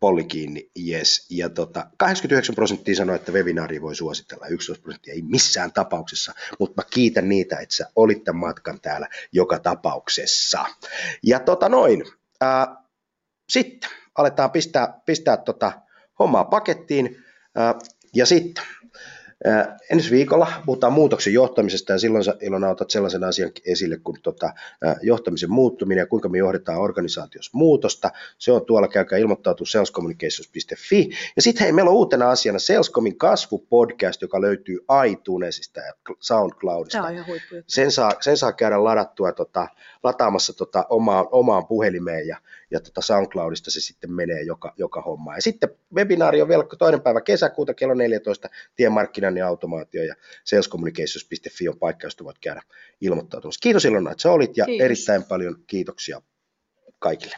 polli 0.00 0.24
kiinni, 0.24 0.70
yes. 0.88 1.26
Ja 1.30 1.48
tota, 1.48 1.86
89 1.96 2.54
prosenttia 2.54 2.96
sanoi, 2.96 3.16
että 3.16 3.32
webinaari 3.32 3.82
voi 3.82 3.94
suositella, 3.94 4.46
11 4.46 4.82
prosenttia 4.82 5.14
ei 5.14 5.22
missään 5.22 5.72
tapauksessa, 5.72 6.34
mutta 6.58 6.82
mä 6.82 6.88
kiitän 6.90 7.28
niitä, 7.28 7.58
että 7.58 7.74
sä 7.74 7.90
olit 7.96 8.24
tämän 8.24 8.40
matkan 8.40 8.80
täällä 8.80 9.08
joka 9.32 9.58
tapauksessa. 9.58 10.64
Ja 11.22 11.40
tota 11.40 11.68
noin, 11.68 12.04
ää, 12.40 12.76
sitten 13.48 13.90
aletaan 14.14 14.50
pistää, 14.50 15.00
pistää 15.06 15.36
tota 15.36 15.72
hommaa 16.18 16.44
pakettiin, 16.44 17.16
ää, 17.54 17.74
ja 18.14 18.26
sitten 18.26 18.64
ensi 19.90 20.10
viikolla 20.10 20.52
puhutaan 20.66 20.92
muutoksen 20.92 21.32
johtamisesta 21.32 21.92
ja 21.92 21.98
silloin 21.98 22.24
sä 22.24 22.34
Ilona 22.40 22.68
otat 22.68 22.90
sellaisen 22.90 23.24
asian 23.24 23.50
esille 23.66 23.96
kuin 24.04 24.22
tota, 24.22 24.52
johtamisen 25.02 25.50
muuttuminen 25.50 26.02
ja 26.02 26.06
kuinka 26.06 26.28
me 26.28 26.38
johdetaan 26.38 26.78
organisaatiossa 26.78 27.50
muutosta. 27.54 28.10
Se 28.38 28.52
on 28.52 28.64
tuolla, 28.66 28.88
käykää 28.88 29.18
ilmoittautua 29.18 29.66
salescommunications.fi. 29.66 31.10
Ja 31.36 31.42
sitten 31.42 31.64
hei, 31.64 31.72
meillä 31.72 31.90
on 31.90 31.96
uutena 31.96 32.30
asiana 32.30 32.58
Salescomin 32.58 33.18
kasvupodcast, 33.18 34.22
joka 34.22 34.40
löytyy 34.40 34.78
iTunesista 35.10 35.80
ja 35.80 35.92
SoundCloudista. 36.20 36.98
Tämä 36.98 37.08
on 37.08 37.14
ihan 37.14 37.26
sen, 37.66 37.92
saa, 37.92 38.12
sen 38.20 38.36
saa 38.36 38.52
käydä 38.52 38.84
ladattua 38.84 39.32
tota, 39.32 39.68
lataamassa 40.02 40.52
tota, 40.52 40.86
omaan, 40.88 41.26
omaan 41.32 41.66
puhelimeen 41.66 42.26
ja, 42.28 42.36
ja 42.70 42.80
tota 42.80 43.00
SoundCloudista 43.00 43.70
se 43.70 43.80
sitten 43.80 44.12
menee 44.12 44.42
joka, 44.42 44.74
joka 44.76 45.00
homma. 45.02 45.34
Ja 45.34 45.42
sitten 45.42 45.68
webinaari 45.94 46.42
on 46.42 46.48
vielä 46.48 46.64
toinen 46.78 47.00
päivä 47.00 47.20
kesäkuuta 47.20 47.74
kello 47.74 47.94
14 47.94 48.48
tiemarkkinan 48.76 49.36
ja 49.36 49.46
automaatio 49.46 50.02
ja 50.02 50.14
salescommunications.fi 50.44 51.68
on 51.68 51.78
paikka, 51.78 52.06
josta 52.06 52.24
voit 52.24 52.38
käydä 52.38 52.62
ilmoittautumassa. 53.00 53.60
Kiitos 53.62 53.84
Ilona, 53.84 54.10
että 54.10 54.22
sä 54.22 54.32
olit 54.32 54.56
ja 54.56 54.64
Kiitos. 54.64 54.84
erittäin 54.84 55.24
paljon 55.24 55.56
kiitoksia 55.66 56.22
kaikille. 56.98 57.36